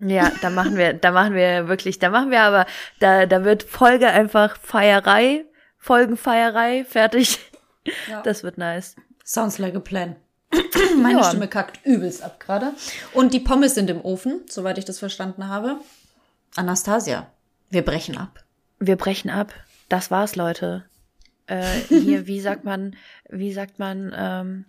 Ja, 0.00 0.32
da 0.40 0.50
machen 0.50 0.76
wir, 0.76 0.94
da 0.94 1.12
machen 1.12 1.34
wir 1.34 1.68
wirklich, 1.68 2.00
da 2.00 2.10
machen 2.10 2.32
wir 2.32 2.40
aber, 2.40 2.66
da, 2.98 3.26
da 3.26 3.44
wird 3.44 3.62
Folge 3.62 4.08
einfach 4.08 4.56
Feierei, 4.56 5.44
Folgenfeierei, 5.78 6.84
fertig. 6.84 7.38
Ja. 8.08 8.22
Das 8.22 8.42
wird 8.42 8.58
nice. 8.58 8.96
Sounds 9.24 9.58
like 9.58 9.76
a 9.76 9.80
plan. 9.80 10.16
Meine 11.00 11.20
ja. 11.20 11.24
Stimme 11.24 11.48
kackt 11.48 11.84
übelst 11.84 12.22
ab 12.22 12.40
gerade. 12.40 12.72
Und 13.12 13.32
die 13.32 13.40
Pommes 13.40 13.74
sind 13.74 13.90
im 13.90 14.04
Ofen, 14.04 14.42
soweit 14.48 14.78
ich 14.78 14.84
das 14.84 14.98
verstanden 14.98 15.48
habe. 15.48 15.78
Anastasia, 16.56 17.28
wir 17.72 17.82
brechen 17.82 18.18
ab. 18.18 18.44
Wir 18.78 18.96
brechen 18.96 19.30
ab. 19.30 19.54
Das 19.88 20.10
war's, 20.10 20.36
Leute. 20.36 20.84
Äh, 21.46 21.62
hier, 21.88 22.26
wie 22.26 22.40
sagt 22.40 22.64
man, 22.64 22.96
wie 23.28 23.52
sagt 23.52 23.78
man, 23.78 24.12
ähm, 24.14 24.64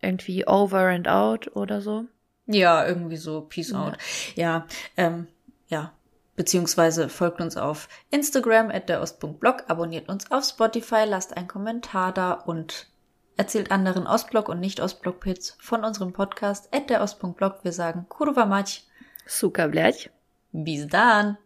irgendwie 0.00 0.46
over 0.46 0.88
and 0.88 1.08
out 1.08 1.54
oder 1.54 1.82
so? 1.82 2.06
Ja, 2.46 2.86
irgendwie 2.86 3.18
so 3.18 3.42
Peace 3.42 3.70
ja. 3.70 3.86
out. 3.86 3.98
Ja, 4.34 4.66
ähm, 4.96 5.26
ja. 5.68 5.92
Beziehungsweise 6.34 7.10
folgt 7.10 7.42
uns 7.42 7.58
auf 7.58 7.88
Instagram 8.10 8.70
at 8.70 8.88
der 8.88 9.02
Ostpunkt-Blog, 9.02 9.64
abonniert 9.68 10.08
uns 10.08 10.30
auf 10.30 10.44
Spotify, 10.44 11.04
lasst 11.06 11.36
einen 11.36 11.46
Kommentar 11.46 12.12
da 12.12 12.32
und 12.32 12.88
erzählt 13.36 13.70
anderen 13.70 14.06
Ostblock 14.06 14.48
und 14.48 14.58
nicht 14.58 14.80
Ostblock-Pits 14.80 15.58
von 15.60 15.84
unserem 15.84 16.14
Podcast 16.14 16.74
at 16.74 16.88
der 16.88 17.02
Ostpunkt-Blog. 17.02 17.58
Wir 17.62 17.72
sagen 17.72 18.06
Kurva 18.08 18.46
Mać. 18.46 18.86
Suka 19.26 19.66
blech. 19.66 20.10
Bis 20.52 20.86
dann. 20.86 21.38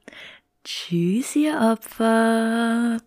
Tschüss, 0.67 1.37
ihr 1.37 1.61
Opfer. 1.61 2.99